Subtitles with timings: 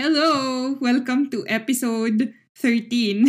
[0.00, 0.80] Hello!
[0.80, 3.20] Welcome to episode 13.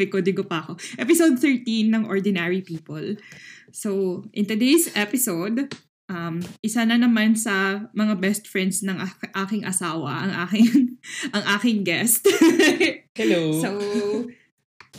[0.00, 0.80] May kodigo pa ako.
[0.96, 3.20] Episode 13 ng Ordinary People.
[3.68, 5.76] So, in today's episode,
[6.08, 10.96] um, isa na naman sa mga best friends ng ak- aking asawa, ang aking,
[11.36, 12.24] ang aking guest.
[13.20, 13.52] Hello.
[13.60, 13.68] so,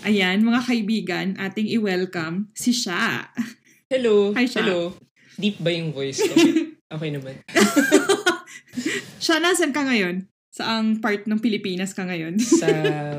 [0.05, 3.25] ayan, mga kaibigan, ating i-welcome si Sha.
[3.89, 4.37] Hello.
[4.37, 4.61] Hi, Sha.
[4.61, 4.93] Hello.
[5.33, 6.37] Deep ba yung voice ko?
[6.87, 7.43] Okay naman.
[9.19, 10.23] Sha, nasan ka ngayon?
[10.57, 12.41] Saang part ng Pilipinas ka ngayon?
[12.61, 12.65] Sa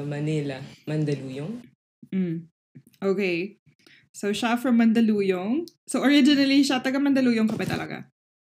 [0.02, 0.58] Manila,
[0.90, 1.62] Mandaluyong.
[2.10, 2.50] Mm.
[2.98, 3.62] Okay.
[4.10, 5.62] So, siya from Mandaluyong.
[5.86, 8.10] So, originally, siya taga Mandaluyong ka ba talaga?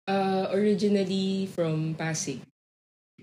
[0.09, 2.41] Uh, originally from Pasig.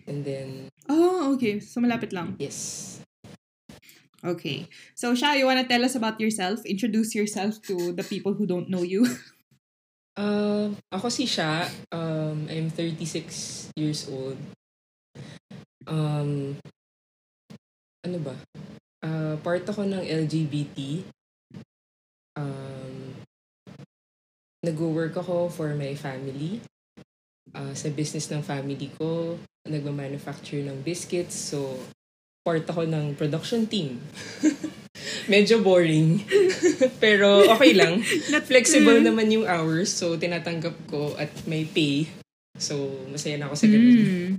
[0.05, 1.57] And then, Oh, okay.
[1.57, 2.37] So, malapit lang.
[2.37, 3.01] yes.
[4.21, 4.69] Okay.
[4.93, 6.61] So, Sha, you wanna tell us about yourself?
[6.65, 9.09] Introduce yourself to the people who don't know you.
[10.17, 11.69] Uh, ako si Sha.
[11.93, 14.33] Um, I'm 36 years old.
[15.87, 16.59] Um,
[18.03, 18.35] ano ba?
[19.03, 21.05] Uh, part ako ng LGBT.
[22.37, 23.15] Um,
[24.65, 26.59] nag-work ako for my family.
[27.55, 31.35] Uh, sa business ng family ko, nagma-manufacture ng biscuits.
[31.35, 31.79] So,
[32.43, 33.99] part ako ng production team.
[35.33, 36.23] Medyo boring.
[37.03, 37.99] Pero okay lang.
[38.33, 39.91] Not Flexible naman yung hours.
[39.91, 42.07] So, tinatanggap ko at may pay.
[42.57, 43.93] So, masaya na ako sa ganun.
[43.93, 44.33] Mm.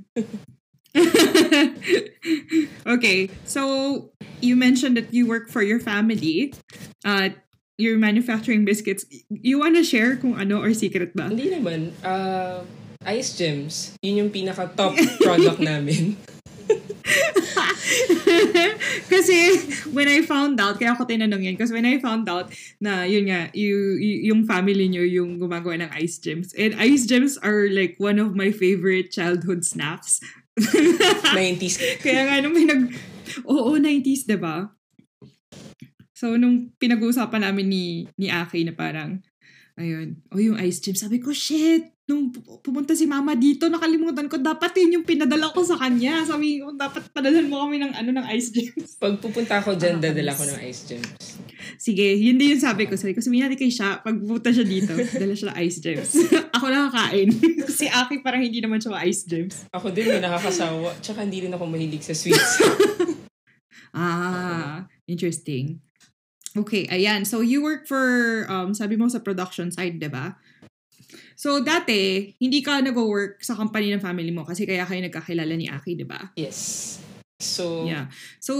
[2.86, 3.30] okay.
[3.44, 6.54] So, you mentioned that you work for your family.
[7.04, 7.30] Uh,
[7.78, 9.06] you're manufacturing biscuits.
[9.30, 11.30] You wanna share kung ano or secret ba?
[11.30, 11.94] Hindi naman.
[12.02, 12.66] Uh,
[13.06, 16.18] Ice Gems, yun yung pinaka-top product namin.
[19.12, 19.38] kasi
[19.94, 22.50] when I found out, kaya ako tinanong yan, kasi when I found out
[22.82, 26.52] na yun nga, you, you, yung family nyo yung gumagawa ng ice gems.
[26.58, 30.20] And ice gems are like one of my favorite childhood snacks.
[30.60, 31.74] 90s.
[32.02, 32.82] kaya nga nung may nag...
[33.44, 34.72] Oo, 90s, 'di ba?
[36.12, 37.84] So, nung pinag-uusapan namin ni,
[38.18, 39.22] ni Aki na parang,
[39.78, 44.26] ayun, oh yung ice gems, sabi ko, shit, nung pu- pumunta si mama dito, nakalimutan
[44.26, 46.26] ko, dapat yun yung pinadala ko sa kanya.
[46.26, 48.98] Sabi ko, dapat padalan mo kami ng ano ng ice gems.
[48.98, 51.38] Pag pupunta ako dyan, Ah, dadala ko ng Ice Gems.
[51.78, 52.98] Sige, yun din yung sabi ko.
[52.98, 56.10] Sabi ko, sabihin natin kay siya, pag pupunta siya dito, dala siya ng ice gems.
[56.68, 57.28] Ako lang kakain.
[57.80, 59.64] si Aki parang hindi naman siya ice gems.
[59.72, 60.92] Ako din, may nakakasawa.
[61.00, 62.60] Tsaka hindi rin ako mahilig sa sweets.
[63.88, 65.80] Ah, interesting.
[66.52, 67.24] Okay, ayan.
[67.24, 70.36] So, you work for, um, sabi mo sa production side, di ba?
[71.34, 75.72] So, dati, hindi ka nag-work sa company ng family mo kasi kaya kayo nagkakilala ni
[75.72, 76.20] Aki, di ba?
[76.36, 77.00] yes.
[77.40, 78.12] So, Yeah.
[78.44, 78.54] So,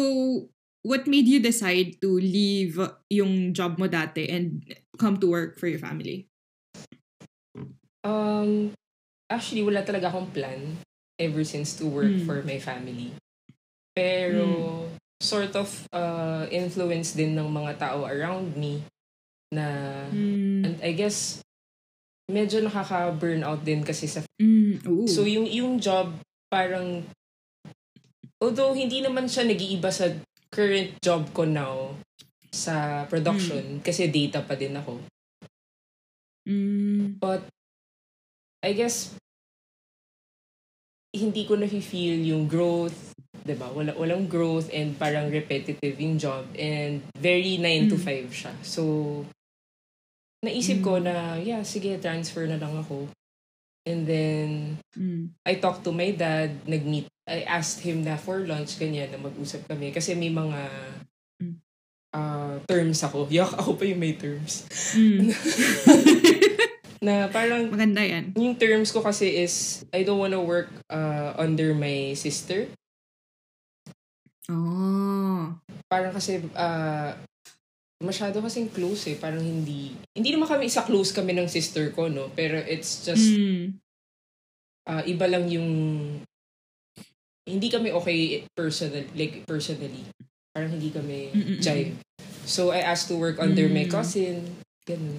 [0.81, 2.81] what made you decide to leave
[3.13, 4.65] yung job mo dati and
[4.97, 6.28] come to work for your family?
[8.03, 8.73] Um,
[9.31, 10.79] actually, wala talaga akong plan
[11.19, 12.25] ever since to work Mm.
[12.25, 13.11] for my family.
[13.95, 14.87] Pero,
[15.19, 18.87] sort of uh, influence din ng mga tao around me
[19.51, 19.67] na,
[20.15, 21.43] Mm, and I guess,
[22.31, 25.09] medyo nakaka-burnout din kasi sa mm, ooh.
[25.09, 26.13] So yung yung job
[26.53, 27.03] parang
[28.39, 30.13] although hindi naman siya nag-iiba sa
[30.53, 31.97] current job ko now
[32.53, 35.01] sa production kasi data pa din ako.
[36.47, 37.49] Mm, But
[38.63, 39.15] I guess
[41.15, 43.73] hindi ko na-feel yung growth, 'di ba?
[43.73, 48.05] Wala walang growth and parang repetitive yung job and very 9 to Mm.
[48.05, 48.53] 5 siya.
[48.61, 48.83] So
[50.45, 53.09] naisip ko na yeah, sige, transfer na lang ako.
[53.89, 54.49] And then
[54.93, 57.09] mm, I talked to my dad, nag-meet.
[57.25, 59.91] I asked him na for lunch, ganyan, na mag-usap kami.
[59.91, 60.61] Kasi may mga
[61.39, 61.55] Mm.
[62.13, 63.27] uh, terms ako.
[63.33, 64.67] Yak, ako pa yung may terms.
[64.93, 65.31] mm.
[66.99, 68.35] Na parang, Maganda yan.
[68.35, 72.67] yung terms ko kasi is, I don't wanna work uh, under my sister.
[74.49, 75.53] Oh.
[75.87, 77.13] Parang kasi, uh,
[78.01, 79.17] masyado kasing close eh.
[79.17, 82.31] Parang hindi, hindi naman kami isa close kami ng sister ko, no?
[82.33, 83.77] Pero it's just, Mm,
[84.89, 85.71] uh, iba lang yung
[87.49, 90.05] hindi kami okay personal like personally
[90.53, 91.97] parang hindi kami jive
[92.45, 93.93] so I asked to work under my Mm.
[93.93, 94.37] cousin
[94.85, 95.17] ganun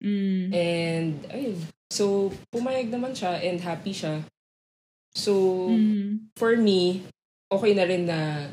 [0.00, 1.56] mm, and ayun
[1.92, 4.24] so pumayag naman siya and happy siya
[5.14, 7.04] so mm, for me
[7.50, 8.48] okay na rin na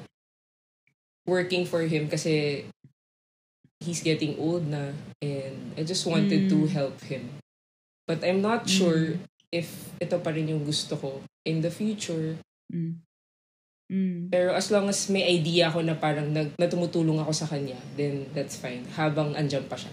[1.28, 2.66] working for him kasi
[3.84, 4.92] he's getting old na
[5.22, 6.72] and I just wanted to Mm.
[6.74, 7.30] help him
[8.08, 9.20] but I'm not sure
[9.52, 12.36] if ito pa rin yung gusto ko in the future.
[12.72, 13.00] mm,
[13.92, 14.28] mm.
[14.28, 17.80] Pero as long as may idea ako na parang nag, na tumutulong ako sa kanya,
[17.96, 18.84] then that's fine.
[18.96, 19.92] Habang andyan pa siya.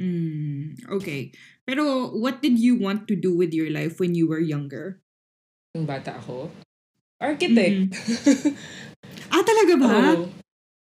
[0.00, 1.30] Mm, okay.
[1.68, 5.04] Pero what did you want to do with your life when you were younger?
[5.76, 6.48] Nung bata ako,
[7.20, 7.92] Architect.
[9.30, 9.86] Ah, talaga ba?
[9.86, 10.26] Oo.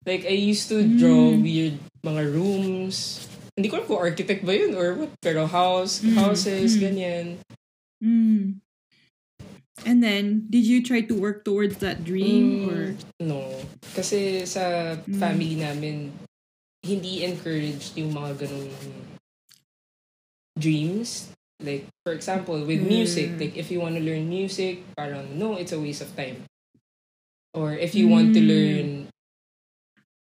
[0.08, 1.44] Like, I used to draw Mm.
[1.44, 1.76] weird
[2.06, 3.28] mga rooms.
[3.58, 5.12] Hindi ko alam kung architect ba yun or what.
[5.20, 6.80] Pero house, Mm, houses, mm.
[6.80, 7.26] ganyan.
[8.00, 8.62] Mm.
[9.84, 12.66] And then, did you try to work towards that dream?
[12.66, 12.82] Mm, Or,
[13.20, 13.42] No.
[13.98, 15.18] Kasi sa Mm.
[15.20, 16.14] family namin,
[16.88, 18.72] hindi encouraged yung mga ganong
[20.56, 21.36] dreams.
[21.60, 23.40] Like, for example, with music, Mm.
[23.42, 26.48] like, if you want to learn music, parang, no, it's a waste of time.
[27.58, 28.48] Or if you want to Mm.
[28.48, 28.88] learn,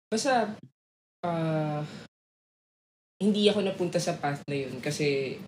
[0.06, 0.54] basta,
[1.26, 1.82] ah,
[3.18, 5.40] hindi ako napunta sa path na yun kasi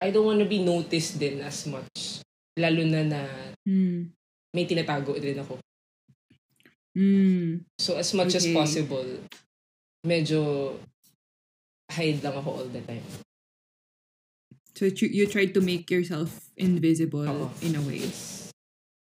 [0.00, 2.24] I don't wanna be noticed din as much.
[2.56, 3.22] Lalo na na
[3.68, 4.08] mm.
[4.56, 5.60] may tinatago din ako.
[6.96, 7.64] Mm.
[7.78, 8.54] So, as much as Okay.
[8.54, 9.08] possible,
[10.06, 10.74] medyo
[11.90, 13.04] hide lang ako all the time.
[14.74, 17.50] So, you, you tried to make yourself invisible Oo.
[17.62, 18.06] in a way.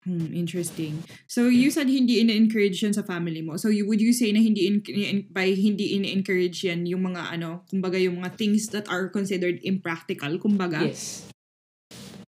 [0.05, 1.01] Hmm, interesting.
[1.25, 3.57] So, you said hindi in-encourage yan sa family mo.
[3.57, 7.33] So, you, would you say na hindi in, in- by hindi in-encourage yan yung mga
[7.33, 10.85] ano, kumbaga yung mga things that are considered impractical, kumbaga?
[10.85, 11.25] Yes.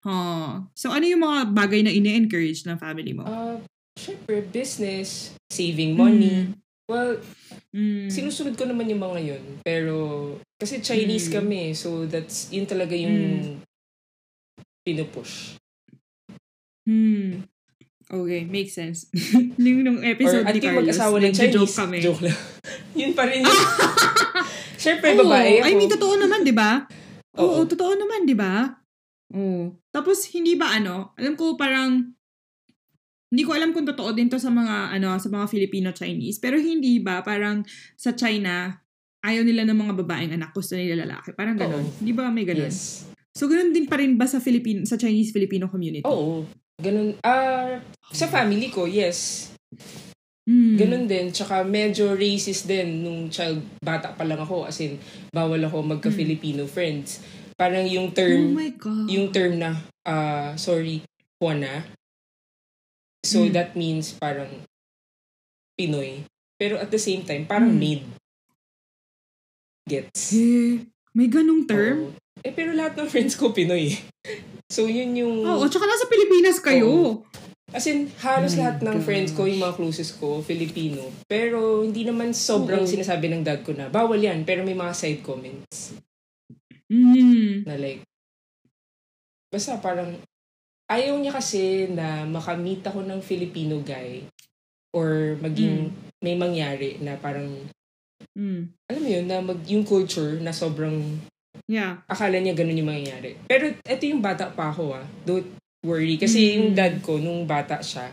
[0.05, 0.69] Huh.
[0.77, 3.25] So, ano yung mga bagay na in-encourage ng family mo?
[3.25, 3.57] Uh,
[3.95, 6.51] syempre, business, saving money.
[6.85, 7.17] Well,
[7.73, 8.07] Mm.
[8.07, 9.43] sinusunod ko naman yung mga yun.
[9.65, 9.95] Pero,
[10.55, 11.33] kasi Chinese Mm.
[11.33, 13.57] kami, so that's, yun talaga yung
[14.85, 15.57] pinupush.
[16.85, 17.41] Hmm.
[18.05, 19.09] Okay, makes sense.
[19.57, 21.97] Nung, nung Or episode at ni yung Carlos, mag-asawa ng Chinese, kami.
[22.05, 22.37] joke lang.
[23.01, 23.49] yun pa rin yun.
[24.77, 25.65] syempre, Oo, babae ako.
[25.65, 26.85] I mean, totoo naman, di ba?
[27.41, 27.61] Oo, Oo.
[27.65, 28.77] totoo naman, di ba?
[29.33, 29.73] Oo.
[29.89, 32.13] Tapos, hindi ba ano, alam ko parang,
[33.31, 37.01] hindi ko alam kung totoo din to sa mga, ano, sa mga Filipino-Chinese, pero hindi
[37.01, 37.65] ba, parang
[37.97, 38.71] sa China,
[39.25, 41.33] ayaw nila ng mga babaeng anak, gusto nila lalaki.
[41.33, 41.81] Parang ganon.
[41.81, 41.99] Oo.
[41.99, 42.69] Di ba may ganon?
[42.69, 43.09] Yes.
[43.35, 46.05] So, ganon din pa rin ba sa Filipino, sa Chinese-Filipino community?
[46.07, 46.45] Oo.
[46.79, 47.15] Ganun.
[47.23, 47.81] Ah,
[48.13, 49.51] sa family ko, yes.
[50.45, 50.77] Hmm.
[50.77, 51.33] Ganun din.
[51.33, 54.69] Tsaka medyo racist din nung child, bata pa lang ako.
[54.69, 55.01] As in,
[55.33, 57.25] bawal ako magka-Filipino friends.
[57.57, 59.07] Parang yung Oh term, my God.
[59.09, 61.01] yung term na, ah, sorry,
[61.41, 61.87] Juana.
[63.25, 63.51] So, Mm.
[63.51, 64.61] that means parang
[65.73, 66.23] Pinoy.
[66.55, 67.79] Pero at the same time, parang Mm.
[67.81, 68.01] maid.
[69.85, 70.33] Gets?
[70.33, 72.09] Eh, may ganong term?
[72.09, 72.13] Oo.
[72.41, 73.89] Eh, pero lahat ng friends ko Pinoy.
[74.65, 75.45] So, yun yung...
[75.45, 77.21] Oo, tsaka nasa Pilipinas kayo.
[77.69, 79.05] As in, halos My lahat ng gosh.
[79.05, 81.05] friends ko, yung mga closest ko, Filipino.
[81.29, 82.89] Pero hindi naman sobrang Oo.
[82.89, 84.41] sinasabi ng dad ko na, bawal yan.
[84.41, 85.93] Pero may mga side comments
[86.89, 87.61] Mm.
[87.61, 88.01] na like,
[89.47, 90.17] basta parang,
[90.85, 94.21] ayaw niya kasi na makamit ako ng Filipino guy
[94.93, 95.91] or maging
[96.21, 97.49] may mangyari na parang,
[98.35, 98.67] Mm.
[98.87, 101.19] alam mo yun, na mag, yung culture na sobrang,
[101.67, 102.03] Yeah.
[102.05, 103.39] akala niya ganun yung mangyayari.
[103.47, 105.05] Pero ito yung bata pa ako ah.
[105.23, 105.47] Don't
[105.83, 106.19] worry.
[106.19, 106.55] Kasi Mm.
[106.59, 108.11] yung dad ko, nung bata siya,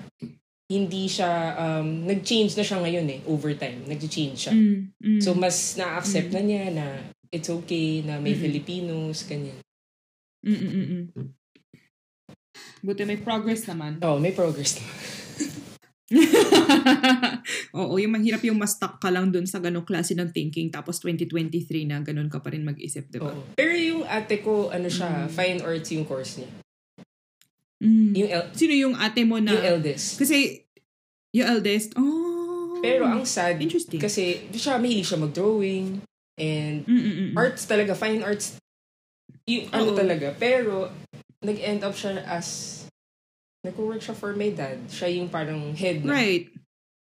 [0.70, 1.28] hindi siya,
[1.58, 3.82] um, nag-change na siya ngayon eh, over time.
[3.84, 4.54] Nag-change siya.
[4.54, 4.94] Mm.
[4.96, 5.20] Mm.
[5.20, 6.34] So, mas na-accept Mm.
[6.34, 6.86] na niya na
[7.28, 8.42] it's okay na may Mm-mm.
[8.42, 9.58] Filipinos, ganyan.
[10.42, 11.28] Mm, mm, mm, mm.
[12.82, 14.02] Buti may progress naman.
[14.02, 14.84] Oh, may progress na.
[17.78, 21.88] Oo, yung mahirap yung ma-stuck ka lang dun sa ganong klase ng thinking tapos 2023
[21.88, 23.32] na ganun ka pa rin mag-isip, di ba?
[23.32, 23.42] Oo.
[23.54, 25.30] Pero yung ate ko, ano siya, Mm.
[25.30, 26.50] fine arts yung course niya.
[27.80, 28.12] Mm.
[28.14, 29.54] Yung, el- Sino yung ate mo na...
[29.54, 30.18] yung eldest.
[30.18, 30.66] Kasi,
[31.32, 32.78] yung eldest, oh.
[32.82, 34.02] Pero ang sad, Interesting.
[34.02, 36.02] kasi siya, mahilig siya mag-drawing,
[36.34, 37.32] and Mm, mm, mm, mm.
[37.38, 38.58] arts talaga, fine arts,
[39.46, 39.98] yung ano Oo.
[39.98, 40.34] talaga.
[40.36, 40.90] Pero,
[41.42, 42.82] nag-end up siya as,
[43.62, 44.78] nag-work siya for my dad.
[44.88, 46.50] Siya yung parang head na, Right.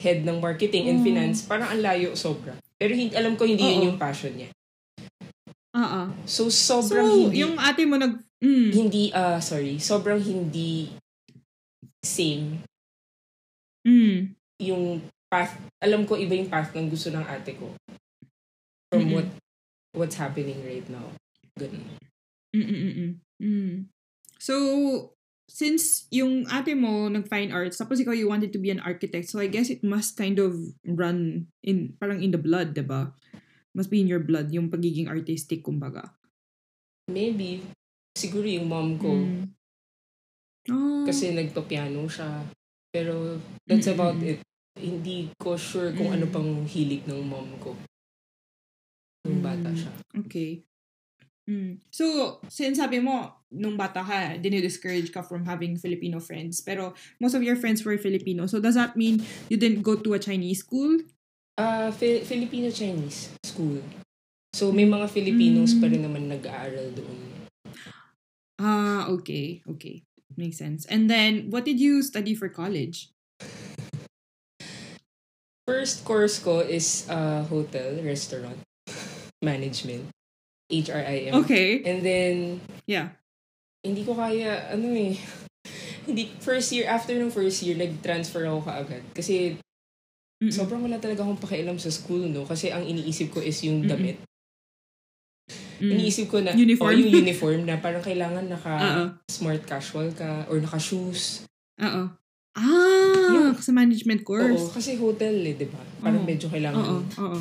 [0.02, 1.06] head ng marketing and Oh.
[1.06, 1.46] finance.
[1.46, 2.58] Parang ang layo sobra.
[2.82, 3.72] Pero hindi, alam ko hindi Oo.
[3.72, 4.50] yun yung passion niya.
[5.72, 6.10] Ah.
[6.28, 8.18] So, So, sobrang hindi, yung ate mo nag...
[8.42, 8.70] Mm.
[8.74, 10.90] hindi, ah sorry, sobrang hindi
[12.02, 12.66] same
[13.86, 14.34] Mm.
[14.62, 14.98] yung
[15.30, 17.70] path, alam ko iba yung path ng gusto ng ate ko.
[18.90, 19.14] From Mm-mm.
[19.14, 19.28] what,
[19.94, 21.06] what's happening right now.
[21.58, 21.86] Ganun.
[22.52, 23.12] Mm, mm, mm, mm.
[23.42, 23.76] Mm.
[24.42, 25.14] So,
[25.46, 29.38] since yung ate mo nag-fine arts, tapos ikaw you wanted to be an architect, so
[29.38, 33.14] I guess it must kind of run in, parang in the blood, 'di ba?
[33.78, 36.18] Must be in your blood, yung pagiging artistic, kumbaga.
[37.08, 37.62] Maybe,
[38.18, 39.46] siguro yung mom ko, Mm.
[40.70, 41.06] Oh.
[41.06, 42.46] kasi nagpa-piano siya.
[42.94, 43.98] Pero, that's Mm-mm.
[43.98, 44.42] about it.
[44.78, 46.34] Hindi ko sure kung ano Mm.
[46.34, 47.74] pang hilig ng mom ko.
[49.26, 49.78] Nung bata Mm.
[49.78, 49.92] siya.
[50.26, 50.66] Okay.
[51.52, 51.84] Mm.
[51.92, 56.64] So, since sabi mo, nung bata ka, dinidiscourage ka from having Filipino friends.
[56.64, 58.48] Pero, most of your friends were Filipino.
[58.48, 59.20] So, does that mean
[59.52, 61.04] you didn't go to a Chinese school?
[61.60, 63.84] Ah, Fi- Filipino-Chinese school.
[64.56, 65.80] So, may mga Filipinos Mm.
[65.84, 67.20] pa rin naman nag-aaral doon.
[68.56, 69.60] Ah, okay.
[69.68, 70.08] Okay.
[70.40, 70.88] Makes sense.
[70.88, 73.12] And then, what did you study for college?
[75.68, 78.60] First course ko is uh, hotel, restaurant,
[79.44, 80.08] management,
[80.72, 81.32] HRIM.
[81.44, 81.84] Okay.
[81.84, 82.36] And then,
[82.88, 83.12] Yeah.
[83.84, 85.20] hindi ko kaya, ano eh,
[86.08, 89.04] hindi, first year, after ng first year, nag-transfer ako kaagad.
[89.12, 89.60] Kasi
[90.42, 90.50] Mm-mm.
[90.50, 92.48] sobrang wala talaga akong pakialam sa school, no?
[92.48, 93.92] Kasi ang iniisip ko is yung Mm-mm.
[93.92, 94.18] damit.
[95.82, 95.98] Mm.
[95.98, 96.88] Iniisip ko na, Uniform?
[96.88, 101.46] oh, yung uniform na parang kailangan naka-smart casual ka or naka-shoes.
[101.82, 102.04] Oo.
[102.54, 104.64] Ah, Yung- sa management Oo, course.
[104.72, 105.80] kasi hotel eh, di ba?
[106.00, 106.28] Parang Oo.
[106.28, 106.82] medyo kailangan.
[106.82, 107.40] Oo, oo.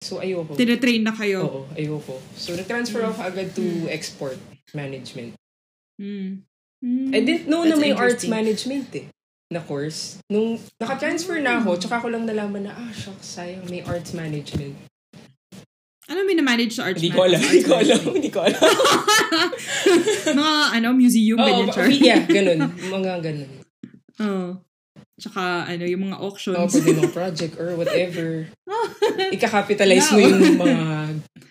[0.00, 0.54] So, ayoko.
[0.54, 1.40] Tinatrain na kayo.
[1.42, 2.16] Oo, ayoko.
[2.34, 3.86] So, nag-transfer ako agad to Mm.
[3.88, 4.38] export
[4.72, 5.36] management.
[5.96, 6.42] Mm.
[6.80, 7.08] Mm.
[7.12, 8.30] I didn't know na That's may arts interesting.
[8.32, 9.06] management eh
[9.50, 10.16] na course.
[10.26, 14.78] Nung naka-transfer na ako, tsaka ko lang nalaman na, ah, shucks, sayang, may arts management.
[16.06, 18.14] Ano may na-manage sa arts Hindi ko alam, arts hindi ko alam, management?
[18.16, 18.62] hindi ko alam.
[20.32, 21.86] Mga, ano, museum, Oo, ganyan, char.
[21.88, 22.58] yeah, ganun.
[22.72, 23.50] Mga ganun.
[24.24, 24.48] Oo.
[25.20, 26.56] Tsaka, ano, yung mga auctions.
[26.56, 28.48] Oo, pwede project or whatever.
[29.36, 30.24] Ika-capitalize mo No.
[30.24, 30.84] yung mga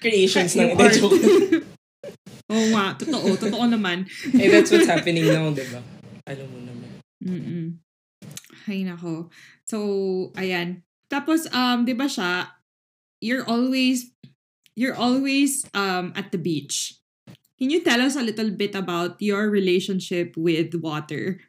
[0.02, 0.98] creations ng art.
[0.98, 1.14] Joke.
[2.52, 3.38] Oo nga, totoo.
[3.38, 4.10] Totoo naman.
[4.34, 5.80] eh, that's what's happening now, di ba?
[6.26, 6.90] Alam mo naman.
[7.22, 7.66] Mm-mm.
[8.66, 9.30] Ay, nako.
[9.70, 9.78] So,
[10.34, 10.82] ayan.
[11.10, 12.58] Tapos, um, di ba siya,
[13.22, 14.10] you're always,
[14.74, 16.98] you're always um, at the beach.
[17.60, 21.44] Can you tell us a little bit about your relationship with water?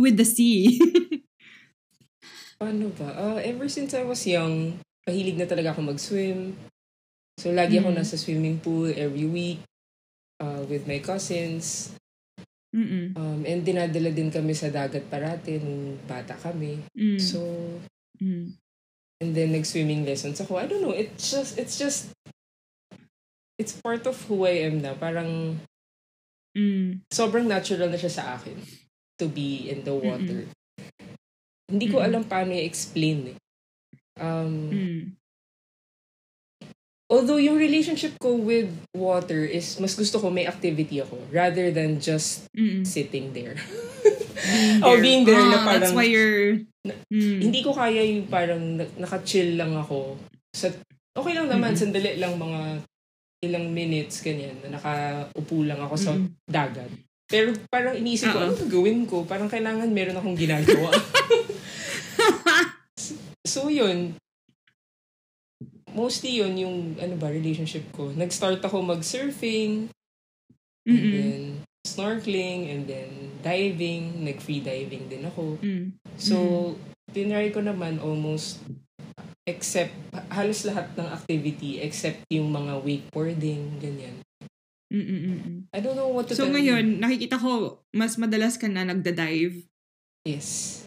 [0.00, 0.80] with the sea?
[2.56, 3.08] Paano ba?
[3.12, 6.56] Uh, ever since I was young, pahilig na talaga ako mag-swim.
[7.36, 7.96] So, lagi ako Mm.
[8.00, 9.60] nasa swimming pool every week
[10.40, 11.92] uh, with my cousins.
[12.72, 13.12] Mm-mm.
[13.16, 16.80] Um, and dinadala din kami sa dagat parati nung bata kami.
[16.96, 17.20] Mm.
[17.20, 17.40] So,
[18.20, 18.52] mm.
[19.20, 20.56] and then nag-swimming lessons ako.
[20.56, 22.12] I don't know, it's just, it's just,
[23.56, 24.96] it's part of who I am na.
[24.96, 25.60] Parang,
[26.56, 27.04] Mm.
[27.12, 28.56] sobrang natural na siya sa akin
[29.20, 30.48] to be in the water.
[31.66, 33.36] Hindi ko alam paano i-explain eh.
[34.16, 35.00] Um, Mm.
[37.06, 42.02] Although yung relationship ko with water is mas gusto ko may activity ako rather than
[42.02, 42.82] just Mm-mm.
[42.82, 43.54] sitting there.
[44.36, 46.66] Being Oh, being there na Ah, That's parang- why you're...
[47.08, 47.40] Mm.
[47.40, 50.18] Hindi ko kaya yung parang na- naka-chill lang ako.
[50.50, 50.70] Sa,
[51.12, 51.80] okay lang naman, Mm-mm.
[51.80, 52.82] sandali lang mga
[53.42, 56.30] ilang minutes, ganyan, na nakaupo lang ako sa Mm-mm.
[56.42, 56.90] dagat.
[57.26, 59.22] Pero parang iniisip ko, ano gagawin ko?
[59.22, 60.90] Parang kailangan meron akong ginagawa.
[63.76, 63.98] yun,
[65.92, 68.12] mostly yun yung ano ba, relationship ko.
[68.12, 69.92] Nag-start ako mag-surfing,
[70.86, 71.12] and Mm-mm.
[71.12, 71.40] then
[71.86, 75.56] snorkeling, and then diving, nag-free diving din ako.
[75.62, 75.94] Mm.
[76.18, 76.36] So,
[77.14, 78.60] tinry ko naman almost
[79.46, 79.94] except
[80.34, 84.18] halos lahat ng activity except yung mga wakeboarding, ganyan.
[84.90, 85.66] Mm-mm-mm.
[85.74, 86.58] I don't know what to So tell you.
[86.58, 89.66] ngayon, nakikita ko, mas madalas ka na nagda-dive.
[90.26, 90.82] Yes.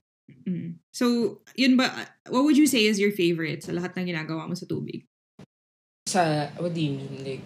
[0.50, 0.82] Mm.
[0.90, 1.94] So, yun ba,
[2.34, 5.06] what would you say is your favorite sa lahat ng ginagawa mo sa tubig?
[6.10, 7.22] Sa, what do you mean?
[7.22, 7.46] Like,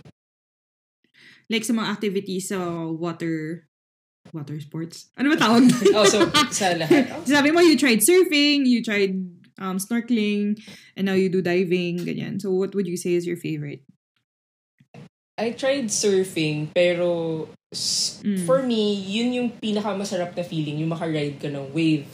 [1.51, 3.67] Like sa mga activities sa water,
[4.31, 5.11] water sports?
[5.19, 5.67] Ano ba tawag?
[5.99, 7.11] oh, so, sa lahat.
[7.11, 9.19] Oh, Sabi mo, you tried surfing, you tried
[9.59, 10.55] um, snorkeling,
[10.95, 12.39] and now you do diving, ganyan.
[12.39, 13.83] So, what would you say is your favorite?
[15.35, 18.45] I tried surfing, pero Mm.
[18.45, 22.05] for me, yun yung pinakamasarap na feeling, yung makaride ka ng wave.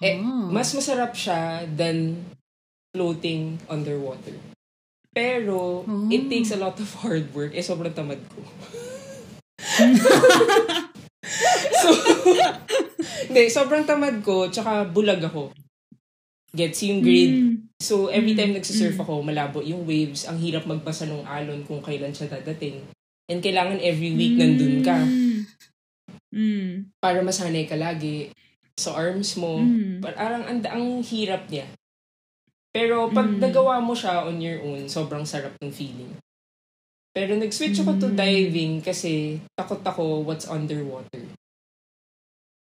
[0.00, 0.48] Eh, Oh.
[0.52, 2.20] Mas masarap siya than
[2.92, 4.36] floating underwater.
[5.16, 6.08] Pero, Oh.
[6.12, 7.56] it takes a lot of hard work.
[7.56, 8.40] Eh, sobrang tamad ko.
[11.80, 11.88] so,
[13.28, 15.52] hindi, sobrang tamad ko, tsaka bulag ako.
[16.52, 17.36] Gets yung grade.
[17.36, 17.54] Mm.
[17.76, 19.04] So, every Mm, time nagsisurf mm.
[19.04, 20.24] ako, malabo yung waves.
[20.24, 22.80] Ang hirap magbasa ng alon kung kailan siya dadating.
[23.28, 25.44] And kailangan every week nandun ka Mm.
[26.32, 26.68] Mm.
[27.00, 28.28] para masanay ka lagi
[28.76, 29.58] sa arms mo.
[29.58, 30.04] Mm.
[30.04, 31.64] Parang ang, ang hirap niya.
[32.76, 33.40] Pero pag Mm.
[33.40, 36.12] nagawa mo siya on your own, sobrang sarap ng feeling.
[37.16, 38.18] Pero nag-switch ako to Mm.
[38.20, 41.24] diving kasi takot ako what's underwater.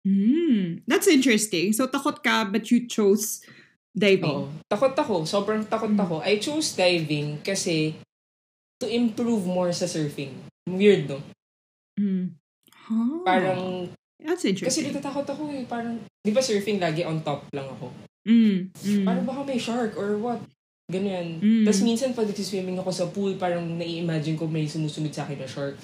[0.06, 0.86] Mm.
[0.86, 1.74] That's interesting.
[1.74, 3.42] So, takot ka, but you chose
[3.90, 4.46] diving.
[4.46, 4.54] Oo.
[4.70, 5.26] Takot ako.
[5.26, 5.98] Sobrang takot Mm.
[5.98, 6.22] ako.
[6.22, 7.98] I chose diving kasi
[8.78, 10.30] to improve more sa surfing.
[10.70, 11.18] Weird, no?
[11.98, 12.38] Mm.
[12.86, 13.26] Huh.
[13.26, 14.84] Parang, That's kasi interesting.
[14.90, 15.64] natatakot ako eh.
[15.68, 17.92] Parang, di ba surfing lagi on top lang ako?
[18.26, 18.72] Mm.
[18.72, 19.04] Mm.
[19.06, 20.40] Parang baka may shark or what?
[20.90, 21.42] Ganyan.
[21.42, 21.64] Mm.
[21.66, 25.48] Tapos minsan pag nagsiswimming ako sa pool, parang nai-imagine ko may sumusunod sa akin na
[25.48, 25.76] shark.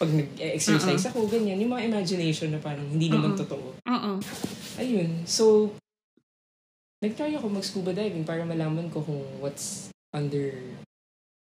[0.00, 1.60] Pag nag-exercise ako, ganyan.
[1.60, 3.40] Yung mga imagination na parang hindi naman Uh-uh.
[3.44, 3.66] totoo.
[3.84, 4.12] Oo.
[4.80, 5.28] Ayun.
[5.28, 5.74] So,
[7.04, 10.56] nag-try ako mag-scuba diving para malaman ko kung what's under,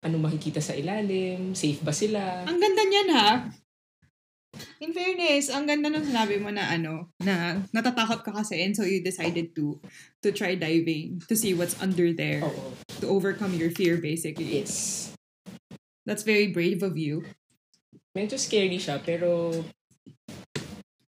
[0.02, 2.46] ano makikita sa ilalim, safe ba sila.
[2.50, 3.30] Ang ganda niyan ha.
[4.84, 8.84] In fairness, ang ganda nung sinabi mo na ano, na natatakot ka kasi and so
[8.84, 9.80] you decided to
[10.20, 12.76] to try diving to see what's under there Oo.
[13.00, 14.60] to overcome your fear basically.
[14.60, 15.14] Yes.
[16.04, 17.24] That's very brave of you.
[18.12, 19.54] Medyo scary siya, pero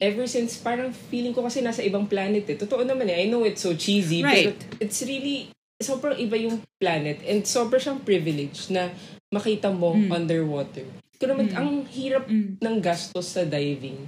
[0.01, 2.57] ever since, parang feeling ko kasi nasa ibang planet eh.
[2.57, 3.21] Totoo naman eh.
[3.21, 4.49] I know it's so cheesy, Right.
[4.49, 8.89] pero it's really, sobrang iba yung planet and sobrang siyang privilege na
[9.29, 10.09] makita mo Mm.
[10.09, 10.87] underwater.
[11.25, 11.57] Naman, Mm.
[11.57, 12.61] ang hirap Mm.
[12.61, 14.05] ng gastos sa diving.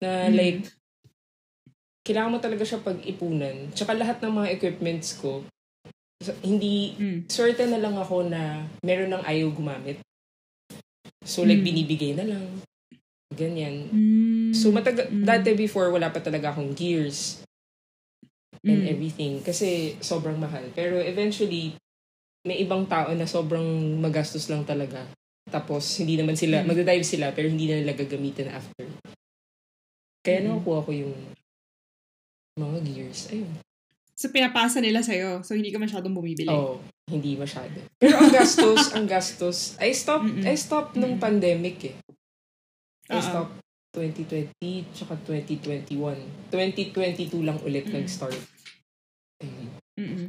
[0.00, 0.32] Na Mm.
[0.32, 0.62] like,
[2.06, 3.74] kailangan mo talaga siya pag-ipunan.
[3.76, 5.42] Tsaka lahat ng mga equipments ko,
[6.40, 7.28] hindi, Mm.
[7.28, 10.00] swerte na lang ako na meron ng ayaw gumamit.
[11.26, 11.66] So like, Mm.
[11.66, 12.62] binibigay na lang.
[13.34, 13.90] Ganyan.
[13.90, 14.54] Mm.
[14.54, 15.26] So mataga- Mm.
[15.26, 17.42] dati before, wala pa talaga akong gears
[18.64, 18.92] and Mm.
[18.94, 19.42] everything.
[19.42, 20.70] Kasi sobrang mahal.
[20.72, 21.74] Pero eventually,
[22.46, 25.02] may ibang tao na sobrang magastos lang talaga.
[25.46, 26.66] Tapos, hindi naman sila, Mm.
[26.66, 28.86] magdadive sila, pero hindi na nila gagamitin after.
[30.20, 30.46] Kaya Mm.
[30.50, 31.14] nakakuha ko yung
[32.58, 33.30] mga gears.
[33.30, 33.52] Ayun.
[34.16, 35.44] So, pinapasa nila sa'yo.
[35.44, 36.48] So, hindi ka masyadong bumibili.
[36.48, 37.76] Oo, hindi masyado.
[38.00, 40.48] Pero ang gastos, ang gastos, I stopped, Mm-mm.
[40.48, 41.22] I stopped nung Mm-mm.
[41.22, 41.96] pandemic eh.
[43.06, 43.22] I Oo.
[43.22, 43.56] stopped
[43.94, 46.16] 2020, tsaka 2021.
[46.50, 48.02] 2022 lang ulit Mm-mm.
[48.02, 48.40] nag-start.
[49.44, 49.68] Ayun.
[50.00, 50.26] Mm-mm.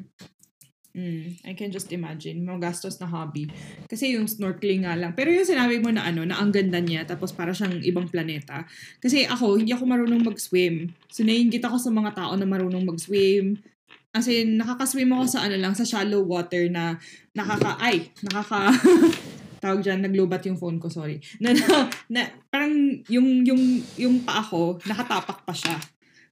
[0.97, 2.41] Mm, I can just imagine.
[2.41, 3.45] Mga gastos na hobby.
[3.85, 5.13] Kasi yung snorkeling nga lang.
[5.13, 8.65] Pero yung sinabi mo na ano, na ang ganda niya, tapos para siyang ibang planeta.
[8.97, 10.89] Kasi ako, hindi ako marunong mag-swim.
[11.13, 13.61] So, naiingit ako sa mga tao na marunong mag-swim.
[14.09, 16.97] As in, nakaka-swim ako sa ano lang, sa shallow water na
[17.37, 18.73] nakaka, ay, nakaka,
[19.61, 21.21] tawag dyan, naglobat yung phone ko, sorry.
[21.37, 22.73] Na, na, na parang
[23.05, 25.77] yung, yung, yung paa ko, nakatapak pa siya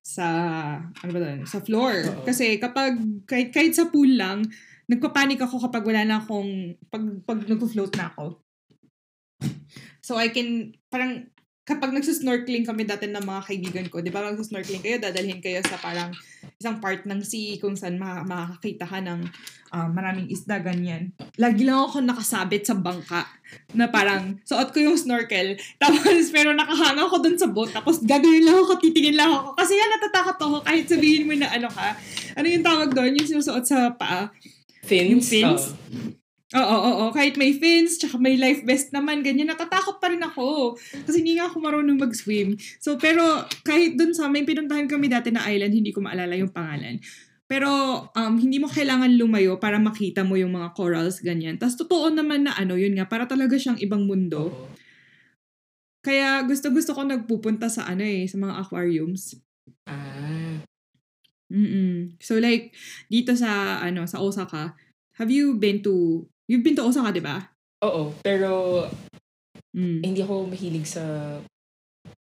[0.05, 0.25] sa
[0.85, 1.39] ano ba doon?
[1.49, 1.95] Sa floor.
[2.05, 2.23] Oo.
[2.29, 2.93] Kasi kapag
[3.25, 4.45] kahit, kahit sa pool lang,
[4.85, 8.37] nagpapanik ako kapag wala na akong pag pag nagfo-float na ako.
[10.05, 11.33] So I can parang
[11.65, 15.81] kapag nagsusnorkeling kami dati ng mga kaibigan ko, di ba nagsusnorkeling kayo, dadalhin kayo sa
[15.81, 16.13] parang
[16.61, 19.25] isang part ng sea kung saan ma- makakakita ka ng
[19.73, 21.09] ah, maraming isda, ganyan.
[21.41, 23.25] Lagi lang ako nakasabit sa bangka
[23.73, 28.45] na parang suot ko yung snorkel, tapos pero nakahanga ako dun sa boat, tapos gagawin
[28.45, 29.57] lang ako, titingin lang ako.
[29.57, 31.97] Kasi yan, natatakot ako kahit sabihin mo na ano ka.
[32.37, 33.17] Ano yung tawag doon?
[33.17, 34.29] Yung sinusuot sa paa.
[34.85, 35.09] Fins?
[35.09, 35.73] Yung fins?
[35.73, 36.24] Oo.
[36.53, 37.05] Oo, oo, oo.
[37.09, 40.77] Kahit may fins, tsaka may life vest naman, ganyan, natatakot pa rin ako.
[40.77, 42.53] Kasi hindi nga ako marunong mag-swim.
[42.77, 46.53] So, pero kahit dun sa may pinuntahan kami dati na island, hindi ko maalala yung
[46.53, 47.01] pangalan.
[47.49, 47.69] Pero
[48.13, 51.57] um, hindi mo kailangan lumayo para makita mo yung mga corals, ganyan.
[51.57, 54.49] Tapos totoo naman na ano, yun nga, para talaga siyang ibang mundo.
[56.05, 59.33] Kaya gusto-gusto ko nagpupunta sa ano eh, sa mga aquariums.
[59.89, 60.61] Ah.
[61.49, 62.73] mm So like,
[63.09, 64.77] dito sa, ano, sa Osaka,
[65.17, 67.41] have you been to, you've been to Osaka, di ba?
[67.83, 68.85] Oo, pero
[69.75, 69.99] Mm.
[70.07, 71.03] hindi ako mahilig sa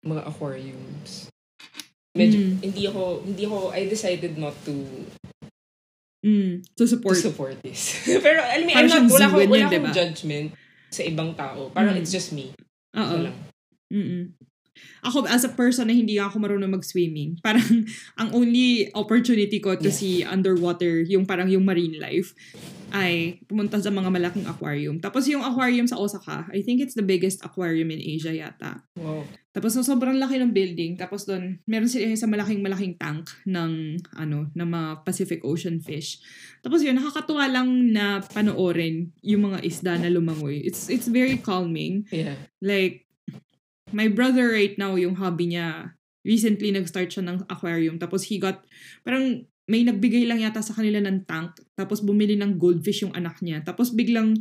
[0.03, 1.31] mga aquariums.
[2.17, 2.55] Medyo, Mm.
[2.59, 4.75] hindi ako, hindi ako, I decided not to,
[6.27, 6.67] Mm.
[6.75, 7.15] To to support.
[7.15, 8.03] support this.
[8.25, 9.93] pero, alam mo, I'm not, wala, ko, wala akong diba?
[9.95, 10.49] judgment
[10.91, 11.71] sa ibang tao.
[11.71, 12.03] Parang Mm.
[12.03, 12.51] it's just me.
[12.99, 13.31] Oo.
[13.31, 13.37] Lang.
[13.95, 14.35] Mm-mm.
[15.05, 17.87] Ako, as a person na hindi ako marunong mag-swimming, parang
[18.19, 19.95] ang only opportunity ko to Yeah.
[19.95, 22.35] see underwater, yung parang yung marine life,
[22.95, 24.99] ay pumunta sa mga malaking aquarium.
[25.03, 28.83] Tapos yung aquarium sa Osaka, I think it's the biggest aquarium in Asia yata.
[28.95, 29.27] Wow.
[29.57, 31.01] Tapos so, sobrang laki ng building.
[31.01, 36.21] Tapos doon, meron sila sa malaking-malaking tank ng, ano, ng mga Pacific Ocean fish.
[36.61, 40.61] Tapos yun, nakakatuwa lang na panoorin yung mga isda na lumangoy.
[40.61, 42.05] It's, it's very calming.
[42.13, 42.37] Yeah.
[42.61, 43.06] Like,
[43.95, 45.95] my brother right now, yung hobby niya,
[46.27, 48.03] recently nag-start siya ng aquarium.
[48.03, 48.67] Tapos he got,
[49.07, 51.63] parang may nagbigay lang yata sa kanila ng tank.
[51.79, 53.63] Tapos bumili ng goldfish yung anak niya.
[53.63, 54.39] Tapos biglang,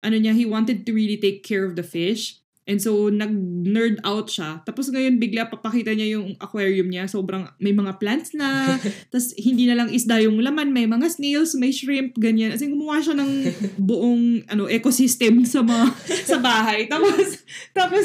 [0.00, 2.40] ano niya, he wanted to really take care of the fish.
[2.68, 4.60] And so, nag-nerd out siya.
[4.68, 7.08] Tapos ngayon, bigla papakita niya yung aquarium niya.
[7.08, 8.76] Sobrang, may mga plants na.
[9.10, 10.76] Tapos, hindi na lang isda yung laman.
[10.76, 12.52] May mga snails, may shrimp, ganyan.
[12.52, 13.32] As in, gumawa siya ng
[13.80, 15.96] buong ano ecosystem sa mga
[16.28, 16.84] sa bahay.
[16.92, 17.40] Tapos,
[17.72, 18.04] tapos,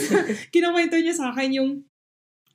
[0.56, 1.84] kinakwento niya sa akin yung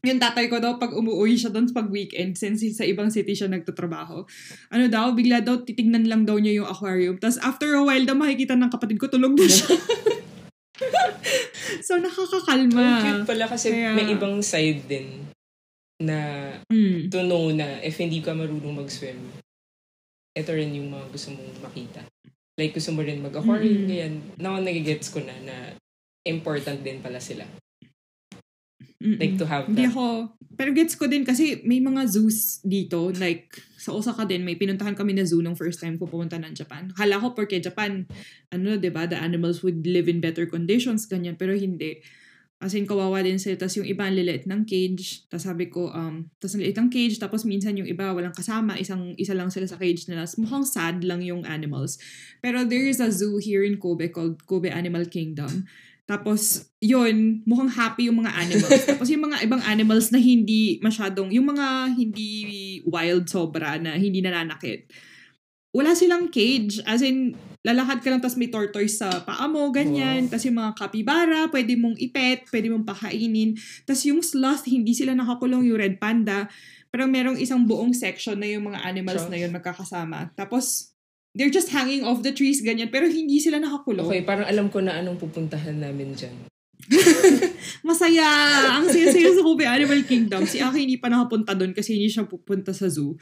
[0.07, 3.51] yung tatay ko daw pag umuwi siya doon pag weekend since sa ibang city siya
[3.51, 4.23] nagtatrabaho.
[4.71, 7.19] Ano daw, bigla daw titignan lang daw niya yung aquarium.
[7.19, 9.75] Tapos after a while daw makikita ng kapatid ko tulog na siya.
[11.81, 12.81] so nakakakalma.
[12.81, 15.27] Ang cute pala kasi Kaya- may ibang side din
[15.99, 17.11] na Mm.
[17.11, 19.19] to know na if hindi ka marunong mag-swim,
[20.33, 22.03] ito rin yung mga gusto mong makita.
[22.55, 23.89] Like, gusto mo rin mag-aquarium, Mm.
[23.89, 24.15] ganyan.
[24.39, 25.75] Now, nagigets ko na na
[26.23, 27.47] important din pala sila.
[28.99, 29.19] Mm-mm.
[29.19, 29.95] Like, to have Hindi that.
[29.95, 30.07] ako,
[30.59, 33.47] pero gets ko din kasi may mga zoos dito, like
[33.89, 36.93] sa Osaka din, may pinuntahan kami na zoo nung first time ko pumunta ng Japan.
[37.01, 38.05] Hala ko porque Japan,
[38.53, 42.05] ano, ba, the animals would live in better conditions, ganyan, pero hindi.
[42.59, 43.55] As in, kawawa din sila.
[43.55, 45.25] Tapos yung iba, ang liliit ng cage.
[45.31, 47.15] Tapos sabi ko, um, tapos ang liit ng cage.
[47.23, 48.75] Tapos minsan yung iba, walang kasama.
[48.75, 50.27] Isang, isa lang sila sa cage nila.
[50.37, 52.03] Mukhang sad lang yung animals.
[52.43, 55.71] Pero there is a zoo here in Kobe called Kobe Animal Kingdom.
[56.09, 58.83] Tapos, yun, mukhang happy yung mga animals.
[58.89, 62.31] Tapos yung mga ibang animals na hindi masyadong, yung mga hindi
[62.89, 64.89] wild sobra na hindi nananakit.
[65.77, 66.81] Wala silang cage.
[66.89, 70.25] As in, lalakad ka lang tapos may tortoise sa paa mo, ganyan.
[70.25, 70.29] Wow.
[70.33, 73.53] Tapos yung mga capybara, pwede mong ipet, pwede mong pakainin.
[73.85, 76.49] Tapos yung sloth, hindi sila nakakulong yung red panda.
[76.89, 79.33] Pero merong isang buong section na yung mga animals Sure.
[79.37, 80.33] na yun magkakasama.
[80.33, 80.97] Tapos,
[81.37, 82.89] they're just hanging off the trees, ganyan.
[82.89, 84.07] Pero hindi sila nakakulong.
[84.07, 86.37] Okay, parang alam ko na anong pupuntahan namin dyan.
[87.89, 88.29] Masaya!
[88.81, 90.47] Ang saya-saya sa Kobe Animal Kingdom.
[90.49, 93.19] Si Aki hindi pa nakapunta doon kasi hindi siya pupunta sa zoo.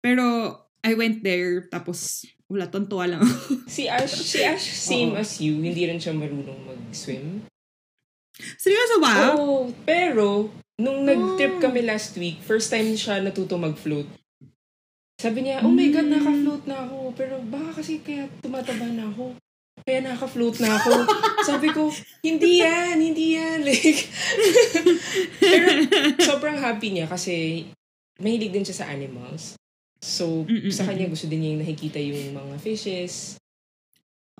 [0.00, 3.22] Pero, I went there, tapos wala, tontuwa lang.
[3.70, 5.20] Si Ash, si Ash same Oo.
[5.22, 7.46] as you, hindi rin siya marunong mag-swim.
[8.58, 9.36] Seryoso ba?
[9.36, 11.62] Oo, pero nung nag-trip Oh.
[11.62, 14.08] kami last week, first time siya natuto mag-float.
[15.20, 16.12] Sabi niya, oh my God, Mm.
[16.16, 16.96] naka-float na ako.
[17.12, 19.36] Pero baka kasi kaya tumataba na ako.
[19.80, 20.92] Kaya naka-float na ako.
[21.48, 23.60] Sabi ko, hindi yan, hindi yan.
[23.68, 24.00] Like,
[25.38, 25.66] pero
[26.18, 27.68] sobrang happy niya kasi
[28.16, 29.60] mahilig din siya sa animals.
[30.00, 33.36] So, Mm-mm, sa kanya gusto din niya yung nakikita yung mga fishes.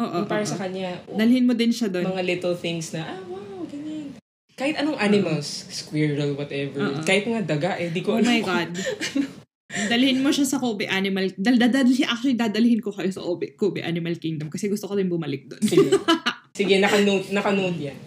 [0.00, 0.48] Oo, Yung para oo.
[0.48, 2.08] sa kanya, oh, Dalhin mo din siya doon.
[2.08, 4.16] mga little things na, ah, wow, ganyan.
[4.56, 6.80] Kahit anong animals, squirrel, whatever.
[7.04, 8.24] Kahit nga daga, eh, di ko Oh alam.
[8.26, 8.72] my God.
[9.70, 11.30] Dalhin mo siya sa Kobe Animal...
[11.38, 15.06] Dal, dadalhin, actually, dadalhin ko kayo sa Kobe, Kobe Animal Kingdom kasi gusto ko din
[15.06, 15.62] bumalik doon.
[15.62, 15.94] Sige.
[16.58, 17.98] Sige, naka-note, naka-note yan.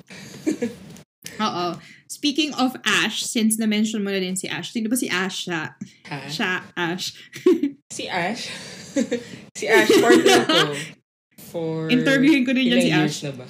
[1.48, 1.80] Oo.
[2.12, 5.74] Speaking of Ash, since na-mention mo na din si Ash, sino ba si Ash siya?
[6.12, 6.18] Ha?
[6.30, 7.16] Siya, Ash.
[7.94, 8.50] Si Ash?
[9.54, 10.74] si Ash, partner ko.
[11.54, 13.22] For Interviewin ko din yan si Ash.
[13.22, 13.46] na ba?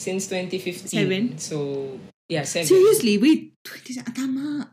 [0.00, 0.88] Since 2015.
[0.88, 1.22] Seven?
[1.36, 1.56] So,
[2.32, 2.72] yeah, seven.
[2.72, 3.20] Seriously?
[3.20, 4.72] Wait, 20, ah, tama.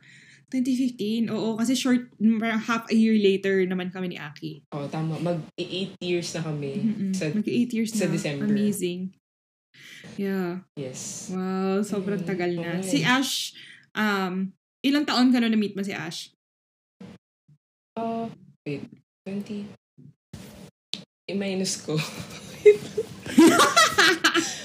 [0.56, 1.28] 2015.
[1.30, 4.64] Oo, kasi short, parang half a year later naman kami ni Aki.
[4.70, 5.18] Oh, tama.
[5.18, 6.74] Mag-8 years na kami.
[6.78, 7.12] Mm-mm.
[7.12, 8.14] Sa, Mag 8 years sa na.
[8.14, 8.46] December.
[8.46, 9.12] Amazing.
[10.16, 10.64] Yeah.
[10.76, 11.28] yes.
[11.30, 12.80] Wow, sobrang Mm, tagal na.
[12.80, 12.88] okay.
[12.88, 13.52] Si Ash,
[13.92, 16.32] um, ilang taon ka na na-meet mo si Ash?
[17.94, 18.28] Uh,
[18.64, 18.88] wait,
[19.24, 19.68] 20.
[21.28, 21.98] I-minus ko.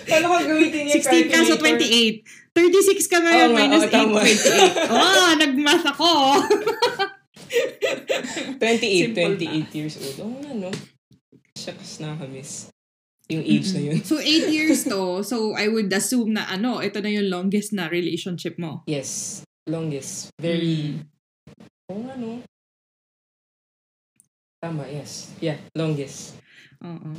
[0.06, 1.86] Paano ko gamitin yung 16 ka, so calculator?
[1.86, 2.26] 28.
[2.50, 4.20] 36 ka ngayon, nga, minus tama.
[4.20, 4.90] 8, 28.
[4.90, 6.10] Oh, nagmath ako.
[8.58, 10.16] 28, Simple 28 years old.
[10.20, 10.70] Oo nga, no?
[11.54, 12.70] Shucks, nakakamiss.
[13.30, 14.02] Yung age na yun.
[14.02, 15.22] So, 8 years to.
[15.22, 18.82] So, I would assume na ano, ito na yung longest na relationship mo.
[18.86, 19.42] Yes.
[19.70, 20.34] Longest.
[20.36, 21.90] Very, Mm.
[21.90, 22.30] oo nga, no?
[24.58, 25.30] Tama, yes.
[25.38, 26.36] Yeah, longest.
[26.82, 27.10] Oo.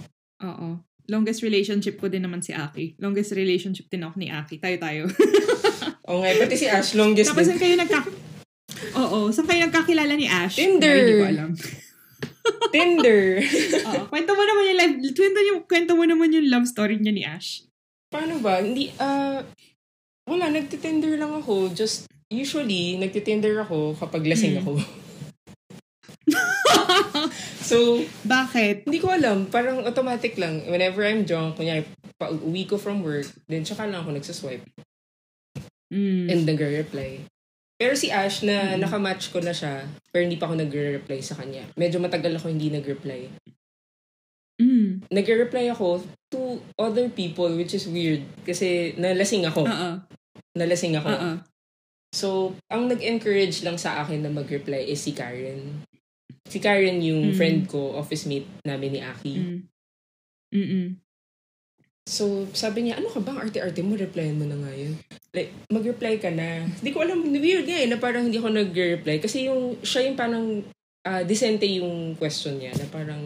[0.43, 0.69] Oo.
[1.07, 2.97] Longest relationship ko din naman si Aki.
[2.97, 4.55] Longest relationship din ako ni Aki.
[4.57, 5.09] Tayo-tayo.
[6.09, 7.55] Oo nga, pati si Ash, longest Tapos din.
[7.55, 7.99] saan kayo nagka...
[8.95, 9.29] Oo.
[9.29, 10.59] Saan kayo nagkakilala ni Ash?
[10.59, 10.97] Tinder.
[10.97, 11.49] Hindi ko alam.
[12.73, 13.21] Tinder.
[13.87, 14.03] Oo.
[14.07, 14.95] Kwento mo naman yung live...
[15.13, 17.63] Kwento, yung, kwento mo naman yung love story niya ni Ash.
[18.11, 18.59] Paano ba?
[18.59, 19.39] Hindi, ah,
[20.27, 21.71] wala, nagtitender lang ako.
[21.71, 24.61] Just, usually, nagtitender ako kapag lasing Mm.
[24.61, 24.71] ako.
[27.69, 28.87] so, Bakit?
[28.87, 29.47] hindi ko alam.
[29.47, 30.65] Parang automatic lang.
[30.67, 31.85] Whenever I'm drunk, kunyari,
[32.19, 34.65] pa uwi ko from work, then tsaka lang ako nagsaswipe.
[35.91, 36.25] Mm.
[36.31, 37.27] And nagre-reply.
[37.81, 38.85] Pero si Ash, na Mm.
[38.85, 41.65] nakamatch ko na siya, pero hindi pa ako nagre-reply sa kanya.
[41.73, 43.27] Medyo matagal ako hindi nag-reply.
[44.61, 45.09] Mm.
[45.09, 48.21] Nagre-reply ako to other people, which is weird.
[48.45, 49.65] Kasi nalasing ako.
[49.65, 49.89] Oo.
[50.53, 51.09] Nalasing ako.
[51.09, 51.31] Oo.
[52.13, 52.27] So,
[52.69, 55.81] ang nag-encourage lang sa akin na mag-reply is si Karen.
[56.47, 57.35] Si Karen yung Mm.
[57.37, 59.33] friend ko, office mate namin ni Aki.
[59.37, 59.59] Mm.
[60.51, 60.87] Mm-mm.
[62.09, 63.95] So, sabi niya, ano ka bang arte-arte mo?
[63.95, 64.97] Replyan mo na nga yun.
[65.31, 66.65] Like, mag-reply ka na.
[66.67, 69.21] Hindi ko alam, weird nga eh, na parang hindi ako nag-reply.
[69.21, 70.65] Kasi yung, siya yung parang,
[71.07, 73.21] ah, decente yung question niya, na parang,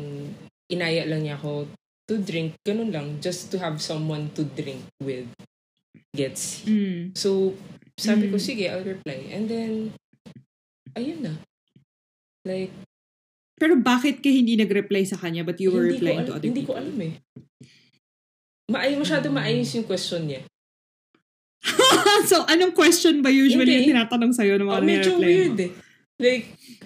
[0.69, 1.65] inaya lang niya ako
[2.05, 5.25] to drink, ganun lang, just to have someone to drink with.
[6.13, 6.67] Gets.
[6.69, 7.15] Mm.
[7.17, 7.57] So,
[7.97, 8.43] sabi ko, Mm.
[8.43, 9.33] sige, I'll reply.
[9.33, 9.71] And then,
[10.93, 11.33] ayun na.
[12.45, 12.75] Like,
[13.55, 16.45] Pero bakit ka hindi nag-reply sa kanya but you were hindi ko, replying to other
[16.45, 16.81] hindi ko people?
[16.81, 17.13] alam eh.
[18.65, 20.41] Maay, masyado maayos yung question niya.
[22.29, 23.77] so, anong question ba usually Hindi.
[23.81, 25.63] yung tinatanong sa'yo ng mga Oh, medyo weird mo?
[25.63, 25.71] eh.
[26.15, 26.45] Like,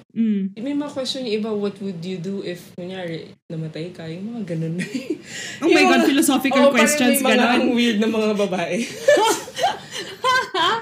[0.09, 0.57] Mm.
[0.57, 4.09] may mga question yung iba, what would you do if, kunyari, namatay ka?
[4.09, 4.85] Yung mga ganun na.
[5.61, 8.83] Oh my God, philosophical Oo, parang questions, may mga weird na mga babae.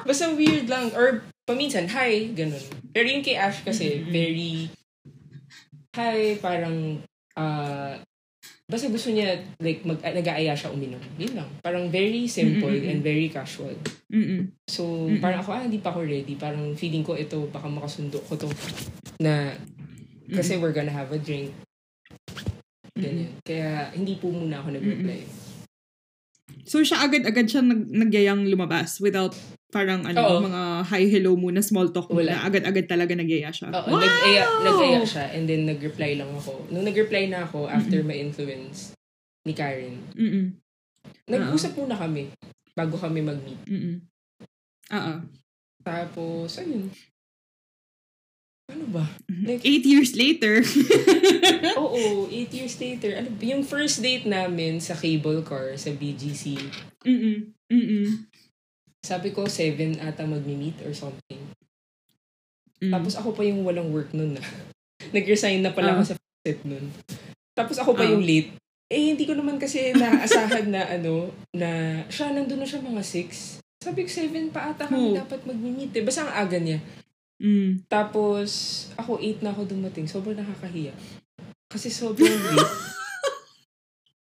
[0.08, 0.90] Basta weird lang.
[0.96, 2.64] Or, paminsan, hi, ganun.
[2.90, 4.10] Pero yung kay Ash kasi, Mm-mm.
[4.10, 4.52] very,
[5.98, 7.02] hi, parang,
[7.34, 7.98] ah,
[8.70, 11.02] basta gusto niya, like, mag, nag-aaya siya uminom.
[11.18, 11.50] Yun lang.
[11.66, 12.92] Parang very simple Mm-mm-mm.
[12.94, 13.74] and very casual.
[14.14, 14.54] Mm-mm.
[14.70, 15.18] So, Mm-mm.
[15.18, 16.38] parang ako, ah, hindi pa ako ready.
[16.38, 18.50] Parang feeling ko ito, baka makasundo ko to.
[19.18, 19.58] Na,
[20.30, 21.58] kasi we're gonna have a drink.
[22.94, 23.34] Ganyan.
[23.42, 25.26] Kaya, hindi po muna ako nag-reply.
[26.68, 29.34] So, siya agad-agad siya nag nagyayang lumabas without
[29.78, 30.42] parang ano, Oo.
[30.50, 32.42] mga hi, hello muna, small talk muna.
[32.42, 33.70] Agad-agad talaga nagyaya siya.
[33.70, 36.66] Oo, nag-aya, nag-aya siya and then nag-reply lang ako.
[36.74, 38.98] Nung nag-reply na ako after my influence
[39.46, 40.58] ni Karen, Mm-mm.
[41.30, 42.34] nag-usap muna kami
[42.74, 43.62] bago kami mag-meet.
[43.70, 44.02] Mm-mm.
[44.98, 45.14] Oo.
[45.86, 46.90] Tapos, ayun.
[48.68, 49.06] Ano ba?
[49.30, 50.60] Like, Eight years later.
[51.82, 53.14] oo, eight years later.
[53.16, 56.60] Ano, yung first date namin sa cable car sa BGC,
[57.08, 57.54] Mm-mm.
[57.72, 58.28] Mm-mm.
[59.08, 61.40] Sabi ko, seven ata mag-meet or something.
[62.84, 62.92] Mm.
[62.92, 64.44] Tapos ako pa yung walang work nun na.
[65.16, 65.94] Nag-resign na pala Ah.
[65.96, 66.92] ako sa set nun.
[67.56, 68.12] Tapos ako pa Ah.
[68.12, 68.52] yung late.
[68.88, 71.70] Eh, hindi ko naman kasi naasahan na ano, na
[72.08, 73.64] siya, nandun na siya mga 6.
[73.80, 75.18] Sabi ko, 7 pa ata kami Oh.
[75.18, 76.04] dapat mag-meet eh.
[76.04, 76.80] Basta ang aga niya.
[77.40, 77.86] Mm.
[77.88, 78.50] Tapos,
[78.98, 80.10] ako 8 na ako dumating.
[80.10, 80.92] Sobrang nakakahiya.
[81.70, 82.74] Kasi sobrang late.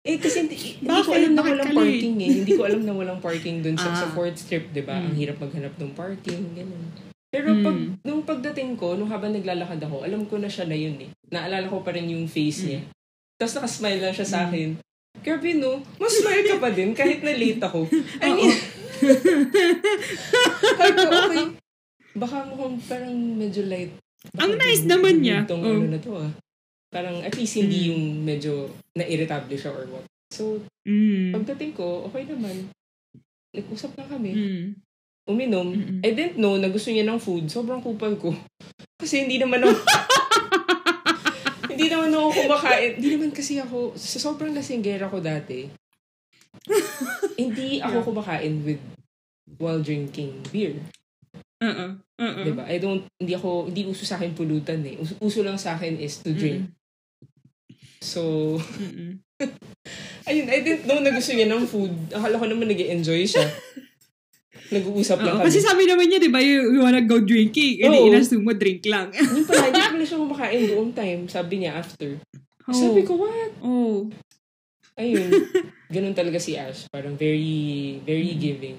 [0.01, 2.31] Eh, kasi hindi, hindi ko alam na walang parking eh.
[2.35, 4.13] Hindi ko alam na walang parking dun sa, sa Ah.
[4.13, 4.97] fourth strip, di ba?
[4.97, 5.05] Mm.
[5.05, 6.85] Ang hirap maghanap ng parking, ganun.
[7.29, 8.01] Pero pag, Mm.
[8.03, 11.11] nung pagdating ko, nung habang naglalakad ako, alam ko na siya na yun eh.
[11.29, 12.81] Naalala ko pa rin yung face niya.
[13.37, 14.47] Tapos nakasmile lang siya sa Mm.
[14.47, 14.71] akin.
[15.21, 17.85] Grabe no, mas smile ka pa din kahit na late ako.
[18.19, 18.57] I mean,
[20.71, 21.47] sabi ko, okay,
[22.15, 23.93] baka mukhang parang medyo light.
[24.31, 25.45] Baka Ang nice naman niya.
[25.45, 25.73] Itong Oh.
[25.73, 26.31] ano na to ah.
[26.91, 27.89] Parang at least hindi Mm.
[27.89, 28.53] yung medyo
[28.93, 30.05] na-irritable siya or what.
[30.31, 31.31] So, Mm.
[31.33, 32.67] pagdating ko, okay naman.
[33.51, 34.31] Nag-usap na kami.
[34.31, 34.65] Mm.
[35.27, 35.69] Uminom.
[35.71, 35.99] Mm-mm.
[36.03, 37.47] I didn't know na gusto niya ng food.
[37.47, 38.35] Sobrang kupal ko.
[39.03, 39.79] Kasi hindi naman ako...
[41.73, 42.91] hindi naman ako kumakain.
[42.99, 43.95] Hindi naman kasi ako...
[43.95, 45.71] Sa sobrang lasinggera ko dati,
[47.41, 48.07] hindi ako Yeah.
[48.07, 48.83] kumakain with
[49.57, 50.77] while drinking beer.
[51.63, 51.87] Oo.
[52.21, 52.41] Oo.
[52.45, 52.65] Diba?
[52.67, 53.07] I don't...
[53.17, 53.71] Hindi ako...
[53.71, 54.99] Hindi uso sa akin pulutan eh.
[54.99, 56.69] Uso, uso lang sa akin is to drink.
[58.01, 58.57] So,
[60.29, 61.93] ayun, I didn't know na gusto niya ng food.
[62.11, 63.45] Akala ko naman nag enjoy siya.
[64.71, 65.47] Nag-uusap lang Oo, kami.
[65.51, 67.83] kasi sabi naman niya, di ba, you, you wanna go drinking.
[67.83, 68.07] And Oo.
[68.07, 69.11] then, inassume mo, drink lang.
[69.11, 71.21] Yung pala, hindi pala siya kumakain buong time.
[71.27, 72.23] Sabi niya after.
[72.71, 73.51] Sabi ko, what?
[73.61, 74.07] Oh.
[74.95, 75.27] Ayun.
[75.91, 76.87] Ganun talaga si Ash.
[76.87, 78.39] Parang very, very Mm.
[78.39, 78.79] giving.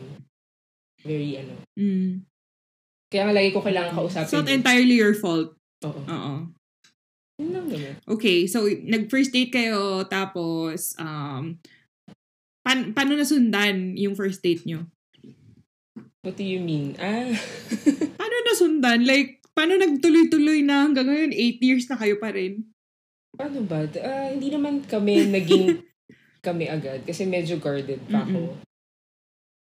[1.03, 1.59] Very ano.
[1.75, 2.23] Mm.
[3.11, 4.31] Kaya nga lagi ko kailangan It's kausapin.
[4.31, 4.55] not yun.
[4.63, 5.51] entirely your fault.
[5.83, 6.01] Oo.
[6.07, 6.33] Oo.
[8.05, 11.57] Okay, so nag-first date kayo, tapos, um,
[12.61, 14.85] pan paano nasundan yung first date nyo?
[16.21, 16.93] What do you mean?
[17.01, 17.33] Ah.
[18.21, 19.01] Paano nasundan?
[19.09, 21.33] Like, paano nagtuloy-tuloy na hanggang ngayon?
[21.33, 22.69] Eight years na kayo pa rin.
[23.33, 23.89] Paano ba?
[23.97, 25.81] Ah, hindi naman kami naging
[26.45, 27.01] kami agad.
[27.09, 28.53] Kasi medyo guarded pa ako.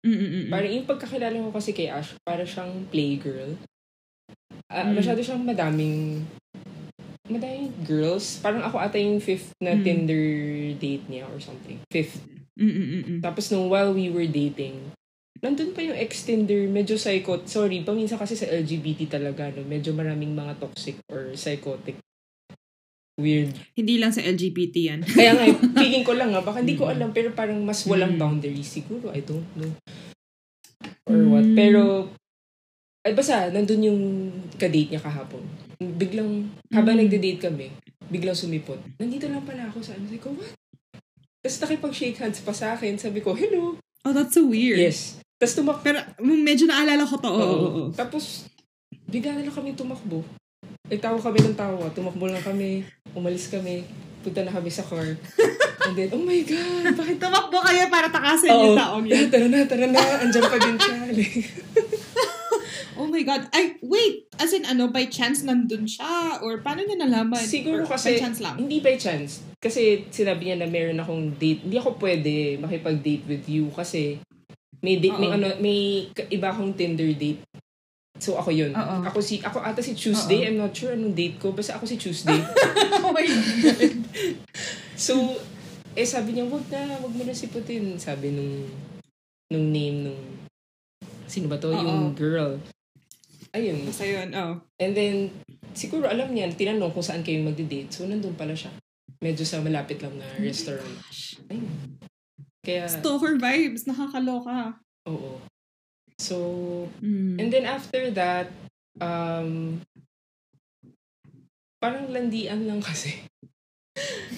[0.06, 0.54] Mm-mm-mm.
[0.54, 3.58] Parang yung pagkakilala ko kasi kay Ash, para siyang playgirl.
[4.70, 5.02] Ah, Mm.
[5.02, 6.22] Masyado siyang madaming
[7.26, 8.38] madaming girls.
[8.40, 9.84] Parang ako ata yung fifth na Mm.
[9.84, 10.26] Tinder
[10.78, 11.82] date niya or something.
[11.90, 12.22] Fifth.
[12.56, 13.20] Mm-mm-mm.
[13.20, 14.80] Tapos nung while we were dating,
[15.44, 17.46] nandun pa yung ex-Tinder, medyo psychot.
[17.46, 19.62] Sorry, paminsan kasi sa LGBT talaga, no?
[19.62, 22.00] medyo maraming mga toxic or psychotic.
[23.16, 23.56] Weird.
[23.74, 25.00] Hindi lang sa LGBT yan.
[25.20, 25.46] Kaya nga,
[25.80, 26.94] feeling ko lang nga, baka hindi ko Mm.
[26.96, 28.20] alam, pero parang mas walang Mm.
[28.20, 28.68] boundaries.
[28.68, 29.72] Siguro, I don't know.
[31.08, 31.48] Or what.
[31.48, 31.56] Mm.
[31.56, 31.82] Pero,
[33.06, 34.02] ay basta, nandun yung
[34.58, 35.46] kadate niya kahapon.
[35.78, 37.06] Biglang, habang Mm.
[37.06, 37.70] nagde-date kami,
[38.10, 38.82] biglang sumipot.
[38.98, 40.10] Nandito lang pala ako sa ano.
[40.10, 40.50] Sabi ko, what?
[41.46, 42.98] Tapos nakipag-shake hands pa sa akin.
[42.98, 43.78] Sabi ko, hello.
[44.02, 44.82] Oh, that's so weird.
[44.82, 45.22] Yes.
[45.38, 45.86] Tapos tumak...
[45.86, 47.30] Pero mm, medyo naalala ko to.
[47.30, 47.84] Oo, oo, oo.
[47.94, 48.50] Tapos,
[49.06, 50.26] bigla na lang kami tumakbo.
[50.90, 51.86] Ay, tawa kami ng tawa.
[51.94, 52.82] Tumakbo lang kami.
[53.14, 53.86] Umalis kami.
[54.26, 55.06] Punta na kami sa car.
[55.86, 58.74] And then, oh my God, bakit Tumakbo kayo para takasan Oo.
[58.74, 59.30] yung taong yun.
[59.34, 60.02] tara na, tara na.
[60.26, 60.98] Andyan pa din siya.
[62.96, 63.48] Oh my God.
[63.52, 64.28] Ay, wait.
[64.40, 66.40] As in, ano, by chance nandun siya?
[66.40, 67.44] Or paano niya nalaman?
[67.44, 68.56] Siguro Or kasi, By chance lang.
[68.56, 69.44] hindi by chance.
[69.60, 71.68] Kasi sinabi niya na meron akong date.
[71.68, 74.20] Hindi ako pwede makipag-date with you kasi
[74.80, 77.42] may date, may ano, may iba akong Tinder date.
[78.22, 78.72] So ako yun.
[78.72, 78.96] Oo.
[79.04, 80.46] Ako si ako ata si Tuesday.
[80.46, 80.48] Oo.
[80.48, 81.52] I'm not sure anong date ko.
[81.52, 82.40] Basta ako si Tuesday.
[83.04, 83.92] oh my God.
[84.96, 85.36] so,
[85.98, 88.00] eh sabi niya, wag na, wag mo na siputin.
[88.00, 88.72] Sabi nung,
[89.52, 90.22] nung name nung,
[91.28, 91.76] sino ba to?
[91.76, 91.82] Oo.
[91.82, 92.56] Yung girl.
[93.56, 93.88] Ayun.
[93.88, 94.60] Basta yun, oh.
[94.76, 95.32] And then,
[95.72, 97.88] siguro alam niya, tinanong kung saan kayo magde-date.
[97.90, 98.76] So, nandun pala siya.
[99.24, 101.00] Medyo sa malapit lang na restaurant.
[101.48, 101.96] Ayun.
[102.60, 103.88] Kaya, Stalker vibes.
[103.88, 104.76] Nakakaloka.
[105.08, 105.40] oo.
[106.16, 106.36] So,
[107.00, 107.36] Mm.
[107.38, 108.48] and then after that,
[108.98, 109.84] um,
[111.78, 113.20] parang landian lang kasi.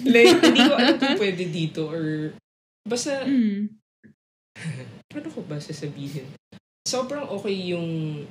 [0.03, 2.33] like, hindi ko alam kung pwede dito or
[2.83, 3.73] basta, Mm.
[5.09, 6.25] paano ko ba sasabihin?
[6.83, 8.23] Sobrang okay yung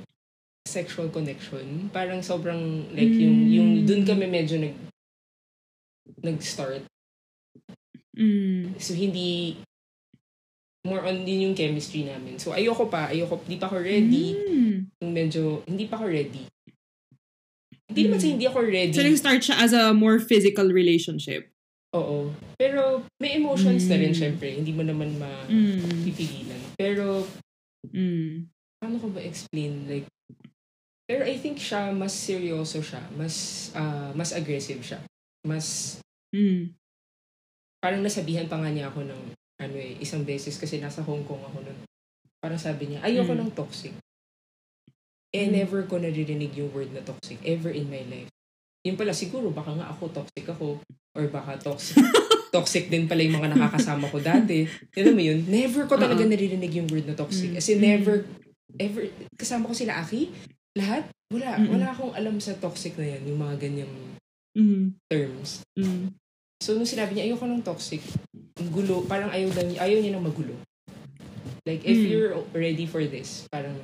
[0.67, 1.87] sexual connection.
[1.95, 3.51] Parang sobrang, like, yung, Mm.
[3.55, 4.75] yung, dun kami medyo nag,
[6.19, 6.83] nag-start.
[8.17, 8.75] Mm.
[8.75, 9.55] So, hindi,
[10.83, 12.39] more on din yung chemistry namin.
[12.39, 14.35] So, ayoko pa, ayoko, di pa ako ready.
[14.35, 14.75] Mm.
[15.03, 16.43] Medyo, hindi pa ako ready.
[17.87, 18.23] Hindi naman Mm.
[18.23, 18.93] sa hindi ako ready.
[18.95, 21.47] So, nag-start siya as a more physical relationship.
[21.95, 22.35] Oo.
[22.59, 24.19] Pero, may emotions na rin, Mm.
[24.19, 24.47] syempre.
[24.59, 25.15] Hindi mo naman
[25.47, 25.87] Mm.
[25.87, 26.61] mapipigilan.
[26.75, 27.23] Pero,
[27.87, 28.51] Mm.
[28.81, 29.87] paano ko ba explain?
[29.87, 30.07] Like,
[31.07, 32.99] pero I think siya, mas seryoso siya.
[33.15, 34.99] Mas, ah, mas aggressive siya.
[35.47, 35.97] Mas,
[36.35, 36.75] Mm.
[37.79, 39.21] parang nasabihan pa nga niya ako ng,
[39.57, 41.79] ano eh, isang beses kasi nasa Hong Kong ako nun.
[42.43, 43.47] Parang sabi niya, ayoko Mm.
[43.47, 43.95] ng toxic.
[45.31, 45.63] Eh, Mm.
[45.63, 48.27] never ko naririnig yung word na toxic ever in my life.
[48.83, 50.83] Yun pala, siguro baka nga ako toxic ako
[51.15, 51.95] or baka toxic
[52.55, 54.63] toxic din pala yung mga nakakasama ko dati.
[54.95, 55.43] Alam mo yun?
[55.47, 56.31] Never ko talaga Oo.
[56.31, 57.51] naririnig yung word na toxic.
[57.55, 57.59] Mm.
[57.59, 58.23] As in, never,
[58.79, 59.03] ever,
[59.35, 60.31] kasama ko sila, Aki,
[60.77, 61.71] lahat, wala, Mm-mm.
[61.73, 63.93] wala akong alam sa toxic na yan, yung mga ganyang
[64.57, 64.97] Mm.
[65.05, 65.61] terms.
[65.77, 66.13] Mm.
[66.57, 68.01] So, nung sinabi niya, ayoko ng toxic,
[68.57, 70.57] ang gulo, parang ayaw, lang, ayaw niya nang magulo.
[71.61, 72.09] Like, if Mm.
[72.09, 73.77] you're ready for this, parang,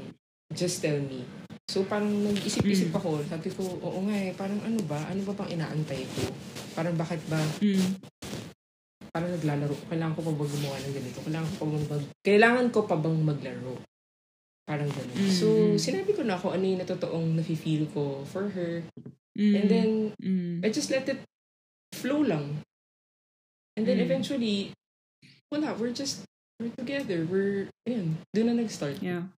[0.49, 1.21] just tell me.
[1.69, 2.97] So, parang nag-isip-isip Mm.
[2.97, 3.21] ako.
[3.29, 4.97] Sabi ko, oo nga eh, parang ano ba?
[5.09, 6.25] Ano ba pang inaantay ko?
[6.73, 8.01] Parang bakit ba, Mm.
[9.13, 9.77] parang naglalaro.
[9.93, 11.19] Kailangan ko pa ba gumawa ng ganito?
[11.21, 12.03] Kailangan ko pa bang mag...
[12.25, 13.75] Kailangan ko pa bang maglaro?
[14.63, 15.17] Parang ganun.
[15.19, 15.33] Mm.
[15.33, 18.87] So, sinabi ko na ako ano yung natotoong nafe-feel ko for her.
[19.35, 19.53] Mm.
[19.59, 19.89] And then,
[20.23, 20.63] Mm.
[20.63, 21.19] I just let it
[21.91, 22.63] flow lang.
[23.75, 24.05] And then Mm.
[24.07, 24.71] eventually,
[25.51, 26.23] wala, we're just,
[26.61, 27.27] we're together.
[27.27, 29.03] We're, ayun, doon na nag-start.
[29.03, 29.33] Yeah.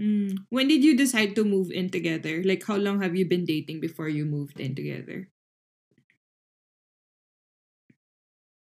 [0.00, 0.46] Mm.
[0.48, 2.40] When did you decide to move in together?
[2.40, 5.28] Like, how long have you been dating before you moved in together?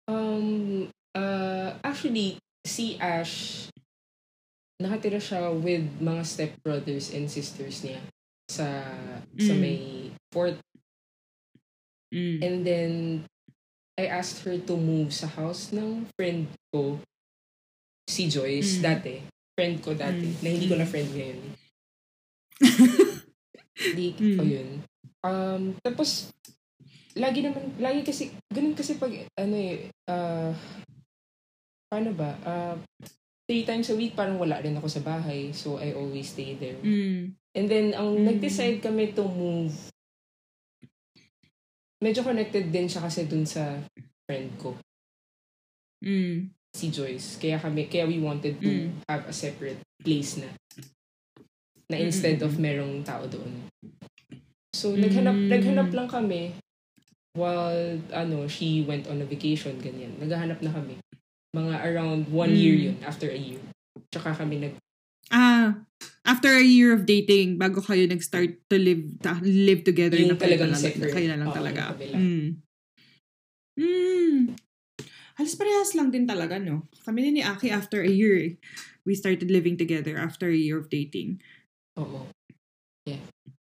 [0.09, 3.69] Um, uh, actually, si Ash,
[4.79, 7.99] nakatira siya with mga stepbrothers and sisters niya
[8.47, 8.65] sa
[9.35, 9.59] sa Mm.
[9.59, 9.79] may
[10.31, 10.55] fort.
[12.09, 12.37] Mm.
[12.41, 12.91] And then,
[13.99, 16.97] I asked her to move sa house ng friend ko,
[18.09, 18.81] si Joyce, Mm.
[18.81, 19.15] dati.
[19.53, 20.39] Friend ko dati, Mm.
[20.41, 20.91] na hindi ko na Mm.
[20.91, 21.41] friend ngayon.
[23.99, 24.39] Di, Mm.
[24.41, 24.69] yun.
[25.21, 26.31] Um, tapos,
[27.13, 30.55] lagi naman, lagi kasi, ganun kasi pag, ano eh, ah,
[31.91, 32.75] paano ba, Ah,
[33.49, 36.77] three times a week, parang wala rin ako sa bahay, so I always stay there.
[36.77, 37.33] mm.
[37.57, 38.37] And then, ang Mm.
[38.37, 39.73] nag-decide kami to move,
[41.97, 43.81] medyo connected din siya kasi dun sa
[44.29, 44.77] friend ko,
[46.05, 46.53] Mm.
[46.77, 47.41] si Joyce.
[47.41, 49.01] Kaya kami, kaya we wanted to Mm.
[49.09, 50.53] have a separate place na.
[51.89, 53.65] Na instead mm, of merong tao doon.
[54.77, 55.09] So, Mm.
[55.09, 56.53] naghanap, naghanap lang kami
[57.33, 60.13] while, ano, she went on a vacation, ganyan.
[60.21, 61.01] Naghahanap na kami.
[61.49, 62.61] Mga around one Mm.
[62.61, 63.61] year yun, after a year.
[64.13, 64.73] Tsaka kami nag,
[65.29, 65.85] Ah,
[66.25, 70.41] after a year of dating, bago kayo nag-start to live ta- live together Yung na
[70.41, 71.13] kayo na lang, separate.
[71.13, 71.93] kayo na lang Oo, talaga.
[71.93, 72.57] Mm.
[73.77, 74.57] Mm.
[75.37, 76.89] Halos parehas lang din talaga, no?
[77.05, 78.51] Kami din ni Aki after a year, eh.
[79.05, 81.41] we started living together after a year of dating.
[81.95, 82.25] oo.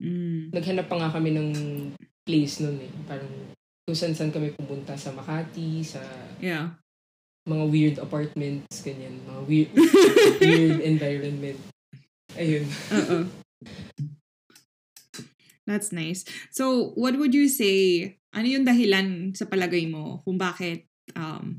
[0.02, 0.50] Mm.
[0.50, 1.48] Naghanap pa nga kami ng
[2.26, 2.90] place nun eh.
[3.06, 3.30] Parang
[3.82, 6.02] kung saan-saan kami pumunta sa Makati, sa
[6.42, 6.74] Yeah.
[7.48, 9.18] Mga weird apartments, ganyan.
[9.26, 9.70] Mga weird,
[10.42, 11.59] weird environment.
[12.38, 12.66] Ayun.
[12.90, 13.24] Uh-uh.
[15.66, 16.26] That's nice.
[16.50, 21.59] So, what would you say, ano yung dahilan sa palagay mo kung bakit um,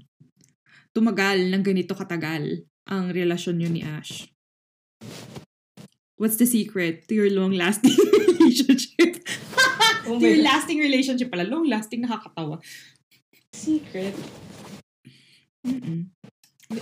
[0.92, 4.28] tumagal ng ganito katagal ang relasyon nyo ni Ash?
[6.16, 7.96] What's the secret to your long-lasting
[8.40, 9.24] relationship?
[10.08, 10.48] Oh to your God.
[10.52, 11.48] lasting relationship pala.
[11.48, 12.60] Long-lasting, nakakatawa.
[13.52, 14.16] Secret.
[15.64, 16.12] Mm-mm.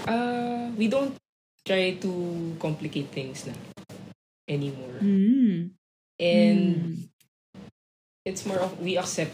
[0.07, 1.13] Uh, we don't
[1.65, 2.11] try to
[2.57, 3.53] complicate things na
[4.49, 4.97] anymore.
[5.01, 5.77] Mm.
[6.21, 6.93] And Mm.
[8.25, 9.33] it's more of we accept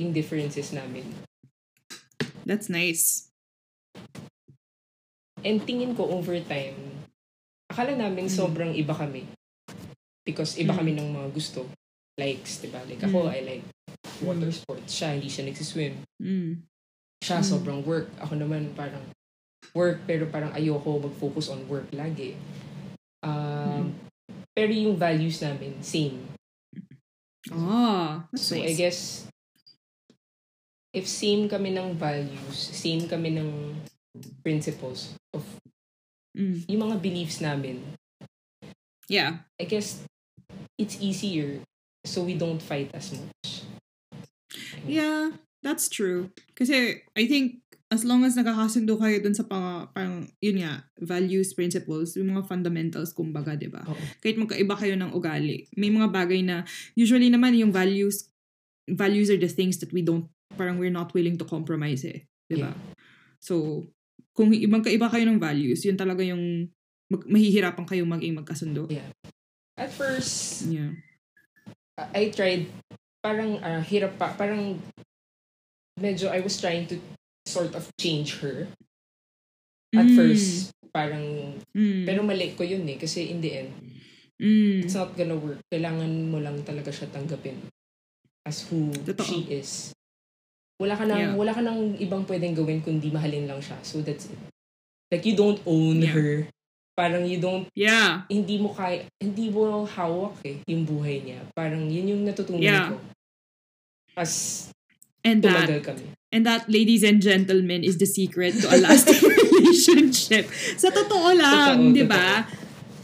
[0.00, 1.04] yung differences namin.
[2.44, 3.32] That's nice.
[5.44, 7.04] And tingin ko over time,
[7.68, 8.36] akala namin Mm.
[8.36, 9.28] sobrang iba kami.
[10.24, 10.78] Because iba Mm.
[10.80, 11.68] kami ng mga gusto.
[12.16, 12.80] Likes, diba?
[12.88, 13.32] Like ako, Mm.
[13.34, 13.64] I like
[14.24, 14.94] water sports.
[14.96, 15.94] Siya, hindi siya nagsiswim.
[16.22, 16.64] Mm.
[17.24, 17.48] Siya, Mm.
[17.48, 18.12] sobrang work.
[18.20, 19.00] Ako naman, parang
[19.72, 22.36] work, pero parang ayoko mag-focus on work lagi.
[23.24, 23.90] Um, Mm.
[24.54, 26.20] Pero yung values namin, same.
[27.50, 28.70] Oh, that's So, nice.
[28.70, 29.00] I guess,
[30.94, 33.74] if same kami ng values, same kami ng
[34.46, 35.42] principles of
[36.38, 36.62] Mm.
[36.70, 37.82] yung mga beliefs namin,
[39.10, 39.44] Yeah.
[39.60, 40.06] I guess
[40.80, 41.60] it's easier
[42.06, 43.66] so we don't fight as much.
[44.86, 45.36] Yeah.
[45.64, 46.28] That's true.
[46.52, 51.54] Kasi I think as long as nakakasundo kayo dun sa pang, pang yun nga, values,
[51.54, 53.86] principles, yung mga fundamentals, kumbaga, di ba?
[54.18, 55.70] Kahit magkaiba kayo ng ugali.
[55.78, 56.66] May mga bagay na,
[56.98, 58.28] usually naman yung values,
[58.90, 60.26] values are the things that we don't,
[60.58, 62.26] parang we're not willing to compromise eh.
[62.50, 62.74] Di ba?
[63.38, 63.86] So,
[64.34, 66.66] kung ibang kaiba kayo ng values, yun talaga yung
[67.08, 68.90] mag, mahihirapan kayo maging magkasundo.
[68.90, 69.06] Yeah.
[69.78, 70.98] At first, Yeah.
[71.94, 72.66] I tried,
[73.22, 74.82] parang ah, hirap pa, parang
[75.98, 76.98] medyo I was trying to
[77.46, 78.66] sort of change her.
[79.94, 80.16] At Mm.
[80.18, 82.02] first, parang, Mm.
[82.02, 83.70] pero mali ko yun eh, kasi in the end,
[84.42, 84.82] Mm.
[84.82, 85.62] it's not gonna work.
[85.70, 87.70] Kailangan mo lang talaga siya tanggapin
[88.42, 89.22] as who Totoo.
[89.22, 89.94] she is.
[90.82, 91.38] Wala ka nang, Yeah.
[91.38, 93.78] wala ka nang ibang pwedeng gawin kundi mahalin lang siya.
[93.86, 94.40] So that's it.
[95.14, 96.10] Like you don't own Yeah.
[96.18, 96.32] her.
[96.98, 98.26] Parang you don't, Yeah.
[98.26, 101.46] hindi mo kaya, hindi mo hawak eh, yung buhay niya.
[101.54, 102.90] Parang yun yung natutunan Yeah.
[102.90, 102.98] ko.
[104.18, 104.66] As
[105.24, 105.72] And that,
[106.32, 110.52] and that, ladies and gentlemen, is the secret to a lasting relationship.
[110.76, 112.44] Sa totoo lang, di ba?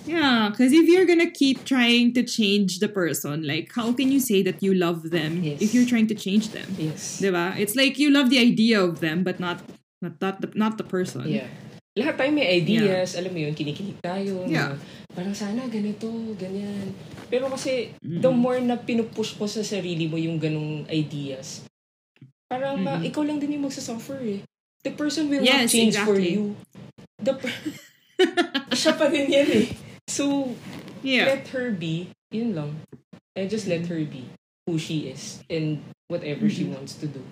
[0.04, 4.18] Yeah, because if you're gonna keep trying to change the person, like, how can you
[4.20, 5.62] say that you love them Yes.
[5.62, 6.66] if you're trying to change them?
[6.76, 7.20] Yes.
[7.20, 7.54] Di ba?
[7.56, 9.62] It's like you love the idea of them, but not
[10.02, 11.28] not not the, not the person.
[11.28, 11.48] Yeah.
[11.98, 14.46] Lahat tayo may ideas, alam mo yun, kinikinig tayo.
[14.46, 14.78] Yeah.
[14.78, 16.06] Na, parang sana ganito,
[16.38, 16.94] ganyan.
[17.26, 18.22] Pero kasi, Mm-mm.
[18.22, 21.66] the more na pinupush mo sa sarili mo yung ganong ideas,
[22.50, 23.06] parang ma- Mm-mm.
[23.06, 24.40] ikaw lang din yung magsasuffer eh.
[24.82, 26.34] The person will not Yes, change for exactly.
[26.34, 26.56] you.
[27.16, 27.62] The per-
[28.74, 29.66] Siya pa din yan eh.
[30.10, 30.56] So,
[31.00, 31.30] Yeah.
[31.30, 32.10] let her be.
[32.34, 32.70] Yun lang.
[33.38, 34.26] And just let her be
[34.66, 35.80] who she is and
[36.10, 36.74] whatever she Mhm.
[36.74, 37.22] wants to do.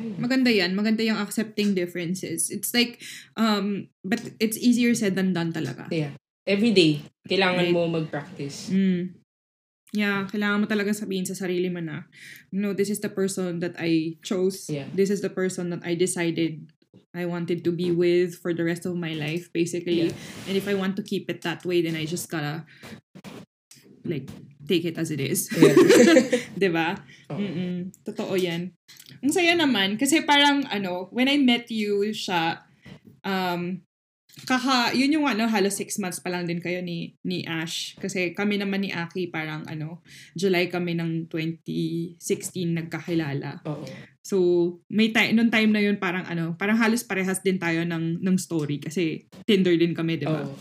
[0.00, 0.72] Maganda yan.
[0.72, 2.48] Maganda yung accepting differences.
[2.48, 3.00] It's like,
[3.36, 5.88] um, but it's easier said than done talaga.
[5.90, 6.16] Yeah.
[6.46, 7.74] Every day, kailangan Right.
[7.74, 8.72] mo mag-practice.
[8.72, 9.19] Mm.
[9.90, 12.06] Yeah, kailangan mo talaga sabihin sa sarili mo na,
[12.54, 14.70] no, this is the person that I chose.
[14.70, 14.86] Yeah.
[14.94, 16.70] This is the person that I decided
[17.10, 20.06] I wanted to be with for the rest of my life, basically.
[20.06, 20.14] Yeah.
[20.46, 22.62] And if I want to keep it that way, then I just gotta,
[24.06, 24.30] like,
[24.70, 25.50] take it as it is.
[25.50, 25.74] Yeah.
[26.54, 26.94] 'Di ba?
[27.34, 27.42] Oo.
[27.42, 27.90] Mm-mm.
[28.06, 28.70] Totoo yan.
[29.26, 32.62] Ang saya naman, kasi parang, ano, when I met you, siya,
[33.26, 33.82] um,
[34.46, 37.94] kaka, yun yung ano, halos six months pa lang din kayo ni, ni Ash.
[38.00, 40.00] Kasi kami naman ni Aki, parang ano,
[40.34, 42.18] July kami ng 2016
[42.70, 43.60] nagkakilala.
[43.66, 43.86] Oo.
[44.20, 44.36] So,
[44.92, 48.36] may time, nung time na yun, parang ano, parang halos parehas din tayo ng, ng
[48.38, 48.78] story.
[48.78, 50.46] Kasi Tinder din kami, di ba?
[50.46, 50.54] Oo.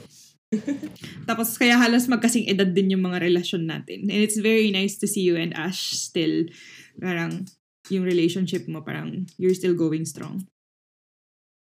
[1.29, 4.09] Tapos kaya halos magkasing edad din yung mga relasyon natin.
[4.09, 6.49] And it's very nice to see you and Ash still,
[6.97, 7.45] parang,
[7.89, 10.49] yung relationship mo, parang, you're still going strong.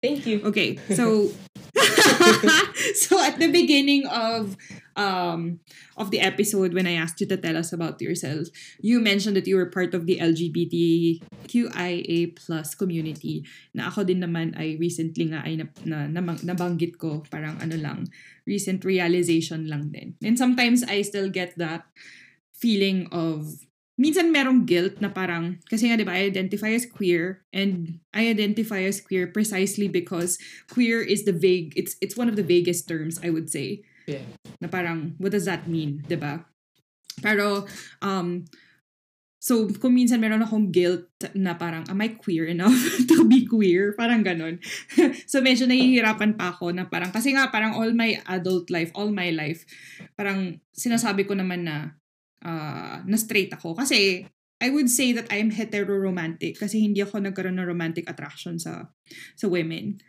[0.03, 0.43] Thank you.
[0.43, 1.31] Okay, so,
[3.03, 4.57] so at the beginning of,
[4.95, 5.59] um,
[5.97, 8.47] of the episode, when I asked you to tell us about yourself,
[8.79, 11.19] you mentioned that you were part of the LGBTQIA
[12.35, 17.23] plus community, na ako din naman ay recently nga ay na, na, namang- nabanggit ko,
[17.29, 18.07] parang ano lang,
[18.45, 20.15] recent realization lang din.
[20.23, 21.85] And sometimes I still get that
[22.53, 23.59] feeling of
[23.97, 28.29] minsan merong guilt na parang, kasi nga, di ba, I identify as queer, and I
[28.29, 32.89] identify as queer precisely because queer is the vague, it's it's one of the vaguest
[32.89, 33.85] terms, I would say.
[34.09, 34.25] Yeah.
[34.59, 36.41] Na parang, what does that mean, di ba?
[37.21, 37.69] Pero,
[38.01, 38.49] um,
[39.37, 41.05] so, kung minsan meron akong guilt
[41.37, 42.73] na parang, am I queer enough
[43.13, 43.93] to be queer?
[43.93, 44.57] Parang ganon.
[45.29, 49.13] so, medyo nahihirapan pa ako na parang, kasi nga, parang all my adult life, all
[49.13, 49.69] my life,
[50.17, 51.93] parang sinasabi ko naman na,
[52.43, 53.73] uh, na straight ako.
[53.73, 54.27] Kasi,
[54.61, 58.91] I would say that I am hetero-romantic kasi hindi ako nagkaroon ng romantic attraction sa
[59.35, 59.99] sa women.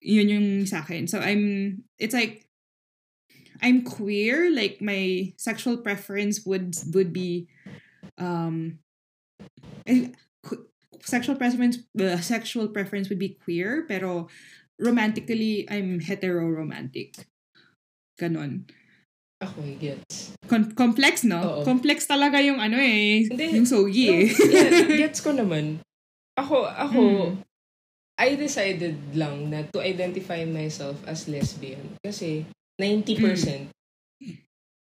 [0.00, 1.06] Yun yung sa akin.
[1.06, 2.48] So, I'm, it's like,
[3.62, 7.46] I'm queer, like my sexual preference would would be
[8.18, 8.78] um
[9.86, 10.12] eh,
[11.00, 14.28] sexual preference uh, sexual preference would be queer pero
[14.78, 17.14] romantically I'm hetero romantic.
[18.20, 18.70] Ganon.
[19.42, 20.38] Ako, I gets.
[20.46, 21.40] Con- complex, no?
[21.42, 21.60] Oo.
[21.66, 23.26] Complex talaga yung ano eh.
[23.26, 23.44] Hindi.
[23.58, 24.26] Yung sogi eh.
[24.30, 25.82] yeah, gets ko naman.
[26.38, 27.42] Ako, ako, Hmm.
[28.14, 31.98] I decided lang na to identify myself as lesbian.
[31.98, 32.46] Kasi,
[32.78, 33.74] 90%,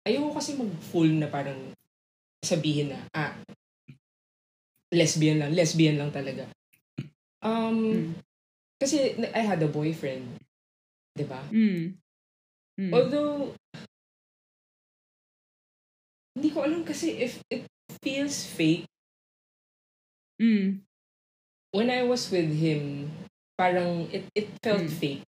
[0.05, 1.73] ayoko kasi mag-full na parang
[2.45, 3.33] sabihin na, ah,
[4.93, 6.45] lesbian lang, lesbian lang talaga.
[7.41, 8.09] Um, Mm.
[8.77, 10.37] kasi I had a boyfriend.
[11.15, 11.41] 'di ba?
[11.49, 11.95] Mm.
[12.81, 12.93] Mm.
[12.93, 13.55] Although,
[16.35, 17.65] hindi ko alam kasi if it
[18.03, 18.87] feels fake,
[20.35, 20.83] Mm.
[21.71, 23.07] when I was with him,
[23.55, 24.99] parang it, it felt Mm.
[24.99, 25.25] fake.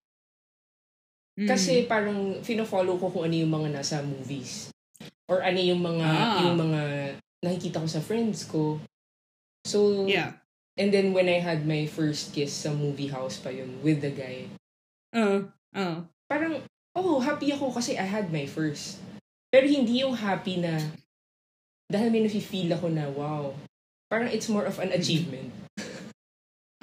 [1.38, 1.46] Mm.
[1.46, 4.74] Kasi parang fino-follow ko kung ano yung mga nasa movies.
[5.30, 6.42] Or ano yung mga Ah.
[6.42, 6.80] yung mga
[7.44, 8.82] nakikita ko sa friends ko.
[9.62, 10.42] So, yeah.
[10.74, 14.10] And then when I had my first kiss sa movie house pa yun with the
[14.10, 14.50] guy,
[15.14, 15.46] Oo.
[15.72, 15.96] Oo.
[16.26, 16.66] parang,
[16.98, 18.98] oh, happy ako kasi I had my first.
[19.56, 20.76] Pero hindi yung happy na,
[21.88, 23.56] dahil may nafe-feel ako na, wow.
[24.12, 25.48] Parang it's more of an achievement.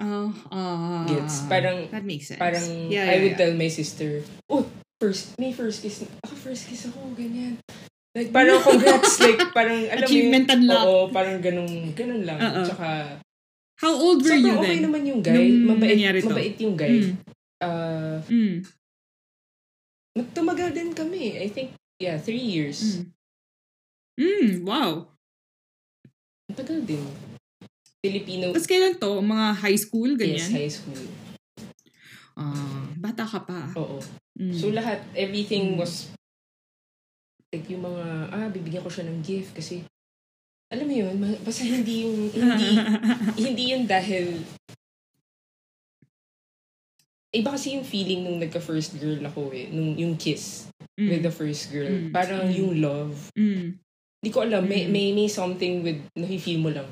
[0.01, 1.05] Oh, ah.
[1.05, 1.45] Gets?
[1.45, 2.41] Parang- that makes sense.
[2.41, 3.41] Parang, yeah, I yeah, would yeah.
[3.45, 4.65] tell my sister, oh,
[4.97, 6.01] first, may first kiss.
[6.25, 7.61] Ako, first kiss ako, ganyan.
[8.17, 9.21] Like, parang congrats.
[9.21, 10.89] like, parang, alam Achievement mo, unlocked.
[10.89, 12.41] Oo, parang ganun, ganun lang.
[12.41, 12.65] Oo.
[12.65, 13.21] Tsaka,
[13.85, 14.89] How old were you okay then?
[14.89, 15.37] naman yung guy.
[15.37, 16.27] Nung mabait, nangyari to?
[16.33, 16.97] mabait yung guy.
[16.97, 17.13] Mm.
[17.61, 18.55] Uh, Mm.
[20.33, 21.37] tumagal din kami.
[21.37, 23.01] I think, yeah, three years.
[23.01, 23.05] Mm.
[24.13, 25.09] Mm, wow.
[26.53, 27.01] Tagal din.
[28.03, 28.51] Filipino.
[28.53, 29.23] Tapos kailan to?
[29.23, 30.51] Mga high school, Yes, ganyan?
[30.53, 31.03] high school.
[32.37, 33.73] Ah, bata ka pa.
[33.77, 33.97] Oo.
[34.37, 34.53] Mm.
[34.53, 35.79] So lahat, everything Mm.
[35.81, 36.13] was
[37.53, 39.85] like yung mga, ah, bibigyan ko siya ng gift kasi
[40.73, 41.13] alam mo yun,
[41.45, 42.69] basta hindi yung, hindi,
[43.45, 44.41] hindi yun dahil
[47.33, 51.09] iba kasi yung feeling nung nagka-first girl ako eh, nung yung kiss Mm.
[51.09, 51.89] with the first girl.
[51.89, 52.13] Mm.
[52.13, 52.53] Parang Mm.
[52.53, 53.13] yung love.
[53.33, 53.81] Mm.
[54.21, 54.91] Hindi ko alam, may, Mm.
[54.93, 56.85] may, may something with, nafe-feel mo lang.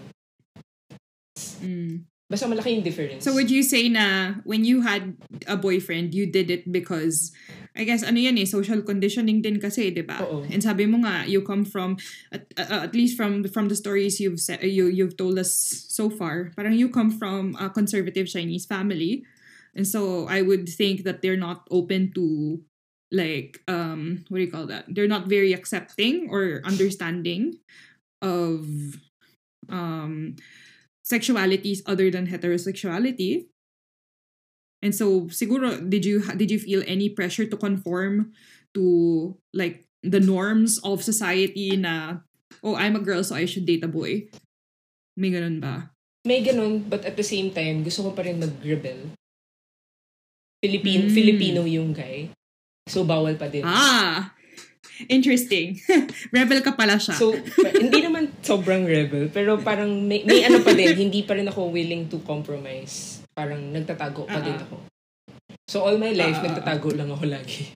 [1.62, 2.10] Mm.
[2.32, 3.28] Basta malaki yung difference.
[3.28, 5.20] So would you say na when you had
[5.52, 7.30] a boyfriend, you did it because
[7.76, 10.24] I guess ano yan eh, social conditioning din kasi, 'di ba?
[10.24, 10.48] Oo.
[10.48, 12.00] And sabi mo nga, you come from
[12.32, 15.52] at, uh, at least from from the stories you've said, you you've told us
[15.92, 19.28] so far, parang you come from a conservative Chinese family.
[19.76, 22.60] And so I would think that they're not open to
[23.12, 24.88] like um what do you call that?
[24.88, 27.60] They're not very accepting or understanding
[28.24, 28.66] of
[29.70, 30.36] um
[31.04, 33.48] sexualities other than heterosexuality.
[34.82, 38.34] And so siguro did you did you feel any pressure to conform
[38.74, 42.26] to like the norms of society na
[42.64, 44.32] oh I'm a girl so I should date a boy.
[45.20, 45.92] May ganun ba?
[46.24, 49.18] May ganun, but at the same time, gusto ko pa rin mag-rebel.
[50.62, 51.14] Filipino, Mm.
[51.18, 52.30] Filipino yung guy.
[52.92, 53.64] So, bawal pa din.
[53.64, 54.36] Ah.
[55.08, 55.80] Interesting.
[56.36, 57.16] Rebel ka pala siya.
[57.16, 57.32] So,
[57.80, 61.72] hindi naman sobrang rebel, pero parang may, may ano pa din, hindi pa rin ako
[61.72, 63.24] willing to compromise.
[63.32, 64.66] Parang nagtatago pa din Ah.
[64.68, 64.76] ako.
[65.72, 66.52] So, all my life, ah.
[66.52, 67.72] nagtatago lang ako lagi.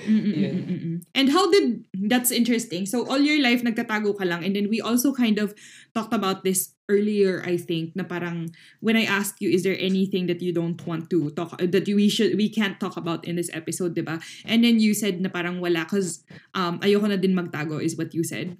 [0.00, 2.88] Mm, And how did that's interesting.
[2.88, 5.52] So all your life nagtatago ka lang and then we also kind of
[5.92, 8.50] talked about this earlier I think na parang
[8.82, 12.10] when I asked you is there anything that you don't want to talk that we
[12.10, 14.18] should we can't talk about in this episode, 'di ba?
[14.42, 16.26] And then you said na parang wala cuz
[16.58, 18.58] um ayoko na din magtago is what you said.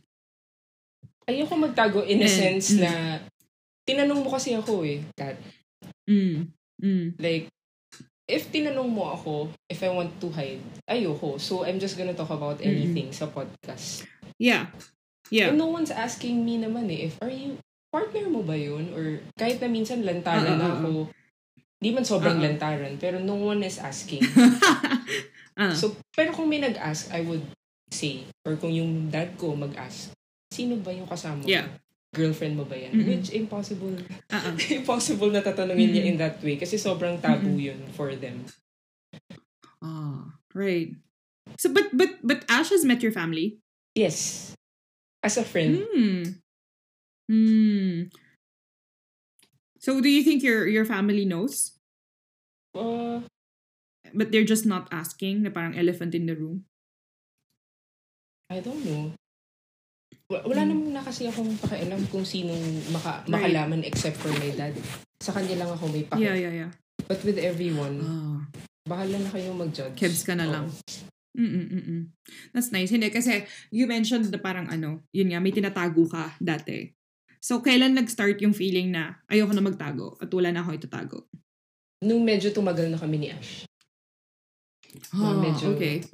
[1.26, 2.82] Ayoko magtago in a Eh, sense mm.
[2.82, 3.22] na,
[3.86, 5.38] tinanong mo kasi ako eh, Kat.
[6.10, 6.50] Mm.
[6.82, 7.06] Mm.
[7.22, 7.46] Like,
[8.26, 11.38] if tinanong mo ako if I want to hide, ayoko.
[11.38, 12.70] So, I'm just gonna talk about Mm-mm.
[12.70, 14.06] anything sa podcast.
[14.42, 14.74] Yeah.
[15.30, 15.54] Yeah.
[15.54, 18.95] And no one's asking me naman eh, if are you, partner mo ba yun?
[18.95, 21.11] Or kahit na minsan lantaran ah, ako,
[21.82, 22.45] di man sobrang ah.
[22.47, 24.22] lantaran, pero no one is asking.
[25.61, 25.74] ah.
[25.74, 27.45] so, pero kung may nag-ask, I would
[27.91, 30.14] say, or kung yung dad ko mag-ask,
[30.55, 31.51] sino ba yung kasama mo?
[31.51, 31.66] Yeah.
[32.11, 32.91] Girlfriend mo ba yan?
[32.91, 33.07] Mm-mm.
[33.07, 33.95] Which, impossible.
[34.30, 34.51] Ah.
[34.78, 36.11] impossible na tatanungin niya Mm-mm.
[36.14, 37.70] in that way kasi sobrang taboo Mm-mm.
[37.70, 38.43] yun for them.
[39.80, 40.95] Ah, right.
[41.57, 43.59] So but but but Ash has met your family.
[43.97, 44.53] Yes.
[45.22, 46.41] As a friend, Hmm.
[47.30, 48.10] Hmm.
[49.78, 51.78] So do you think your your family knows?
[52.74, 53.22] uh,
[54.10, 56.66] But they're just not asking na parang elephant in the room.
[58.50, 59.14] I don't know.
[60.26, 60.70] Wa- Wala Mm.
[60.74, 63.30] naman na kasi akong pakialam kung sinong maka, Right.
[63.30, 64.74] makalaman except for my dad.
[65.22, 66.26] Sa kanya lang ako may paki.
[66.26, 66.70] Yeah, yeah, yeah.
[67.06, 68.42] But with everyone, Ah.
[68.82, 69.94] bahala na kayong mag-judge.
[69.94, 70.66] Kebs ka na lang.
[70.66, 71.06] Oo.
[71.38, 72.10] Mm-mm-mm.
[72.50, 72.90] That's nice.
[72.90, 76.90] Hindi, kasi you mentioned na parang ano, yun nga, may tinatago ka dati.
[77.41, 81.18] So, kailan nag-start yung feeling na ayoko na magtago at wala na ako itatago?
[82.05, 83.64] Nung medyo tumagal na kami ni Ash.
[85.16, 86.05] Ah, medyo- okay.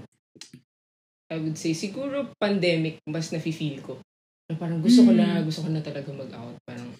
[1.26, 3.98] I would say, siguro pandemic, mas nafe-feel ko.
[4.46, 5.44] Na parang gusto ko na, Mm.
[5.50, 6.54] gusto ko na talaga mag-out.
[6.62, 6.94] Parang,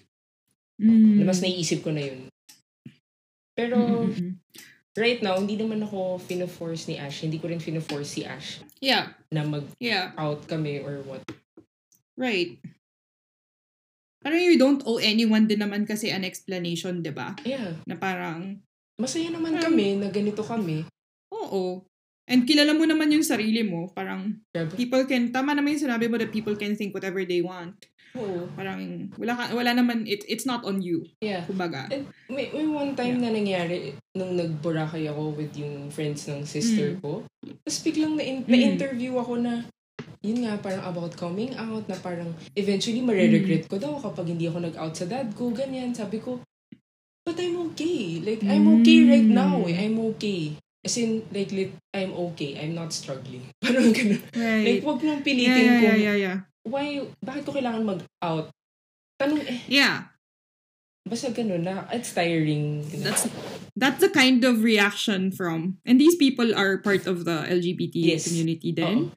[0.83, 1.23] Mm.
[1.23, 2.27] na mas naiisip ko na yun.
[3.55, 3.79] Pero,
[4.11, 4.43] Mm-mm-mm.
[4.99, 7.23] right now, hindi naman ako fino-force ni Ash.
[7.23, 10.11] Hindi ko rin fino-force si Ash Yeah, na mag-out yeah.
[10.51, 11.23] kami or what.
[12.19, 12.59] Right.
[14.27, 17.39] Parang you don't owe anyone din naman kasi an explanation, di ba?
[17.47, 17.79] Yeah.
[17.87, 18.59] Na parang,
[18.99, 20.83] Masaya naman Um, kami na ganito kami.
[21.31, 21.87] oo.
[22.27, 23.87] And kilala mo naman yung sarili mo.
[23.87, 24.75] Parang, Grabe.
[24.75, 27.77] people can, tama naman yung sinabi mo that people can think whatever they want.
[28.17, 28.51] Oo.
[28.57, 28.83] Parang,
[29.15, 31.07] wala, ka, wala naman, it, it's not on you.
[31.21, 31.47] Yeah.
[31.47, 31.87] Kumbaga.
[31.87, 36.97] And may, may one time na nangyari nung nagburakay ako with yung friends ng sister
[36.97, 36.99] Mm.
[36.99, 37.23] ko.
[37.63, 38.49] Tapos biglang na- Mm.
[38.49, 39.69] na-interview ako na
[40.27, 44.59] yun nga, parang about coming out na parang eventually mariregret ko daw kapag hindi ako
[44.67, 45.95] nag-out sa dad ko, ganyan.
[45.95, 46.43] Sabi ko,
[47.23, 48.19] but I'm okay.
[48.19, 49.63] Like, I'm okay right now.
[49.71, 49.79] Eh.
[49.79, 50.59] I'm okay.
[50.83, 52.59] As in, like, lit, I'm okay.
[52.59, 53.47] I'm not struggling.
[53.63, 54.23] Parang ganun.
[54.35, 54.67] Right.
[54.67, 56.37] Like, wag nang yeah, pilitin yeah, kung, yeah, yeah, yeah.
[56.67, 58.51] why, bakit ko kailangan mag-out?
[59.23, 60.11] Tanong, eh, Yeah.
[61.07, 62.83] basta ganun na, it's tiring.
[62.91, 63.31] That's
[63.79, 68.27] that's the kind of reaction from and these people are part of the LGBT Yes.
[68.27, 69.15] community then.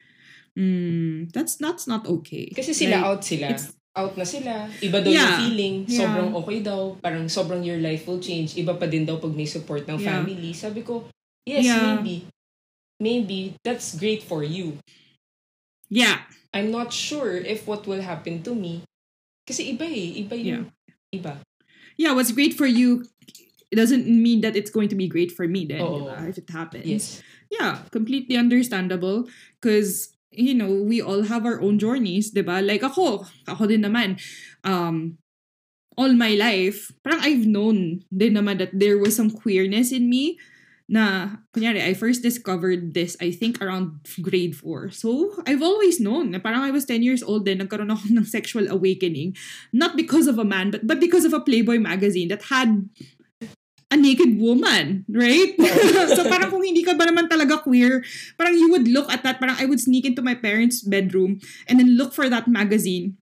[0.60, 2.51] Mm, that's that's not okay.
[2.51, 3.47] Kasi sila Like, out sila.
[3.95, 4.68] Out na sila.
[4.84, 5.24] Iba daw Yeah.
[5.24, 5.76] yung feeling.
[5.88, 5.99] Yeah.
[6.03, 6.82] Sobrang okay daw.
[6.99, 8.60] Parang sobrang your life will change.
[8.60, 10.20] Iba pa din daw pag may support ng Yeah.
[10.20, 10.51] family.
[10.51, 11.07] Sabi ko,
[11.47, 11.95] yes, Yeah.
[11.95, 12.28] maybe.
[12.99, 13.39] Maybe.
[13.64, 14.84] That's great for you.
[15.88, 16.28] Yeah.
[16.51, 18.84] I'm not sure if what will happen to me.
[19.47, 20.28] Kasi iba eh.
[20.28, 20.76] Iba yung
[21.16, 21.39] iba.
[21.95, 23.07] Yeah, what's great for you
[23.72, 26.10] it doesn't mean that it's going to be great for me then, Oo.
[26.10, 26.30] diba?
[26.30, 26.86] If it happens.
[26.86, 27.05] Yes.
[27.53, 29.30] Yeah, completely understandable
[29.62, 32.61] because you know, we all have our own journeys, 'di ba?
[32.61, 34.21] Like ako, ako din naman
[34.63, 35.17] um
[35.99, 40.39] all my life, parang I've known din naman that there was some queerness in me
[40.89, 44.89] na, kunyari, I first discovered this, I think, around grade 4.
[44.89, 48.25] So, I've always known na parang I was 10 years old then, nagkaroon ako ng
[48.25, 49.38] sexual awakening.
[49.69, 52.89] Not because of a man, but, but because of a Playboy magazine that had
[53.89, 55.53] a naked woman, right?
[56.15, 58.05] so parang kung hindi ka ba naman talaga queer,
[58.37, 61.81] parang you would look at that, parang I would sneak into my parents' bedroom and
[61.81, 63.18] then look for that magazine.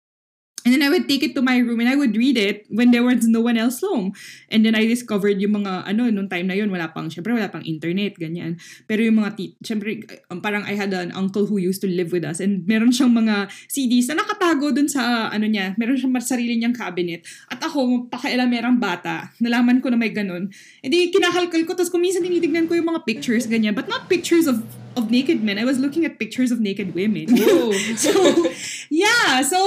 [0.67, 2.91] And then I would take it to my room and I would read it when
[2.91, 4.11] there was no one else home.
[4.51, 7.47] And then I discovered yung mga, ano, nung time na yun, wala pang, syempre wala
[7.47, 8.59] pang internet, ganyan.
[8.83, 12.27] Pero yung mga, syempre, um, parang I had an uncle who used to live with
[12.27, 16.59] us and meron siyang mga CDs na nakatago dun sa, ano niya, meron siyang sarili
[16.59, 17.23] niyang cabinet.
[17.47, 20.51] At ako, pakialamerang bata, nalaman ko na may ganun.
[20.83, 23.71] And di, kinakalkal ko, tapos kuminsan tinitignan ko yung mga pictures, ganyan.
[23.71, 24.67] But not pictures of
[24.97, 25.57] of naked men.
[25.61, 27.29] I was looking at pictures of naked women.
[27.97, 28.13] So
[28.89, 29.59] yeah so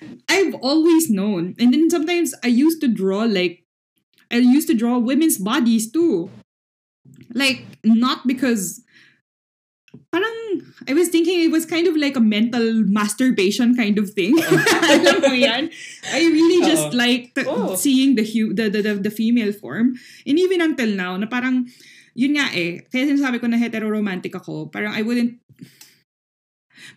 [0.28, 3.64] i've always known and then sometimes i used to draw like
[4.32, 6.30] i used to draw women's bodies too
[7.34, 8.80] like not because
[10.12, 14.32] parang I was thinking it was kind of like a mental masturbation kind of thing.
[14.88, 15.68] Alam mo yan?
[16.08, 16.96] I really just Oo.
[16.96, 17.76] liked Oh.
[17.76, 20.00] seeing the, hu- the, the, the the female form.
[20.24, 21.68] And even until now, na parang,
[22.18, 25.38] yun nga eh, kaya sinasabi ko na hetero-romantic ako, parang I wouldn't,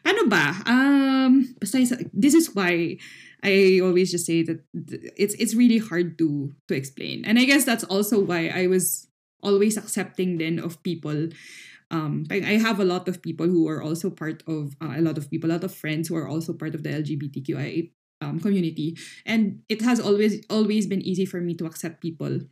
[0.01, 0.57] paano ba?
[0.65, 2.97] Um, basta, this is why
[3.45, 7.25] I always just say that th- it's it's really hard to to explain.
[7.25, 9.09] And I guess that's also why I was
[9.41, 11.33] always accepting then of people
[11.89, 15.17] um I have a lot of people who are also part of uh, a lot
[15.17, 17.89] of people, a lot of friends who are also part of the LGBTQIA
[18.21, 22.45] um, community, and it has always always been easy for me to accept people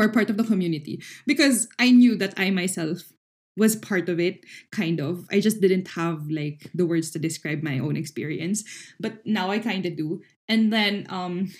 [0.00, 3.12] are part of the community because I knew that I myself
[3.56, 4.40] was part of it
[4.70, 8.64] kind of i just didn't have like the words to describe my own experience
[8.98, 11.52] but now i kind of do and then um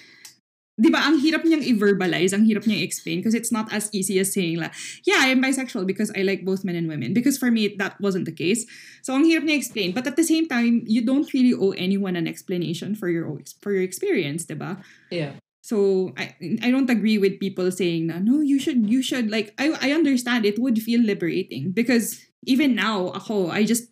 [0.80, 4.16] 'di ba ang hirap niyang i-verbalize, ang hirap niyang i-explain because it's not as easy
[4.16, 4.72] as saying like,
[5.04, 7.12] yeah, I'm bisexual because I like both men and women.
[7.12, 8.64] Because for me, that wasn't the case.
[9.04, 9.92] So ang hirap niya explain.
[9.92, 13.28] But at the same time, you don't really owe anyone an explanation for your
[13.60, 14.80] for your experience, 'di ba?
[15.12, 15.36] Yeah.
[15.72, 19.56] So I I don't agree with people saying na no you should you should like
[19.56, 23.88] I I understand it would feel liberating because even now ako I just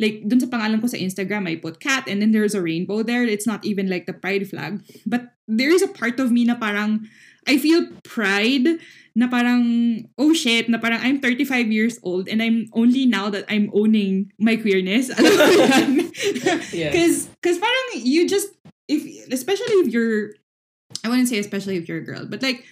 [0.00, 3.04] like dun sa pangalan ko sa Instagram I put cat and then there's a rainbow
[3.04, 3.28] there.
[3.28, 4.80] It's not even like the pride flag.
[5.04, 7.04] But there is a part of me na parang
[7.44, 8.80] I feel pride
[9.12, 13.44] na parang oh shit na parang I'm 35 years old and I'm only now that
[13.52, 15.12] I'm owning my queerness.
[15.18, 15.90] Alam mo yan
[16.72, 16.88] Yeah.
[16.88, 18.48] because because parang you just
[18.88, 20.32] if especially if you're
[21.04, 22.64] I wouldn't say especially if you're a girl, but like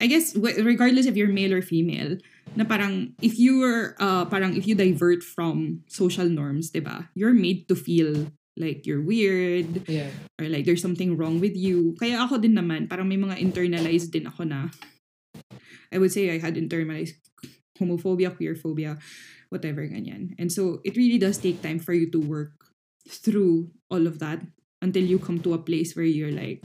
[0.00, 2.16] I guess regardless if you're male or female,
[2.56, 7.12] na parang if you were uh parang if you divert from social norms, 'di ba?
[7.12, 10.12] You're made to feel like you're weird Yeah.
[10.40, 11.96] or like there's something wrong with you.
[12.00, 14.68] Kaya ako din naman, parang may mga internalized din ako na
[15.92, 17.18] I would say I had internalized
[17.80, 19.00] homophobia, queerphobia,
[19.48, 20.36] whatever ganyan.
[20.38, 22.52] And so it really does take time for you to work
[23.08, 24.44] through all of that
[24.80, 26.62] until you come to a place where you're like,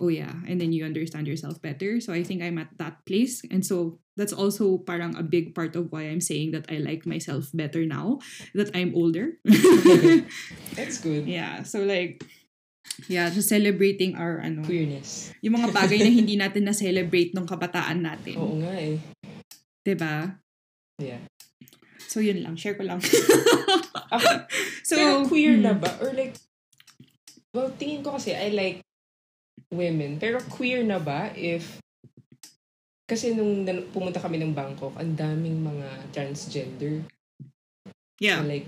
[0.00, 2.00] oh yeah, and then you understand yourself better.
[2.00, 3.42] So I think I'm at that place.
[3.50, 7.04] And so that's also parang a big part of why I'm saying that I like
[7.04, 8.18] myself better now
[8.56, 9.36] that I'm older.
[10.76, 11.28] That's good.
[11.28, 12.24] yeah, so like
[13.08, 15.36] yeah, just celebrating our ano, Queerness.
[15.44, 18.36] yung mga bagay na hindi natin na-celebrate nung kabataan natin.
[18.40, 18.96] Oo nga eh.
[19.84, 20.40] 'Di ba?
[20.96, 21.20] Yeah.
[22.08, 23.04] So yun lang, share ko lang.
[24.16, 24.28] Ako,
[24.80, 25.82] so pero queer na hmm.
[25.82, 25.90] ba?
[26.00, 26.40] Or like,
[27.52, 28.80] well, tingin ko kasi I like
[29.72, 30.18] women.
[30.18, 31.78] Pero queer na ba if,
[33.06, 33.62] kasi nung
[33.94, 37.06] pumunta kami ng Bangkok, ang daming mga transgender.
[38.18, 38.42] Yeah.
[38.42, 38.66] Na like,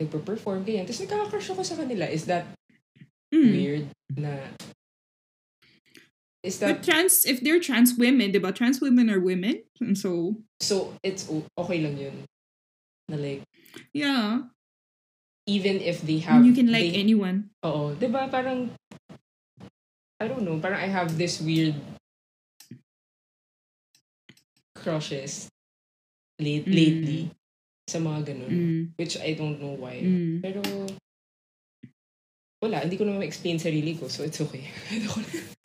[0.00, 0.88] nagpa-perform, ganyan.
[0.88, 2.08] Tapos nagkaka-crush ako sa kanila.
[2.08, 2.48] Is that
[3.30, 3.52] Mm.
[3.54, 3.86] weird
[4.18, 4.50] na...
[6.42, 6.82] Is But that...
[6.82, 8.50] trans, if they're trans women, diba?
[8.50, 9.62] Trans women are women.
[9.80, 12.26] And so, So, it's okay lang yun.
[13.06, 13.46] Na like,
[13.94, 14.50] yeah.
[15.46, 16.42] even if they have...
[16.42, 17.54] And you can like they, anyone.
[17.62, 17.94] Oo.
[17.94, 18.74] Di ba parang...
[20.20, 20.60] I don't know.
[20.60, 21.74] Parang I have this weird
[24.76, 25.48] crushes
[26.36, 26.76] late, Mm.
[26.76, 27.20] lately
[27.88, 28.52] sa mga ganun.
[28.52, 28.82] Mm.
[29.00, 30.04] Which I don't know why.
[30.04, 30.44] Mm.
[30.44, 30.60] Pero,
[32.60, 32.84] wala.
[32.84, 34.12] Hindi ko naman ma-explain sarili ko.
[34.12, 34.68] So, it's okay.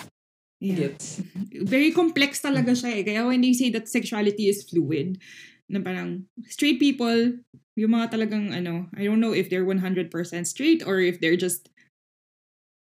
[0.64, 0.88] Yeah.
[0.88, 1.20] gets.
[1.68, 3.04] Very complex talaga siya eh.
[3.04, 5.20] Kaya when they say that sexuality is fluid,
[5.68, 7.38] na parang straight people,
[7.76, 10.10] yung mga talagang ano, I don't know if they're 100%
[10.48, 11.68] straight or if they're just,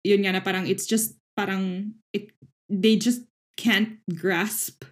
[0.08, 2.32] yun nga na parang it's just parang, it,
[2.70, 3.22] they just
[3.56, 4.84] can't grasp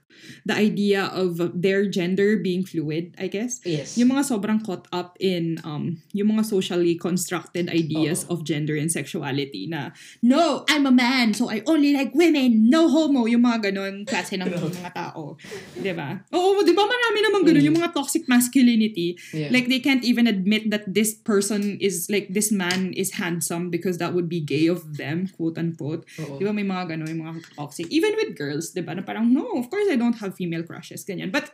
[0.43, 3.59] the idea of their gender being fluid, I guess.
[3.63, 3.97] Yes.
[3.97, 8.89] Yung mga sobrang caught up in um yung mga socially constructed ideas of gender and
[8.89, 9.91] sexuality na
[10.21, 14.37] no, I'm a man so I only like women, no homo, yung mga ganon klase
[14.37, 15.35] ng mga tao.
[15.75, 16.21] 'Di ba?
[16.31, 17.67] Oo, 'di ba marami naman ganun Mm.
[17.73, 19.17] yung mga toxic masculinity.
[19.33, 19.49] yeah.
[19.49, 23.97] Like they can't even admit that this person is like this man is handsome because
[23.97, 26.05] that would be gay of them, quote unquote.
[26.21, 26.37] Oo.
[26.37, 27.89] Di ba may mga gano'n, yung mga toxic.
[27.89, 28.93] Even with girls, di ba?
[28.93, 31.31] Na parang, no, of course I don't have female crushes, ganyan.
[31.31, 31.51] But,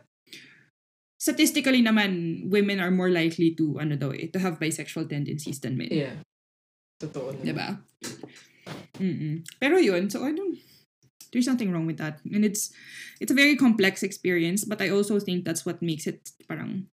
[1.24, 5.78] statistically naman, women are more likely to, ano daw eh, to have bisexual tendencies than
[5.78, 5.88] men.
[5.88, 6.20] Yeah.
[7.00, 7.40] Totoo.
[7.40, 7.80] Di ba?
[9.00, 9.48] Mm-mm.
[9.60, 10.60] Pero yun, so I don't,
[11.32, 12.20] there's nothing wrong with that.
[12.28, 12.76] And it's,
[13.24, 16.92] it's a very complex experience, but I also think that's what makes it parang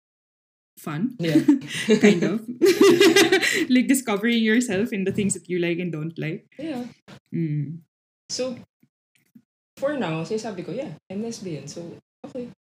[0.78, 1.18] fun.
[1.18, 1.42] Yeah.
[2.00, 2.46] kind of.
[3.68, 6.46] like discovering yourself in the things that you like and don't like.
[6.58, 6.86] Yeah.
[7.34, 7.82] Mm.
[8.30, 8.56] So,
[9.80, 11.64] for now, sinasabi ko, yeah, I'm lesbian.
[11.64, 11.96] So,
[12.28, 12.52] okay.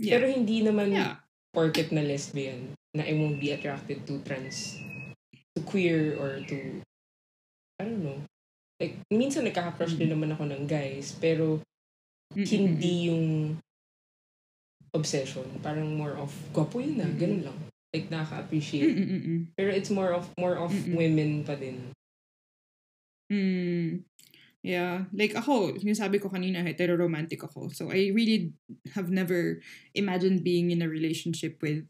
[0.00, 0.16] Yeah.
[0.16, 1.20] Pero hindi naman yeah.
[1.52, 4.80] porket na lesbian na I won't be attracted to trans,
[5.52, 6.80] to queer, or to,
[7.76, 8.24] I don't know.
[8.80, 11.60] Like, minsan nagkaka-crush din naman ako ng guys, pero
[12.32, 12.48] Mm-mm-mm.
[12.48, 13.26] hindi yung
[14.96, 15.44] obsession.
[15.60, 17.20] Parang more of, gwapo yun na, Mm-mm.
[17.20, 17.58] ganun lang.
[17.92, 18.96] Like, nakaka-appreciate.
[18.96, 19.52] Mm-mm-mm.
[19.52, 20.96] Pero it's more of, more of Mm-mm.
[20.96, 21.92] women pa din.
[23.28, 24.04] Mm.
[24.62, 25.10] Yeah.
[25.12, 27.74] Like ako, yung sabi ko kanina, hetero-romantic ako.
[27.74, 28.54] So I really
[28.94, 29.58] have never
[29.94, 31.82] imagined being in a relationship with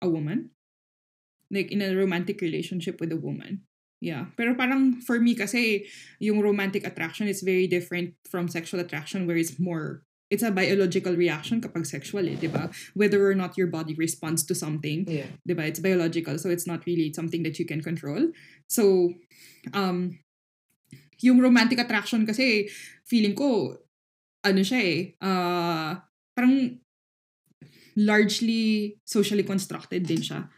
[0.00, 0.50] a woman.
[1.52, 3.68] Like in a romantic relationship with a woman.
[4.00, 4.32] Yeah.
[4.36, 5.86] Pero parang for me kasi,
[6.18, 11.14] yung romantic attraction is very different from sexual attraction where it's more it's a biological
[11.14, 12.66] reaction kapag sexual eh, di ba?
[12.98, 15.06] Whether or not your body responds to something.
[15.06, 15.30] Yeah.
[15.46, 15.70] diba?
[15.70, 18.34] It's biological, so it's not really something that you can control.
[18.66, 19.14] So,
[19.72, 20.18] um,
[21.24, 22.68] yung romantic attraction kasi,
[23.06, 23.76] feeling ko,
[24.44, 25.96] ano siya eh, uh,
[26.36, 26.76] parang
[27.96, 30.52] largely socially constructed din siya.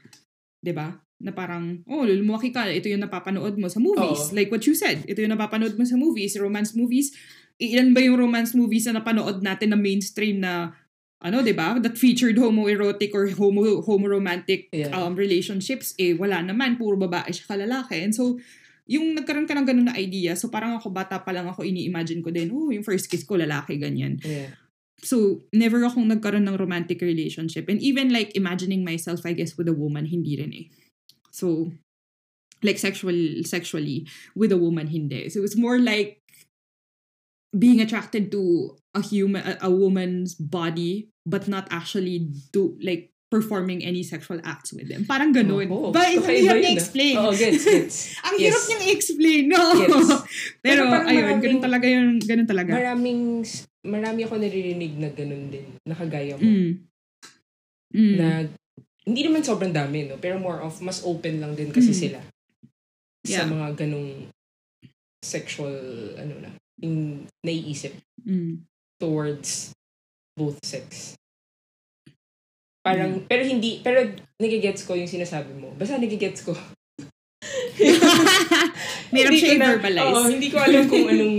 [0.59, 0.91] 'Di ba?
[1.23, 4.31] Na parang, oh, lumaki ka, ito yung napapanood mo sa movies.
[4.31, 4.35] Oo.
[4.35, 7.11] Like what you said, ito yung napapanood mo sa movies, romance movies.
[7.59, 10.75] Ilan ba yung romance movies na napanood natin na mainstream na
[11.19, 11.75] ano, 'di ba?
[11.83, 14.95] That featured homoerotic or homo homo-romantic Yeah.
[14.95, 17.99] um, relationships eh wala naman, puro babae siya kalalaki.
[18.03, 18.39] And so
[18.89, 22.25] yung nagkaroon ka ng ganun na idea, so parang ako bata pa lang ako ini-imagine
[22.25, 24.17] ko din, oh, yung first kiss ko lalaki ganyan.
[24.25, 24.57] Yeah.
[25.05, 27.69] So, never akong nagkaroon ng romantic relationship.
[27.71, 30.67] And even like imagining myself, I guess, with a woman, hindi rin eh.
[31.31, 31.71] So,
[32.65, 33.15] like sexual,
[33.47, 35.29] sexually, with a woman, hindi.
[35.31, 36.19] So, it's more like
[37.55, 43.85] being attracted to a human, a, a woman's body, but not actually do, like, performing
[43.85, 45.05] any sexual acts with them.
[45.05, 45.69] Parang ganun.
[45.69, 45.93] Oo.
[45.93, 47.15] Ba, ang Kakaiba hirap yun, niya explain.
[47.21, 47.97] Oo, gets, gets.
[48.25, 48.43] ang Yes.
[48.49, 49.61] hirap niyang i-explain, no?
[49.77, 49.93] Yes.
[50.65, 50.89] Pero, Pero ayun,
[51.29, 52.71] maraming- ganun talaga yun, ganun talaga.
[52.73, 53.21] Maraming,
[53.85, 55.67] marami ako naririnig na ganun din.
[55.85, 56.43] Nakagaya mo.
[56.43, 56.73] Mm.
[57.89, 58.17] Mm.
[58.17, 58.27] Na,
[59.05, 60.17] hindi naman sobrang dami, no?
[60.17, 62.01] Pero more of, mas open lang din kasi Mm.
[62.01, 62.21] sila.
[63.29, 63.49] Sa Yeah.
[63.49, 64.29] mga ganong
[65.21, 65.75] sexual,
[66.17, 66.51] ano na,
[66.81, 67.93] yung naiisip
[68.25, 68.65] Mm.
[68.97, 69.77] towards
[70.33, 71.13] both sex.
[72.89, 73.25] Parang, Mm.
[73.29, 73.99] pero hindi, pero
[74.41, 75.69] nagigets ko yung sinasabi mo.
[75.77, 76.57] Basta nagigets ko.
[79.13, 80.13] Hindi siya i-verbalize.
[80.13, 81.39] Oo, hindi ko alam kung anong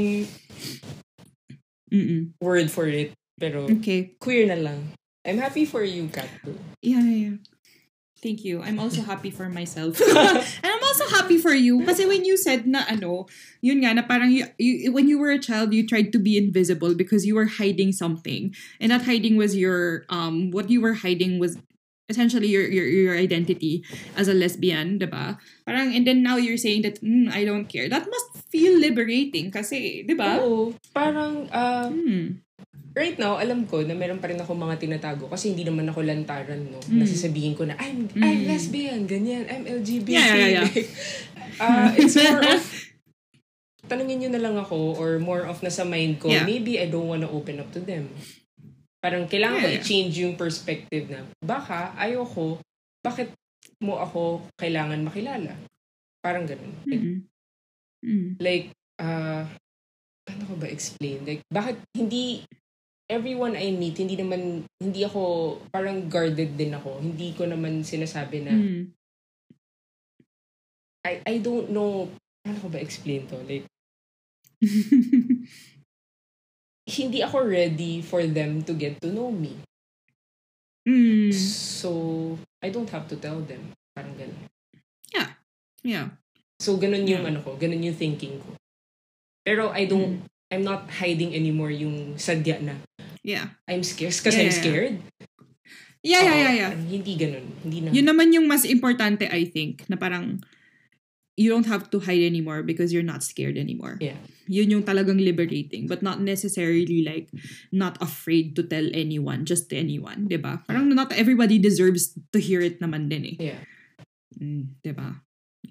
[1.89, 2.21] Mm-mm.
[2.41, 3.13] word for it.
[3.39, 4.13] Pero, Okay.
[4.17, 4.93] queer na lang.
[5.25, 6.27] I'm happy for you, Kat.
[6.81, 7.37] Yeah, yeah, yeah.
[8.21, 8.61] Thank you.
[8.61, 9.99] I'm also happy for myself.
[10.03, 11.85] and I'm also happy for you.
[11.85, 13.27] Kasi when you said na ano,
[13.61, 16.37] yun nga, na parang you, you, when you were a child, you tried to be
[16.37, 18.53] invisible because you were hiding something.
[18.79, 21.57] And that hiding was your, um, what you were hiding was
[22.09, 23.85] essentially your your, your identity
[24.17, 25.37] as a lesbian, diba?
[25.65, 27.87] Parang, and then now you're saying that, mm, I don't care.
[27.87, 30.41] That must feel liberating kasi, di ba?
[30.41, 30.73] Oo.
[30.91, 32.41] Parang, uh, Hmm.
[32.91, 36.01] right now, alam ko na meron pa rin ako mga tinatago kasi hindi naman ako
[36.03, 36.81] lantaran, no?
[36.83, 36.99] Mm.
[36.99, 38.49] Nasasabihin ko na, I'm, I'm Mm.
[38.49, 40.09] lesbian, ganyan, I'm LGBT.
[40.09, 40.67] Yeah, yeah, yeah.
[41.61, 42.59] uh, it's more of,
[43.87, 46.43] tanungin nyo na lang ako or more of nasa mind ko, Yeah.
[46.43, 48.09] maybe I don't wanna open up to them.
[48.99, 49.85] Parang kailangan ko Yeah, yeah.
[49.85, 52.59] i-change yung perspective na, baka ayoko,
[52.99, 53.31] bakit
[53.79, 55.55] mo ako kailangan makilala?
[56.19, 56.73] Parang ganun.
[56.83, 57.23] Mm-mm.
[57.99, 58.39] Mm.
[58.39, 59.43] like uh
[60.29, 62.47] ano ko ba explain like bakit hindi
[63.11, 68.45] everyone I meet hindi naman hindi ako parang guarded din ako hindi ko naman sinasabi
[68.45, 68.83] na Mm.
[71.03, 72.07] I I don't know
[72.47, 73.67] ano ko ba explain to like
[76.99, 79.59] hindi ako ready for them to get to know me
[80.87, 81.29] Mm.
[81.35, 81.91] so
[82.63, 84.47] I don't have to tell them parang ganun
[85.79, 86.18] Yeah.
[86.59, 87.31] So ganun yung Yeah.
[87.31, 88.55] ano ko ganun yung thinking ko
[89.47, 90.27] pero I don't Mm.
[90.49, 92.75] I'm not hiding anymore yung sadya na
[93.23, 93.53] Yeah.
[93.69, 94.59] I'm scared kasi I'm Yeah.
[94.59, 94.95] scared
[95.99, 96.71] Yeah, yeah, yeah, yeah.
[96.79, 97.43] Hindi ganun.
[97.59, 97.91] Hindi na.
[97.91, 100.39] Yun naman yung mas importante, I think, na parang
[101.35, 103.99] you don't have to hide anymore because you're not scared anymore.
[103.99, 104.15] Yeah.
[104.47, 107.27] Yun yung talagang liberating, but not necessarily like
[107.75, 110.63] not afraid to tell anyone, just to anyone, 'di ba?
[110.67, 113.51] Parang not everybody deserves to hear it naman din eh.
[113.51, 113.61] Yeah.
[114.39, 115.19] Mm, 'di ba?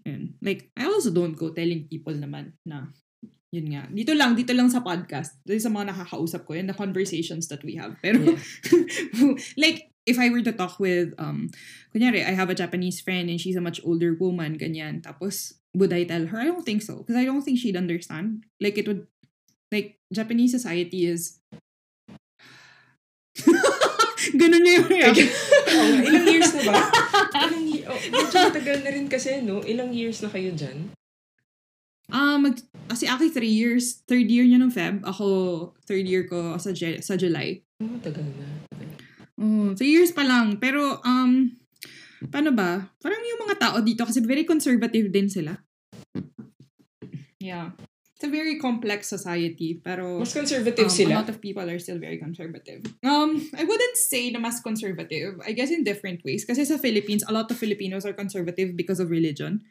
[0.04, 2.92] And like I also don't go telling people naman na
[3.48, 3.88] yun nga.
[3.88, 5.40] Dito lang, dito lang sa podcast.
[5.44, 7.96] Dito sa mga nakakausap ko, and the conversations that we have.
[8.04, 8.36] Pero,
[9.62, 11.48] like, if I were to talk with, um,
[11.94, 15.00] kunyari, I have a Japanese friend and she's a much older woman, ganyan.
[15.00, 16.38] Tapos, would I tell her?
[16.38, 17.00] I don't think so.
[17.00, 18.44] Because I don't think she'd understand.
[18.60, 19.08] Like, it would,
[19.72, 21.40] like, Japanese society is,
[24.34, 25.28] ganun niya yung reaction.
[25.68, 26.74] Nga, ilang years na ba?
[27.48, 27.86] ilang years?
[27.88, 29.64] Oh, medyo matagal na rin kasi, no?
[29.64, 30.92] Ilang years na kayo dyan?
[32.08, 32.56] Ah, mag,
[32.88, 35.04] kasi aki three years, third year niya ng Feb.
[35.04, 35.26] Ako,
[35.84, 37.60] third year ko sa, Ju- sa July.
[37.80, 38.48] Oh, matagal na.
[39.38, 40.56] Oh, three years pa lang.
[40.56, 41.52] Pero, um,
[42.32, 42.90] paano ba?
[42.98, 45.54] Parang yung mga tao dito kasi very conservative din sila.
[47.38, 47.70] Yeah.
[48.18, 49.78] It's a very complex society.
[49.78, 51.14] Pero, Mas conservative um, a sila.
[51.22, 52.82] lot of people are still very conservative.
[53.06, 55.38] Um, I wouldn't say na mas conservative.
[55.46, 56.42] I guess in different ways.
[56.42, 59.62] Kasi sa Philippines, a lot of Filipinos are conservative because of religion.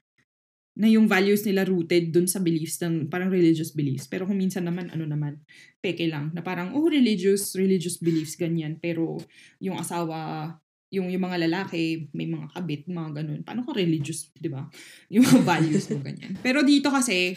[0.79, 4.07] Na yung values nila rooted dun sa beliefs ng parang religious beliefs.
[4.07, 5.43] Pero kung minsan naman, ano naman,
[5.83, 6.31] peke lang.
[6.31, 8.79] Na parang, oh, religious, religious beliefs, ganyan.
[8.79, 9.19] Pero
[9.59, 10.55] yung asawa,
[10.88, 13.41] yung, yung mga lalaki, may mga kabit, mga ganun.
[13.43, 14.63] Paano kung religious, di ba?
[15.13, 16.39] Yung mga values mo, ganyan.
[16.39, 17.35] Pero dito kasi,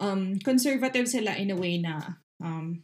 [0.00, 2.00] um, conservative sila in a way na,
[2.40, 2.80] um,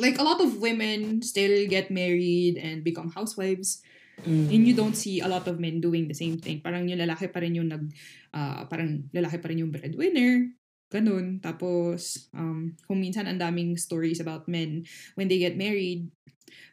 [0.00, 3.84] like a lot of women still get married and become housewives.
[4.24, 4.52] Mm.
[4.52, 6.60] And you don't see a lot of men doing the same thing.
[6.60, 7.88] Parang yung lalaki pa rin yung nag,
[8.32, 10.48] ah, parang lalaki pa rin yung breadwinner.
[10.90, 11.38] Ganun.
[11.38, 14.82] Tapos, um, kung minsan ang daming stories about men
[15.14, 16.10] when they get married,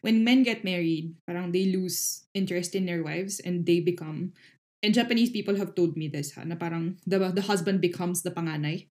[0.01, 4.34] when men get married, parang they lose interest in their wives and they become,
[4.82, 8.34] and Japanese people have told me this ha, na parang the, the husband becomes the
[8.34, 8.89] panganay.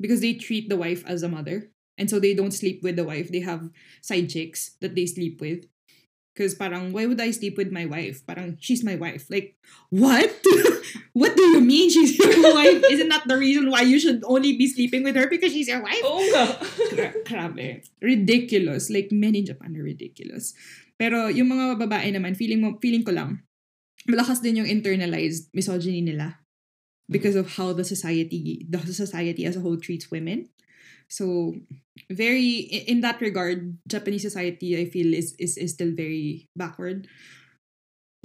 [0.00, 1.70] Because they treat the wife as a mother.
[1.98, 3.30] And so they don't sleep with the wife.
[3.30, 3.68] They have
[4.00, 5.68] side chicks that they sleep with.
[6.32, 8.24] Because parang, why would I sleep with my wife?
[8.24, 9.28] Parang, she's my wife.
[9.28, 9.60] Like,
[9.92, 10.32] what?
[11.12, 12.80] what do you mean she's your wife?
[12.88, 15.84] Isn't that the reason why you should only be sleeping with her because she's your
[15.84, 16.00] wife?
[16.00, 16.44] Oo nga.
[16.96, 17.84] Gra- grabe.
[18.00, 18.88] Ridiculous.
[18.88, 20.56] Like, men in Japan are ridiculous.
[20.96, 23.44] Pero yung mga babae naman, feeling mo, feeling ko lang,
[24.08, 26.40] malakas din yung internalized misogyny nila
[27.12, 30.48] because of how the society, the society as a whole treats women.
[31.12, 31.52] So,
[32.08, 37.06] very, in that regard, Japanese society, I feel, is, is, is still very backward.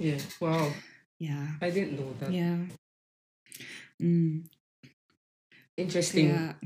[0.00, 0.16] Yeah.
[0.40, 0.72] Wow.
[1.20, 1.60] Yeah.
[1.60, 2.32] I didn't know that.
[2.32, 2.64] Yeah.
[4.00, 4.48] Mm.
[5.76, 6.32] Interesting.
[6.32, 6.56] Kaya,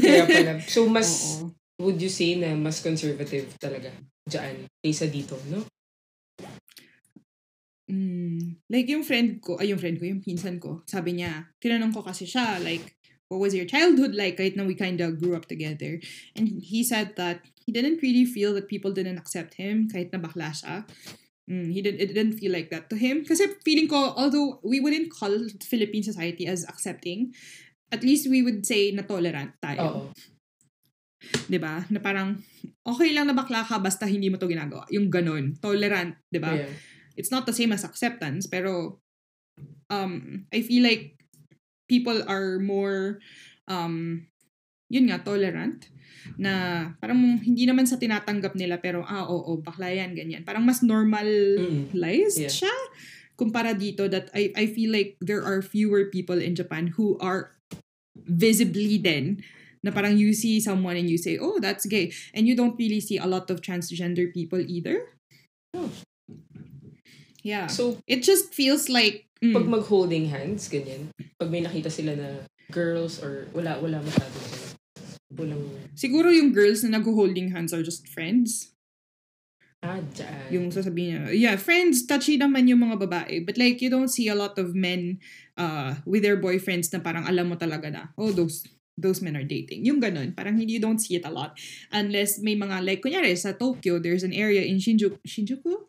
[0.00, 0.54] Kaya pala.
[0.72, 1.52] So, mas, Oo.
[1.84, 3.92] would you say na mas conservative talaga
[4.24, 5.60] dyan kaysa dito, no?
[7.86, 11.92] Mm, like yung friend ko, ay yung friend ko, yung pinsan ko, sabi niya, tinanong
[11.92, 12.95] ko kasi siya, like,
[13.28, 15.98] what was your childhood like kahit na we kind of grew up together?
[16.34, 20.22] And he said that he didn't really feel that people didn't accept him kahit na
[20.22, 20.86] bakla siya.
[21.46, 23.24] Mm, he didn't, it didn't feel like that to him.
[23.24, 25.30] Kasi feeling ko, although we wouldn't call
[25.62, 27.34] Philippine society as accepting,
[27.90, 29.82] at least we would say na tolerant tayo.
[29.82, 30.02] Oo.
[31.46, 31.82] 'di ba?
[31.90, 32.38] Na parang
[32.86, 34.86] okay lang na bakla ka basta hindi mo to ginagawa.
[34.92, 36.54] Yung ganun, tolerant, 'di ba?
[36.54, 36.70] Yeah.
[37.16, 39.00] It's not the same as acceptance, pero
[39.88, 41.16] um I feel like
[41.86, 43.18] people are more
[43.66, 44.26] um
[44.86, 45.90] yun nga tolerant
[46.38, 50.42] na parang hindi naman sa tinatanggap nila pero ah oo bakla yan ganyan.
[50.42, 52.46] Parang mas normalized Mm.
[52.46, 52.50] Yeah.
[52.50, 52.74] siya
[53.36, 57.52] kumpara dito that I, I feel like there are fewer people in Japan who are
[58.16, 59.44] visibly then
[59.84, 62.10] na parang you see someone and you say, oh, that's gay.
[62.34, 65.14] And you don't really see a lot of transgender people either.
[65.76, 65.92] Oh.
[67.44, 67.68] Yeah.
[67.68, 72.42] So, it just feels like, mm, pag mag-holding hands, ganyan, pag may nakita sila na
[72.74, 74.66] girls or wala, wala masyado sila.
[75.36, 75.62] Walang,
[75.94, 78.74] siguro yung girls na nag-holding hands are just friends.
[79.86, 80.48] ah, dyan.
[80.50, 83.44] Yung sasabihin niya, yeah, friends, touchy naman yung mga babae.
[83.46, 85.22] But like, you don't see a lot of men
[85.54, 88.66] uh, with their boyfriends na parang alam mo talaga na, oh, those
[88.96, 89.84] those men are dating.
[89.84, 90.32] Yung ganun.
[90.32, 91.52] Parang you don't see it a lot.
[91.92, 95.20] Unless may mga, like, kunyari, sa Tokyo, there's an area in Shinjuku.
[95.28, 95.84] Shinjuku?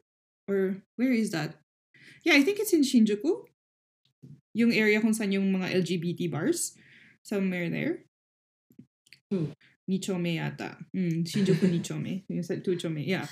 [0.52, 1.56] Or, where is that?
[2.28, 3.48] Yeah, I think it's in Shinjuku.
[4.52, 6.76] Yung area kung saan yung mga LGBT bars.
[7.24, 8.04] Somewhere there.
[9.32, 9.56] Hmm.
[9.88, 10.76] Nichome yata.
[10.92, 12.28] Mm, Shinjuku Nichome.
[12.28, 13.08] yung sa Tuchome.
[13.08, 13.24] Yeah.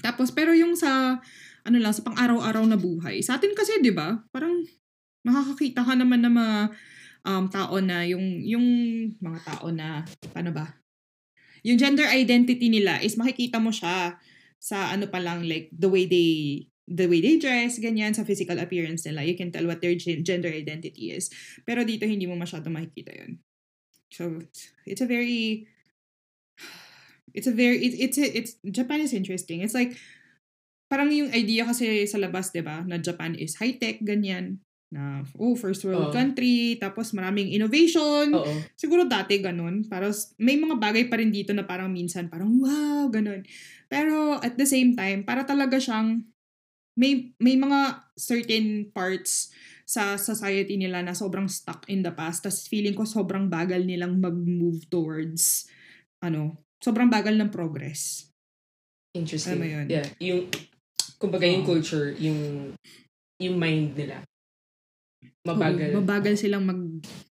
[0.00, 1.20] Tapos, pero yung sa,
[1.68, 3.20] ano lang, sa pang-araw-araw na buhay.
[3.20, 4.24] Sa atin kasi, di ba?
[4.32, 4.56] Parang,
[5.28, 6.56] makakakita ka naman na mga
[7.28, 8.66] um, tao na, yung, yung
[9.20, 10.80] mga tao na, paano ba?
[11.60, 14.16] Yung gender identity nila is makikita mo siya
[14.56, 18.56] sa ano pa lang, like, the way they the way they dress, ganyan, sa physical
[18.56, 19.22] appearance nila.
[19.22, 21.28] You can tell what their gen- gender identity is.
[21.68, 23.44] Pero dito, hindi mo masyado makikita yun.
[24.08, 24.40] So,
[24.88, 25.68] it's a very,
[27.36, 29.60] it's a very, it, it's, it's, Japan is interesting.
[29.60, 29.92] It's like,
[30.88, 35.52] parang yung idea kasi sa labas, di ba, na Japan is high-tech, ganyan, na, oh,
[35.52, 36.16] first world Oo.
[36.16, 38.32] country, tapos maraming innovation.
[38.32, 38.64] Oo.
[38.72, 39.84] Siguro dati ganun.
[39.84, 43.44] Para s- may mga bagay pa rin dito na parang minsan parang wow, ganun.
[43.92, 46.24] Pero at the same time, para talaga siyang
[46.98, 49.54] may may mga certain parts
[49.88, 52.44] sa society nila na sobrang stuck in the past.
[52.44, 55.70] Tapos feeling ko sobrang bagal nilang mag-move towards
[56.20, 58.28] ano, sobrang bagal ng progress.
[59.16, 59.56] Interesting.
[59.56, 59.86] Alam mo yun?
[59.88, 60.08] Yeah.
[60.20, 60.40] Yung,
[61.16, 61.70] kumbaga yung Oo.
[61.72, 62.74] culture, yung,
[63.40, 64.20] yung mind nila.
[65.46, 65.94] Mabagal.
[65.94, 66.82] Oo, mabagal silang mag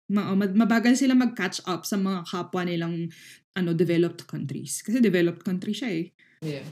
[0.06, 3.08] ma- oh, ma- mabagal silang mag-catch up sa mga kapwa nilang
[3.56, 4.84] ano developed countries.
[4.84, 6.06] Kasi developed country siya eh.
[6.44, 6.66] Yeah.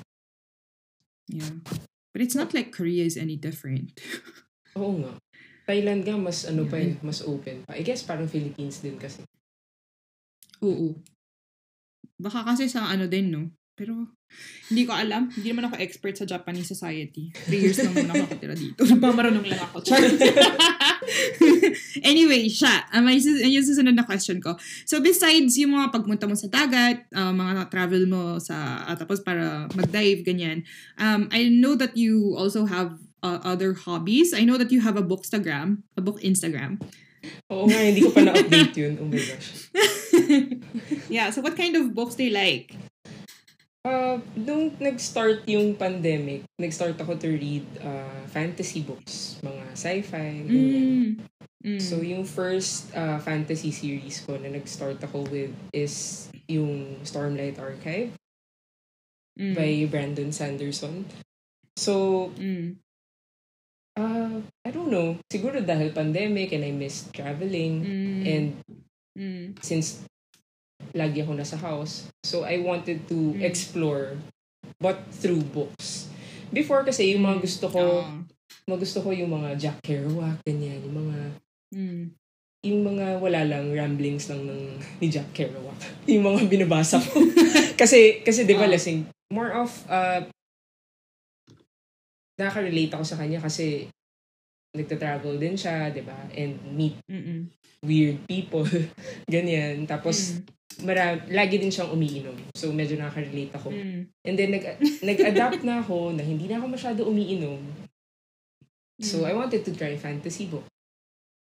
[1.32, 1.59] Yeah.
[2.12, 3.96] But it's not like Korea is any different.
[4.78, 5.12] Oo nga.
[5.64, 7.72] Thailand nga, mas ano pa eh, mas open pa.
[7.76, 9.24] I guess parang Philippines din kasi.
[10.60, 10.96] Oo.
[12.20, 13.50] Baka kasi sa ano din, no?
[13.72, 14.04] Pero,
[14.68, 15.32] hindi ko alam.
[15.32, 17.32] Hindi naman ako expert sa Japanese society.
[17.32, 18.84] Three years lang muna ako dito.
[18.84, 19.80] Nagpamarunong lang ako.
[19.80, 20.04] Char.
[22.03, 22.86] anyway, siya.
[22.92, 24.59] Um, sus- yung susunod na question ko.
[24.84, 29.22] So, besides yung mga pagmunta mo sa dagat, uh, mga travel mo sa, ah, tapos
[29.24, 30.66] para mag-dive, ganyan,
[30.98, 34.34] um, I know that you also have uh, other hobbies.
[34.34, 36.82] I know that you have a bookstagram, a book Instagram.
[37.55, 38.98] Oo nga, hindi ko pa na-update yun.
[38.98, 39.70] Oh my gosh.
[41.16, 42.74] yeah, so what kind of books do you like?
[43.82, 50.86] Uh, nung nag-start yung pandemic, nag-start ako to read uh, fantasy books, mga sci-fi, ganyan.
[50.86, 51.10] Mm.
[51.62, 51.80] Mm.
[51.80, 58.12] So, yung first uh, fantasy series ko na nag-start ako with is yung Stormlight Archive
[59.32, 59.56] Mm.
[59.56, 61.08] by Brandon Sanderson.
[61.80, 62.76] So, Mm.
[63.96, 68.20] uh, I don't know, siguro dahil pandemic and I missed traveling Mm.
[68.28, 68.46] and
[69.16, 69.44] Mm.
[69.64, 70.04] since
[70.92, 73.40] lagi ako nasa house, so I wanted to Mm.
[73.40, 74.20] explore
[74.82, 76.12] but through books.
[76.52, 78.20] Before kasi yung mga gusto ko, Ah.
[78.64, 81.18] Mga gusto ko yung mga Jack Kerouac, ganyan, yung mga
[81.72, 82.05] Mm.
[82.62, 84.61] yung mga wala lang ramblings lang ng
[85.00, 85.78] ni Jack Kerouac.
[86.12, 87.18] yung mga binabasa ko.
[87.80, 88.72] kasi kasi 'di ba Ah.
[88.72, 90.22] lasing more of uh
[92.36, 93.88] nakaka-relate ako sa kanya kasi
[94.72, 96.16] nagta-travel din siya, 'di ba?
[96.32, 97.48] And meet Mm-mm.
[97.82, 98.64] weird people,
[99.28, 99.84] ganyan.
[99.84, 100.44] Tapos Mm.
[100.82, 102.36] mara lagi din siyang umiinom.
[102.57, 103.68] So medyo nakaka-relate ako.
[103.68, 104.09] Mm.
[104.24, 104.64] And then nag
[105.03, 107.61] nag-adapt na ako na hindi na ako masyado umiinom.
[109.03, 109.28] So Mm.
[109.28, 110.64] I wanted to try fantasy book.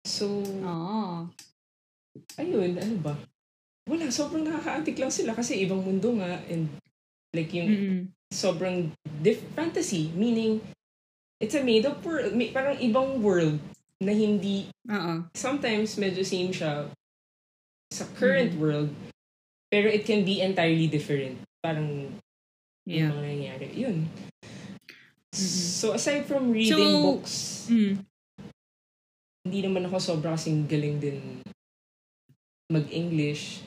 [0.06, 1.26] So Ah.
[2.38, 3.14] ayun, ano ba?
[3.90, 6.70] Wala, sobrang nakaka-antik lang sila kasi ibang mundo nga and
[7.34, 8.00] like yung Mm-mm.
[8.30, 10.62] sobrang diff- fantasy, meaning
[11.42, 13.58] it's a made up world, may, parang ibang world
[13.98, 15.26] na hindi, Oo.
[15.34, 16.86] sometimes medyo same siya
[17.90, 18.94] sa current world,
[19.68, 21.42] pero it can be entirely different.
[21.60, 22.14] Parang
[22.86, 23.10] Yeah.
[23.10, 23.68] yung mga nangyayari.
[23.76, 23.96] Yun.
[25.30, 27.34] So aside from reading So, books,
[27.70, 28.02] Mm.
[29.46, 31.18] hindi naman ako sobra kasing galing din
[32.70, 33.62] mag-English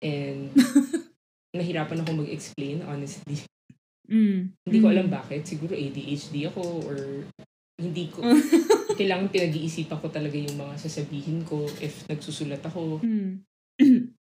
[0.00, 0.52] and
[1.56, 3.40] nahirapan ako mag-explain, honestly.
[4.08, 4.52] Mm.
[4.64, 4.94] Hindi ko Mm.
[4.96, 5.44] alam bakit.
[5.48, 6.98] Siguro ADHD ako or
[7.80, 8.20] hindi ko,
[9.00, 13.00] kailangan pinag-iisipan ko talaga yung mga sasabihin ko if nagsusulat ako.
[13.00, 13.44] Mm.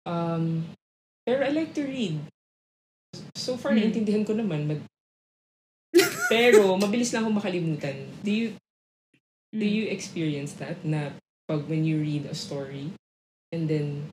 [0.07, 0.45] Um,
[1.27, 2.19] pero I like to read.
[3.35, 3.91] So far, Mm.
[3.91, 4.67] naintindihan ko naman.
[4.67, 4.87] Mag-
[6.29, 7.97] pero, mabilis lang ako makalimutan.
[8.23, 8.49] Do you,
[9.55, 9.73] Do Mm.
[9.73, 10.83] you experience that?
[10.85, 11.17] Na
[11.47, 12.93] pag when you read a story,
[13.55, 14.11] and then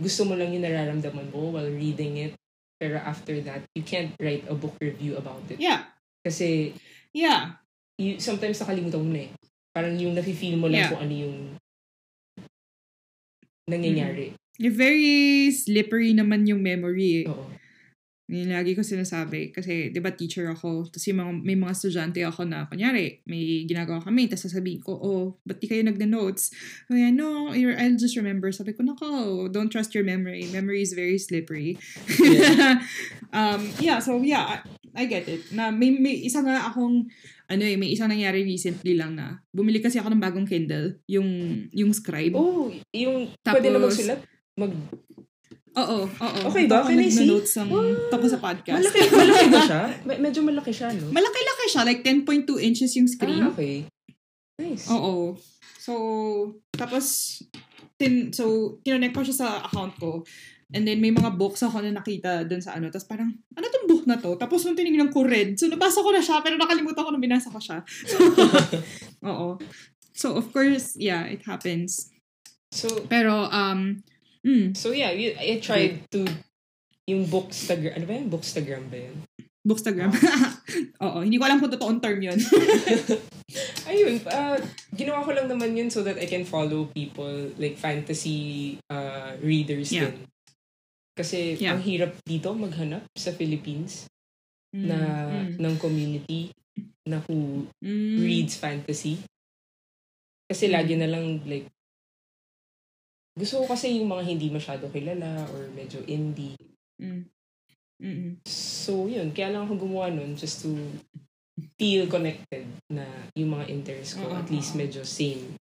[0.00, 2.34] gusto mo lang yung nararamdaman mo while reading it,
[2.80, 5.60] pero after that, you can't write a book review about it.
[5.60, 5.92] Yeah.
[6.24, 6.74] Kasi
[7.12, 7.60] Yeah.
[8.00, 9.30] you, sometimes nakalimutan mo na eh.
[9.70, 10.90] Parang yung nafe-feel mo lang Yeah.
[10.90, 11.36] kung ano yung
[13.68, 14.32] nangyayari.
[14.58, 17.30] You're very slippery naman yung memory eh.
[17.30, 17.46] Oo.
[18.28, 19.56] Yung lagi ko sinasabi.
[19.56, 20.92] Kasi, di ba, teacher ako.
[20.92, 24.28] Tapos yung mga, may mga estudyante ako na, kunyari, may ginagawa kami.
[24.28, 26.52] Tapos sasabihin ko, oh, ba't di kayo nagna-notes?
[26.92, 28.52] Kaya, no, you're, I'll just remember.
[28.52, 30.44] Sabi ko, nako, don't trust your memory.
[30.52, 31.80] Memory is very slippery.
[32.20, 32.84] Yeah.
[33.38, 34.56] um, yeah, so yeah, I,
[34.92, 35.48] I get it.
[35.56, 37.08] Na may, may isa nga akong,
[37.48, 41.64] ano eh, may isang nangyari recently lang na, bumili kasi ako ng bagong Kindle, yung,
[41.72, 42.36] yung Scribe.
[42.36, 44.20] Oh, yung pwede na Tapos- magsulat?
[44.58, 44.72] Mag,
[45.78, 46.38] Oo, oo.
[46.50, 46.82] Okay ba?
[46.82, 47.22] Can I see?
[47.22, 47.70] nag-notes ng,
[48.10, 48.82] tapos sa podcast.
[48.82, 49.82] malaki, malaki ba siya?
[50.02, 51.14] Me- medyo malaki siya, no?
[51.14, 53.46] Malaki-laki siya, like 10.2 inches yung screen.
[53.46, 53.86] Ah, okay.
[54.58, 54.90] Nice.
[54.90, 55.38] Oo.
[55.78, 55.92] So,
[56.74, 57.38] tapos,
[57.94, 60.26] tin, so, kinonect ko siya sa account ko.
[60.68, 62.92] And then, may mga books ako na nakita dun sa ano.
[62.92, 64.36] Tapos parang, ano tong book na to?
[64.36, 65.56] Tapos, nung tinignan ko red.
[65.56, 67.80] So, nabasa ko na siya, pero nakalimutan ko na binasa ko siya.
[69.32, 69.56] Oo.
[70.12, 72.10] So, of course, yeah, it happens.
[72.68, 74.02] So, Pero, um,
[74.44, 76.26] mm, so yeah, you, I tried to,
[77.08, 78.26] yung bookstagram, ano ba yun?
[78.28, 79.16] Bookstagram ba yun?
[79.68, 80.08] bookstagram.
[81.04, 82.40] Oo, hindi ko alam kung totoong term yun.
[83.90, 84.56] Ayun, uh,
[84.96, 89.92] ginawa ko lang naman yun so that I can follow people, like fantasy uh, readers
[89.92, 90.08] Yeah.
[90.08, 90.24] din.
[91.12, 91.76] Kasi Yeah.
[91.76, 94.08] ang hirap dito maghanap sa Philippines
[94.68, 94.98] Mm, na
[95.32, 96.52] mm, ng community
[97.08, 98.20] na who mm.
[98.20, 99.16] reads fantasy.
[100.44, 100.72] Kasi Mm.
[100.76, 101.72] lagi na lang like
[103.38, 106.58] gusto ko kasi yung mga hindi masyado kilala or medyo indie.
[106.98, 107.22] Mm.
[107.98, 108.32] Mm-mm.
[108.46, 109.30] So, yun.
[109.34, 110.70] Kaya lang ako gumawa nun just to
[111.78, 115.58] feel connected na yung mga interests ko Oo, at least medyo same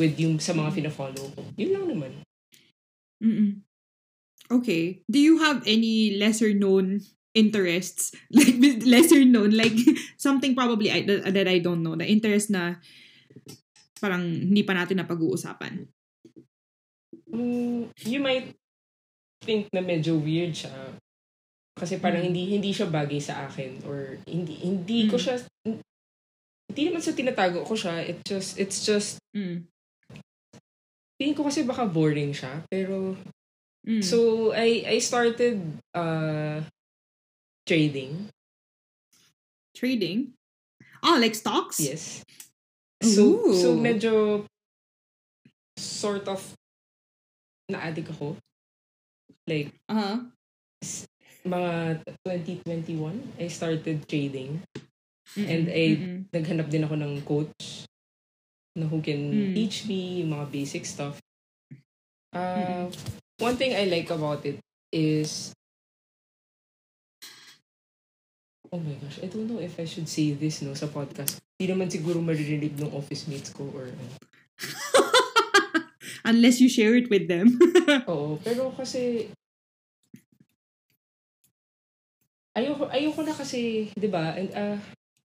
[0.00, 0.76] with yung sa mga Mm.
[0.76, 1.40] fina-follow ko.
[1.56, 2.12] Yun lang naman.
[3.24, 3.64] Mm-mm.
[4.48, 5.04] Okay.
[5.08, 7.04] Do you have any lesser known
[7.36, 8.16] interests?
[8.32, 9.76] Like lesser known, like
[10.16, 11.96] something probably I, that, that I don't know.
[11.96, 12.80] The interest na
[14.00, 15.97] parang hindi pa natin napag-uusapan.
[17.28, 18.56] Mm, you might
[19.44, 20.72] think na medyo weird siya.
[21.78, 22.28] Kasi parang Mm.
[22.32, 25.22] hindi hindi siya bagay sa akin or hindi hindi ko Mm.
[25.22, 25.34] siya
[26.68, 28.02] hindi naman sa tinatago ko siya.
[28.02, 29.62] It just it's just Mm.
[31.18, 33.14] feeling ko kasi baka boring siya pero
[33.86, 34.02] Mm.
[34.04, 35.62] So I I started
[35.96, 36.60] uh
[37.64, 38.28] trading.
[39.72, 40.34] trading?
[41.00, 41.78] Ah, like stocks?
[41.78, 42.26] Yes.
[43.00, 43.54] So Ooh.
[43.54, 44.44] so medyo
[45.78, 46.42] sort of
[47.68, 48.36] na-addict ako.
[49.44, 50.24] Like Uh-huh.
[51.44, 54.60] mga 2021 I started trading.
[55.36, 55.46] Mm-mm.
[55.46, 56.18] And I- Mm-mm.
[56.28, 57.84] Naghanap din ako ng coach
[58.76, 59.54] na who can Mm.
[59.54, 61.16] teach me mga basic stuff.
[62.32, 62.92] Uh,
[63.40, 64.60] one thing I like about it
[64.92, 65.52] is
[68.68, 71.40] Oh my gosh, I don't know if I should say this no sa podcast.
[71.56, 74.04] Hindi naman siguro maririnig ng office mates ko or ano.
[76.24, 77.58] Unless you share it with them.
[78.10, 79.30] Oo, pero kasi
[82.58, 84.34] ayoko ayoko na kasi, 'di ba?
[84.34, 84.76] And uh,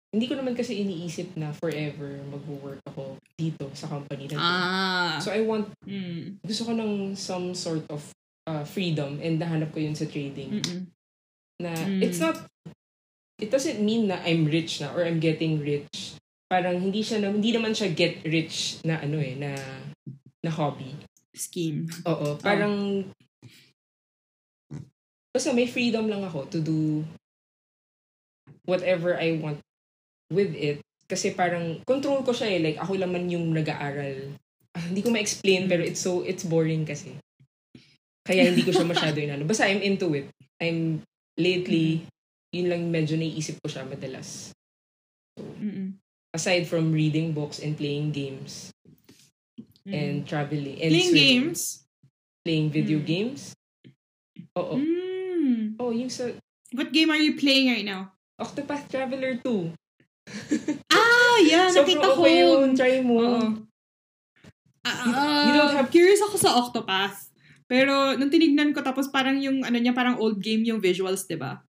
[0.10, 4.42] hindi ko naman kasi iniisip na forever magwo-work ako dito sa company na to.
[4.42, 5.18] ah.
[5.22, 6.42] So I want Mm.
[6.42, 8.02] gusto ko ng some sort of
[8.50, 10.58] uh, freedom and nahanap ko yun sa trading.
[10.58, 10.90] Mm-mm.
[11.62, 12.02] Na Mm.
[12.02, 12.42] it's not
[13.38, 16.18] it doesn't mean na I'm rich na or I'm getting rich.
[16.50, 19.54] Parang hindi siya na, hindi naman siya get rich na ano eh na
[20.44, 20.96] na hobby.
[21.36, 21.88] Scheme.
[22.08, 23.06] Oo, parang
[25.30, 27.06] basta may freedom lang ako to do
[28.66, 29.62] whatever I want
[30.34, 30.82] with it.
[31.10, 32.60] Kasi parang control ko siya eh.
[32.62, 34.36] Like ako lang man yung nag-aaral.
[34.78, 37.18] Ah, hindi ko ma-explain pero it's so it's boring kasi.
[38.22, 39.46] Kaya hindi ko siya masyado inano.
[39.46, 40.30] Basta I'm into it.
[40.62, 41.02] I'm
[41.40, 42.06] lately
[42.50, 44.54] yun lang medyo naiisip ko siya madalas.
[45.38, 45.98] Mm-mm.
[46.34, 48.70] Aside from reading books and playing games
[49.90, 49.94] Mm.
[49.96, 51.42] and traveling and Playing swimming.
[51.50, 51.60] games?
[52.42, 53.06] Playing video Mm.
[53.06, 53.42] games.
[54.54, 54.76] Oo.
[54.76, 55.76] Mm.
[55.76, 56.30] Oh, yung sa
[56.70, 58.14] What game are you playing right now?
[58.38, 59.74] Octopath Traveler 2.
[60.94, 62.22] Ah, yeah, So, nakita ko.
[62.22, 62.68] okay yun.
[62.74, 63.18] Try mo.
[63.18, 63.42] Oo.
[64.82, 67.34] Ah, You- ah, you don't have- Curious ako sa Octopath.
[67.66, 71.38] Pero nung tinignan ko tapos parang yung ano niya parang old game yung visuals, 'di
[71.38, 71.62] ba?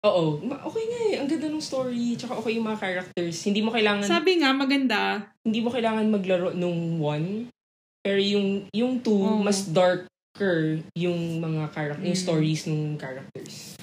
[0.00, 0.38] Oo.
[0.44, 1.14] Okay nga eh.
[1.16, 2.14] Ang ganda ng story.
[2.14, 3.36] Tsaka okay yung mga characters.
[3.42, 5.00] Hindi mo kailangan Sabi nga maganda.
[5.42, 7.48] hindi mo kailangan maglaro nung one.
[8.08, 9.44] Pero yung yung two, Oo.
[9.44, 12.24] mas darker yung mga character, yung Mm.
[12.24, 13.76] stories nung characters.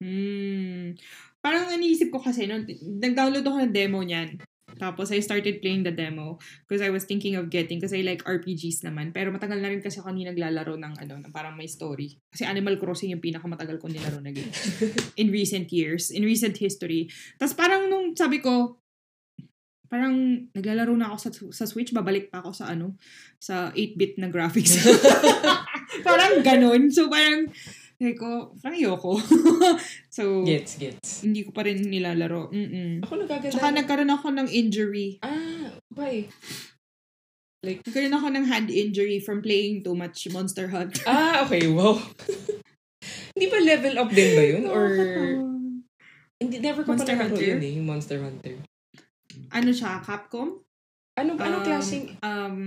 [0.00, 0.96] Hmm.
[1.44, 2.64] Parang iniisip ko kasi nung
[3.04, 4.40] nag-download ako ng demo niyan.
[4.80, 8.24] Tapos I started playing the demo because I was thinking of getting kasi I like
[8.24, 9.12] RPGs naman.
[9.12, 12.16] Pero matagal na rin kasi ako naglalaro ng ano, ng parang may story.
[12.32, 14.50] Kasi Animal Crossing yung pinakamatagal ko nilaro na game.
[15.20, 17.12] in recent years, in recent history.
[17.36, 18.80] Tapos parang nung sabi ko,
[19.94, 22.98] parang naglalaro na ako sa, sa Switch, babalik pa ako sa ano,
[23.38, 24.74] sa 8-bit na graphics.
[26.08, 26.90] parang ganun.
[26.90, 27.46] So parang,
[27.94, 29.14] sabi ko, parang ayoko.
[30.18, 31.22] so, Gets, gets.
[31.22, 32.50] hindi ko pa rin nilalaro.
[32.50, 33.06] Mm-mm.
[33.06, 33.54] Ako nagaganda.
[33.54, 35.22] Tsaka nagkaroon ako ng injury.
[35.22, 36.26] Ah, why?
[37.62, 41.06] Nagkaroon ako ng hand injury from playing too much Monster Hunter.
[41.06, 42.02] Ah, okay, wow.
[43.30, 44.64] Hindi ba level up din ba yun?
[44.66, 44.90] Or,
[46.42, 47.46] hindi, never ko Monster pa Hunter?
[47.46, 48.58] yun eh, Monster Hunter.
[49.50, 50.60] Ano siya, Capcom?
[51.14, 52.58] Ano, anong Um, klaseng, Um,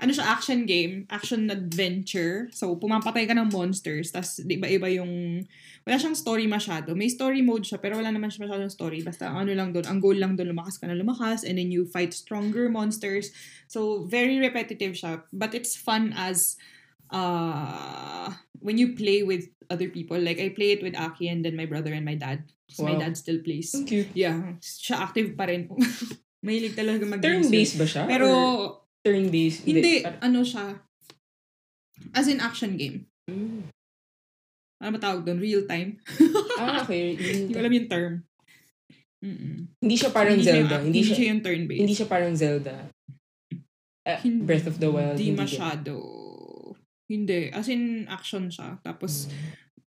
[0.00, 2.48] ano siya, action game, action adventure.
[2.52, 5.44] So, pumapatay ka ng monsters, tas di ba iba yung,
[5.84, 6.92] wala siyang story masyado.
[6.96, 9.00] May story mode siya, pero wala naman siya masyadong story.
[9.04, 11.86] Basta ano lang doon, ang goal lang doon, lumakas ka na lumakas, and then you
[11.88, 13.30] fight stronger monsters.
[13.70, 15.24] So, very repetitive siya.
[15.32, 16.58] But it's fun as,
[17.12, 18.34] uh,
[18.64, 20.16] when you play with other people.
[20.16, 22.48] Like, I play it with Aki and then my brother and my dad.
[22.66, 23.04] So, my Wow.
[23.04, 23.76] dad still plays.
[23.84, 24.08] Cute.
[24.16, 25.68] Yeah, siya active pa rin.
[26.44, 28.04] Mahilig talaga mag Turn-based ba siya?
[28.04, 28.28] Pero,
[29.00, 29.64] turn-based?
[29.64, 30.80] hindi, Par- ano siya,
[32.12, 33.04] as in action game.
[33.24, 33.68] Mm.
[34.80, 35.40] Ano ba tawag doon?
[35.40, 36.00] Real time?
[36.54, 37.16] Ah, okay.
[37.18, 38.12] Hindi ko alam yung term.
[39.18, 39.74] Mm-mm.
[39.82, 40.70] Hindi siya parang Hindi siya Zelda.
[40.70, 41.80] yung- Hindi siya, yung turn-based.
[41.82, 42.76] hindi siya parang Zelda.
[44.06, 45.18] Ah, Hin- Breath of the Wild.
[45.18, 45.40] Hindi din.
[45.40, 45.94] masyado.
[47.04, 47.52] Hindi.
[47.52, 48.80] As in, action siya.
[48.80, 49.28] Tapos,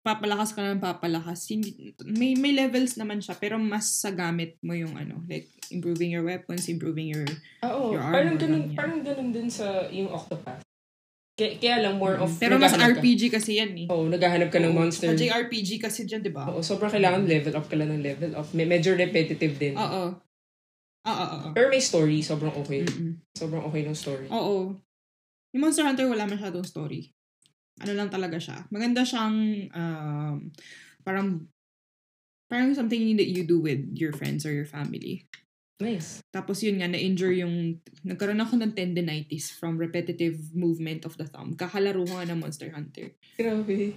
[0.00, 1.44] papalakas ka ng papalakas.
[1.50, 6.14] Hindi, may, may levels naman siya, pero mas sa gamit mo yung ano, like, improving
[6.14, 7.26] your weapons, improving your...
[7.66, 7.92] Oo.
[7.92, 8.76] Your Parang armor ganun, lang yan.
[8.78, 10.62] parang ganun din sa yung Octopath.
[11.38, 12.34] Kaya, kaya lang more of...
[12.34, 13.86] pero mas naghahanap ka- RPG kasi yan eh.
[13.86, 15.06] Oo, naghahanap ka ng Oo, monster.
[15.06, 16.50] Sa JRPG kasi dyan, di ba?
[16.50, 18.46] Oo, sobrang kailangan level up ka lang ng level up.
[18.50, 19.74] May, medyo repetitive din.
[19.78, 20.18] Oo.
[21.06, 21.48] Oo, oo, oo.
[21.54, 22.82] Pero may story, sobrang okay.
[22.82, 23.22] Mm-mm.
[23.32, 24.26] Sobrang okay ng story.
[24.28, 24.74] Oo.
[25.56, 27.12] Yung Monster Hunter wala masyadong story.
[27.78, 28.66] Ano lang talaga siya.
[28.68, 29.36] Maganda siyang
[29.70, 30.36] um,
[31.06, 31.46] parang
[32.48, 35.28] parang something that you do with your friends or your family.
[35.78, 36.18] Nice.
[36.34, 41.54] Tapos yun nga, na-injure yung, nagkaroon ako ng tendinitis from repetitive movement of the thumb.
[41.54, 43.14] Kakalaro ko nga ng Monster Hunter.
[43.38, 43.94] Grabe.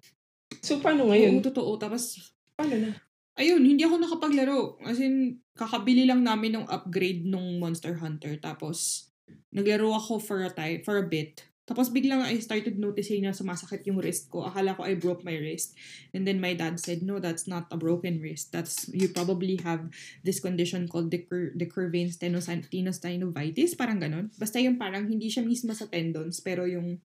[0.62, 1.42] So, paano Oo, ngayon?
[1.42, 1.82] totoo.
[1.82, 2.22] Tapos,
[2.54, 2.94] Paano na?
[3.34, 4.78] ayun, hindi ako nakapaglaro.
[4.86, 8.38] As in, kakabili lang namin ng upgrade nung Monster Hunter.
[8.38, 9.10] Tapos,
[9.54, 11.48] naglaro ako for a time, for a bit.
[11.72, 14.44] Tapos biglang I started noticing na sumasakit yung wrist ko.
[14.44, 15.72] Akala ko I broke my wrist.
[16.12, 18.52] And then my dad said, no, that's not a broken wrist.
[18.52, 19.88] That's, you probably have
[20.26, 23.80] this condition called decur- decurvane stenos- tenosynovitis.
[23.80, 24.36] Parang ganun.
[24.36, 27.00] Basta yung parang hindi siya mismo sa tendons, pero yung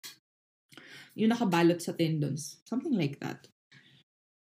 [1.16, 2.58] yung nakabalot sa tendons.
[2.66, 3.46] Something like that.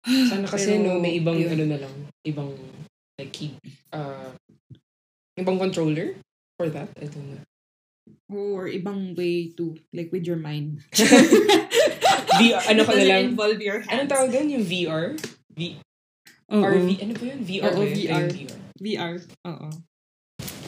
[0.31, 1.53] Sana kasi Pero, no, may ibang ayun.
[1.55, 1.95] ano na lang.
[2.27, 2.49] Ibang
[3.19, 3.55] like key,
[3.91, 4.31] uh,
[5.35, 6.15] ibang controller
[6.55, 6.87] for that.
[6.99, 7.48] I don't know.
[8.29, 10.85] Or ibang way to, like with your mind.
[12.39, 13.33] VR, ano ka na lang?
[13.33, 13.91] involve your hands.
[13.91, 14.47] Anong tawag doon?
[14.53, 15.05] Yung VR?
[15.57, 15.59] V,
[16.53, 16.63] Oo.
[16.63, 16.89] RV?
[17.03, 17.39] Ano ba yun?
[17.43, 17.95] VR Oo, ba yun?
[17.97, 18.25] VR.
[18.29, 18.59] VR.
[18.79, 19.13] VR.
[19.49, 19.69] Oo.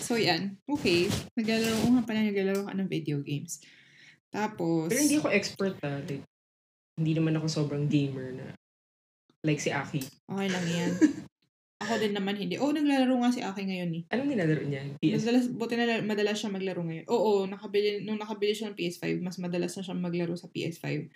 [0.01, 0.57] So, yan.
[0.67, 1.07] Okay.
[1.37, 3.61] Naglalaro ko nga pala, naglalaro ka ng video games.
[4.33, 6.01] Tapos, Pero hindi ako expert ah.
[6.03, 6.25] Like,
[6.99, 8.47] hindi naman ako sobrang gamer na
[9.41, 10.01] like si Aki.
[10.29, 10.91] okay lang yan.
[11.81, 12.55] Ako din naman hindi.
[12.55, 14.03] Oh, naglalaro nga si Aki ngayon eh.
[14.07, 14.85] Anong nilalaro niya?
[14.95, 15.25] PS?
[15.25, 17.05] Madalas, buti na madalas siya maglaro ngayon.
[17.07, 21.09] Oo, nakabili, nung nakabili siya ng PS5, mas madalas na siya maglaro sa PS5.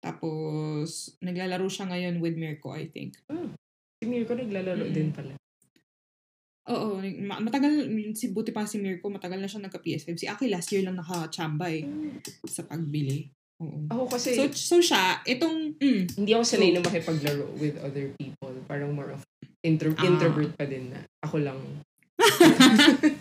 [0.00, 0.88] Tapos,
[1.20, 3.20] naglalaro siya ngayon with Mirko, I think.
[3.96, 4.94] Si Mirko naglalaro Mm-mm.
[4.94, 5.36] din pala.
[6.66, 10.16] Oo, ma- matagal, si buti pa si Mirko, matagal na siya nagka-PS5.
[10.16, 11.84] Si Aki last year lang nakachamba eh,
[12.42, 13.28] sa pagbili.
[13.56, 13.86] Oo.
[13.86, 18.10] Ako kasi, So, so siya, itong, mm, hindi ako sanay so- na makipaglaro with other
[18.14, 18.52] people.
[18.64, 19.22] Parang more of
[19.64, 20.04] intro, Ah.
[20.04, 21.00] introvert pa din na.
[21.24, 21.58] Ako lang.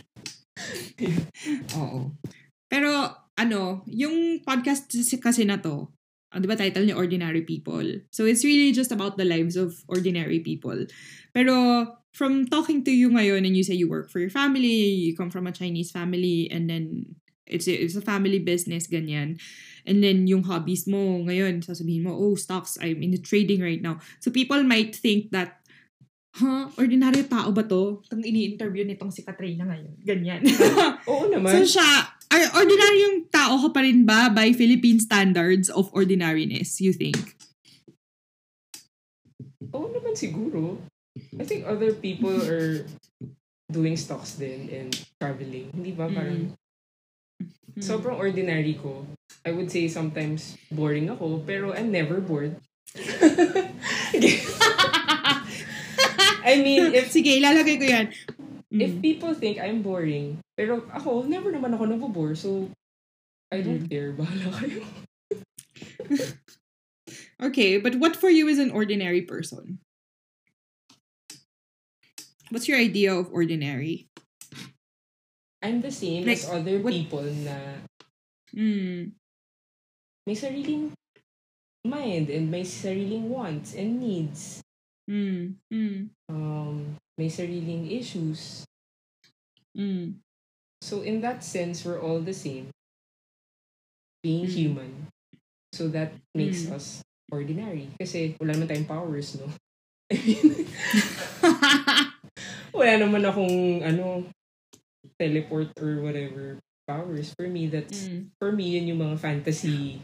[1.80, 2.12] oo.
[2.72, 2.90] Pero,
[3.38, 4.90] ano, yung podcast
[5.22, 5.92] kasi- na to,
[6.32, 8.04] ah, di ba title niya Ordinary People?
[8.12, 10.88] So, it's really just about the lives of ordinary people.
[11.32, 11.56] Pero,
[12.16, 15.30] from talking to you ngayon and you say you work for your family, you come
[15.30, 19.36] from a Chinese family, and then it's a, it's a family business, ganyan.
[19.86, 23.84] And then yung hobbies mo ngayon, sasabihin mo, oh, stocks, I'm in the trading right
[23.84, 24.00] now.
[24.24, 25.60] So people might think that,
[26.36, 28.04] huh, ordinaryo tao ba to?
[28.04, 29.96] Itong ini-interview nitong si Katrina ngayon.
[30.04, 30.42] Ganyan.
[31.10, 31.64] Oo so naman.
[31.64, 31.88] siya,
[32.30, 37.16] ar- ordinaryong tao ka pa rin ba by Philippine standards of ordinariness, you think?
[39.72, 40.80] Oo naman siguro.
[41.40, 42.84] I think other people are
[43.72, 45.72] doing stocks din and traveling.
[45.72, 46.12] Hindi ba?
[46.12, 46.56] Parang
[47.76, 47.84] Mm.
[47.84, 49.04] sobrang ordinary ko.
[49.44, 52.56] I would say sometimes boring ako, pero I'm never bored.
[56.46, 58.08] I mean, if Sige, ilalagay ko yan.
[58.70, 59.02] if Mm.
[59.02, 62.38] people think I'm boring, pero ako, never naman ako nabobore.
[62.38, 62.70] So,
[63.50, 63.90] I don't Mm.
[63.90, 64.14] care.
[64.14, 64.84] Bahala kayo.
[67.36, 69.78] Okay, but what for you is an ordinary person?
[72.50, 74.08] What's your idea of ordinary?
[75.62, 77.84] I'm the same Like, as other what- people na
[78.56, 79.12] Mm.
[80.26, 80.96] may sariling
[81.84, 84.65] mind and may sariling wants and needs.
[85.10, 85.56] Mm.
[85.72, 86.10] Mm.
[86.30, 88.66] Um, may sariling issues.
[89.78, 90.22] Mm.
[90.82, 92.70] So in that sense, we're all the same.
[94.26, 94.54] Being Mm.
[94.54, 94.92] human.
[95.74, 96.74] So that makes Mm.
[96.74, 97.90] us ordinary.
[98.02, 99.50] Kasi wala naman tayong powers, no?
[100.10, 100.66] I mean,
[102.74, 104.26] wala naman akong, ano,
[105.18, 107.34] teleport or whatever powers.
[107.34, 108.30] For me, that's, mm.
[108.38, 110.02] for me, yun yung mga fantasy.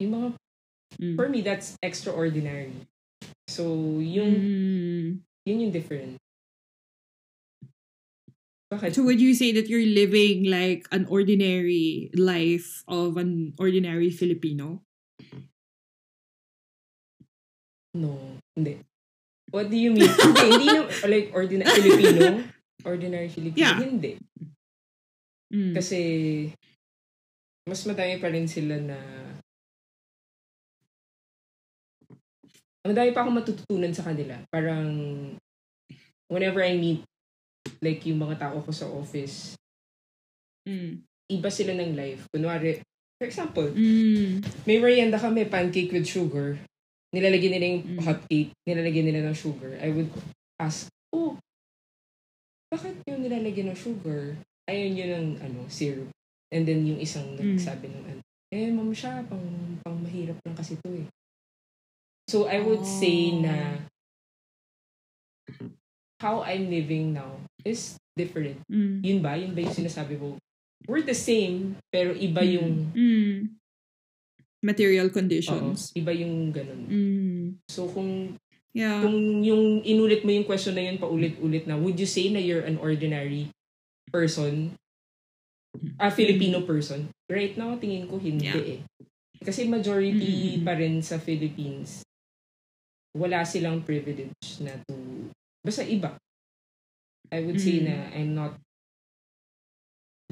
[0.00, 0.28] Yung mga,
[1.00, 1.16] Mm.
[1.16, 2.74] for me, that's extraordinary.
[3.48, 5.08] So, yung, Mm.
[5.46, 6.18] yun yung difference.
[8.72, 8.96] Bakit?
[8.96, 14.80] So would you say that you're living like an ordinary life of an ordinary Filipino?
[17.92, 18.16] No,
[18.56, 18.80] hindi.
[19.52, 20.08] What do you mean?
[20.08, 22.40] hindi, hindi na, like, ordinary Filipino?
[22.88, 23.60] Ordinary Filipino?
[23.60, 23.76] Yeah.
[23.76, 24.16] Hindi.
[25.52, 25.76] Mm.
[25.76, 25.98] Kasi,
[27.68, 28.96] mas madami pa rin sila na,
[32.82, 34.38] madami pa akong matututunan sa kanila.
[34.50, 34.90] Parang,
[36.26, 37.02] whenever I meet,
[37.78, 39.54] like, yung mga tao ko sa office,
[40.62, 41.02] Mm.
[41.30, 42.30] iba sila ng life.
[42.30, 42.78] Kunwari,
[43.18, 44.42] for example, Mm.
[44.66, 46.54] may merienda kami, pancake with sugar.
[47.10, 47.98] Nilalagyan nila yung Mm.
[48.06, 49.74] hot cake, nilalagyan nila ng sugar.
[49.82, 50.10] I would
[50.62, 51.34] ask, oh,
[52.72, 54.38] bakit yung nilalagyan ng sugar?
[54.70, 56.08] Ayun yun ng ano, syrup.
[56.54, 57.58] And then yung isang Mm.
[57.58, 58.20] nagsabi ng ano,
[58.54, 59.44] eh, ma'am siya, pang,
[59.82, 61.06] pang mahirap lang kasi to eh.
[62.26, 63.42] So, I would say Oh.
[63.42, 63.54] na
[66.22, 68.62] how I'm living now is different.
[68.70, 69.02] Mm.
[69.02, 69.34] Yun ba?
[69.34, 70.38] Yun ba yung sinasabi ko?
[70.86, 73.58] We're the same, pero iba yung Mm.
[74.62, 75.90] material Oo, conditions.
[75.94, 76.82] iba yung ganun.
[76.86, 77.42] Mm.
[77.66, 78.38] So kung
[78.72, 79.02] Yeah.
[79.02, 82.64] kung yung inulit mo yung question na yun paulit-ulit na, would you say na you're
[82.64, 83.50] an ordinary
[84.08, 84.78] person?
[85.98, 87.10] A Filipino person?
[87.28, 88.72] Right now, tingin ko hindi Yeah.
[88.78, 88.80] eh.
[89.42, 90.64] Kasi majority Mm-mm.
[90.64, 92.06] pa rin sa Philippines,
[93.12, 94.94] wala silang privilege na to,
[95.60, 96.16] basta iba.
[97.32, 97.84] I would say Mm.
[97.88, 98.52] na I'm not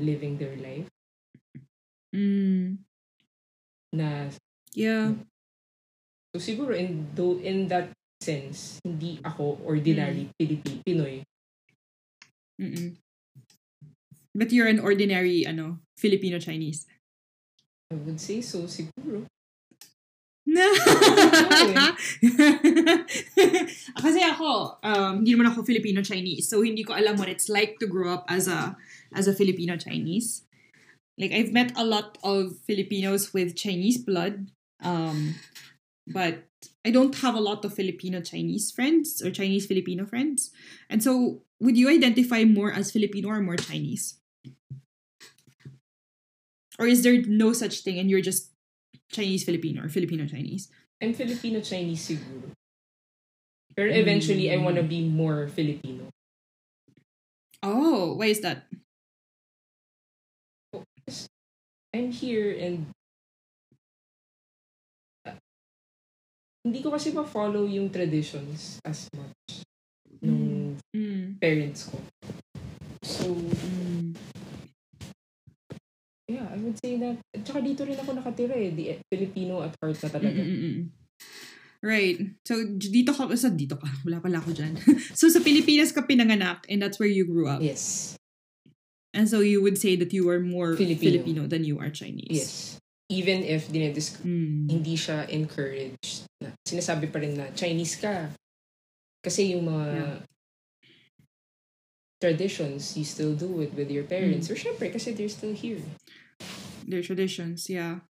[0.00, 0.88] living their life
[2.12, 2.80] Mm.
[3.92, 4.28] na
[4.74, 5.14] Yeah.
[6.34, 10.32] so siguro in though in that sense hindi ako ordinary Mm.
[10.36, 11.16] Pilipi Pinoy
[12.60, 12.96] Mm-mm.
[14.36, 16.86] But you're an ordinary, ano, Filipino Chinese.
[17.90, 19.26] I would say so siguro.
[24.02, 26.48] Kasi ako, um, hindi naman ako Filipino Chinese.
[26.48, 28.76] So hindi ko alam what it's like to grow up as a
[29.14, 30.42] as a Filipino Chinese.
[31.18, 34.50] Like I've met a lot of Filipinos with Chinese blood.
[34.82, 35.34] Um,
[36.06, 36.48] but
[36.84, 40.50] I don't have a lot of Filipino Chinese friends or Chinese Filipino friends.
[40.88, 44.16] And so would you identify more as Filipino or more Chinese?
[46.78, 48.49] Or is there no such thing and you're just
[49.10, 50.70] Chinese Filipino or Filipino Chinese?
[51.02, 52.54] I'm Filipino Chinese siguro
[53.74, 54.64] pero eventually I Mm.
[54.66, 56.08] wanna be more Filipino
[57.62, 58.64] Oh, why is that?
[61.92, 62.88] I'm here and
[65.26, 65.36] uh,
[66.64, 69.66] hindi ko kasi ma-follow yung traditions as much
[70.24, 71.36] nung Mm.
[71.40, 71.96] parents ko
[73.04, 73.79] so Mm.
[76.30, 79.74] Yeah I would say that at saka dito rin ako nakatira eh di Filipino at
[79.82, 80.94] heart na talaga Mm-mm-mm.
[81.80, 82.20] Right.
[82.44, 84.76] So, dito ka, sa dito ka, wala pala ako dyan.
[85.16, 87.64] so, sa Pilipinas ka pinanganak and that's where you grew up.
[87.64, 88.14] yes
[89.16, 91.24] And so, you would say that you are more Filipino.
[91.24, 92.30] Filipino, than you are Chinese.
[92.30, 92.52] yes
[93.10, 94.70] even if dinedis Mm.
[94.70, 98.30] hindi siya encouraged na sinasabi pa rin na Chinese ka
[99.18, 100.16] kasi yung mga Yeah.
[102.20, 104.52] Traditions you still do it with your parents Mm.
[104.52, 105.80] or syempre kasi they're still here
[106.82, 108.02] Their traditions, yeah.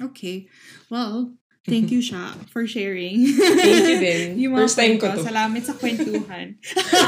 [0.00, 0.48] Okay.
[0.88, 1.36] Well,
[1.68, 3.26] thank you, Sha, for sharing.
[3.36, 4.26] Thank you din.
[4.46, 5.20] Yung mga First time ko to.
[5.20, 6.56] Salamat sa kwentuhan.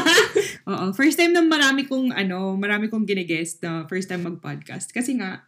[0.73, 0.85] Oo.
[0.93, 4.93] First time na marami kong, ano, marami kong ginigest na first time mag-podcast.
[4.93, 5.47] Kasi nga,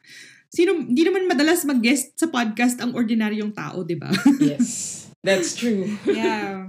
[0.49, 4.09] sino, hindi naman madalas mag-guest sa podcast ang ordinaryong tao, di ba?
[4.41, 6.65] yes that's true yeah.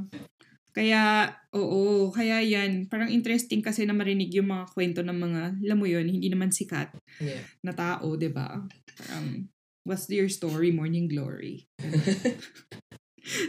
[0.72, 2.88] Kaya, oo, kaya yan.
[2.88, 6.52] Parang interesting kasi na marinig yung mga kwento ng mga, alam mo yun, hindi naman
[6.52, 8.64] sikat yeah na tao, di ba?
[8.98, 9.48] Parang,
[9.84, 11.68] what's your story, Morning Glory?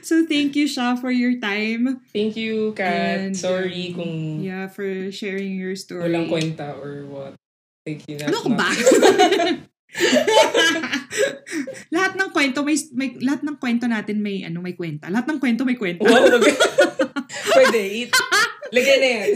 [0.05, 2.05] So thank you, Sha, for your time.
[2.13, 3.33] Thank you, Kat.
[3.33, 6.13] And, Sorry um, kung Yeah, for sharing your story.
[6.13, 7.41] walang kwenta or what.
[7.89, 8.21] Thank you.
[8.21, 8.69] Ano ka ba?
[11.93, 15.09] lahat ng kwento may, may lahat ng kwento natin may ano may kwenta.
[15.09, 16.05] Lahat ng kwento may kwenta.
[16.05, 16.41] wow,
[17.57, 17.81] Pwede.
[17.81, 18.11] Eat.
[18.73, 19.31] Lagyan na yan.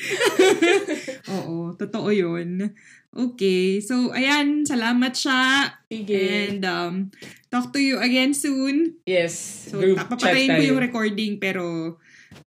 [1.36, 2.72] Oo, totoo 'yun.
[3.10, 3.82] Okay.
[3.82, 6.14] So ayan, salamat siya Sige.
[6.14, 6.94] and um
[7.50, 9.02] talk to you again soon.
[9.04, 9.66] yes.
[9.68, 11.98] So group papatayin ko yung recording pero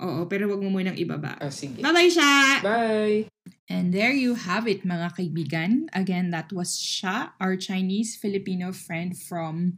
[0.02, 1.38] oo, pero wag mo munang ibaba.
[1.38, 1.78] Oh, sige.
[1.78, 2.34] Bye-bye siya.
[2.66, 3.30] Bye.
[3.70, 5.86] And there you have it, mga kaibigan.
[5.92, 9.76] Again, that was Sha, our Chinese-Filipino friend from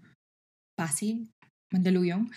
[0.78, 1.26] Pasig,
[1.74, 2.30] Mandaluyong.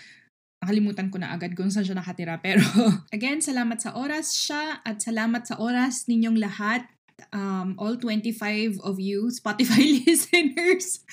[0.64, 2.40] Nakalimutan ko na agad kung saan siya nakatira.
[2.40, 2.64] Pero,
[3.16, 6.88] again, salamat sa oras siya at salamat sa oras ninyong lahat.
[7.30, 11.04] Um, all 25 of you Spotify listeners.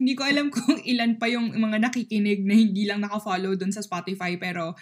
[0.00, 3.84] Hindi ko alam kung ilan pa yung mga nakikinig na hindi lang nakafollow dun sa
[3.84, 4.40] Spotify.
[4.40, 4.74] Pero,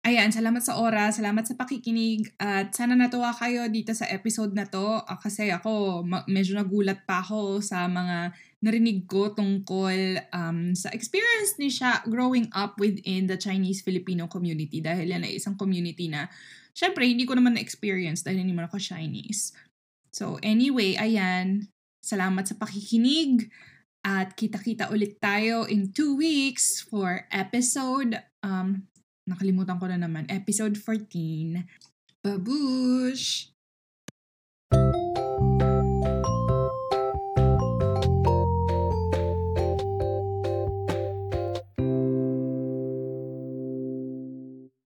[0.00, 4.64] Ayan, salamat sa oras, salamat sa pakikinig at sana natuwa kayo dito sa episode na
[4.64, 10.76] to Ah, kasi ako ma- medyo nagulat pa ako sa mga narinig ko tungkol um,
[10.76, 16.12] sa experience ni siya growing up within the Chinese-Filipino community dahil yan ay isang community
[16.12, 16.28] na
[16.76, 19.56] syempre hindi ko naman na-experience dahil hindi man ako Chinese.
[20.12, 21.72] So anyway, ayan,
[22.04, 23.48] salamat sa pakikinig
[24.04, 28.84] at kita-kita ulit tayo in two weeks for episode um,
[29.30, 31.64] nakalimutan ko na naman, episode 14.
[32.20, 33.54] Babush!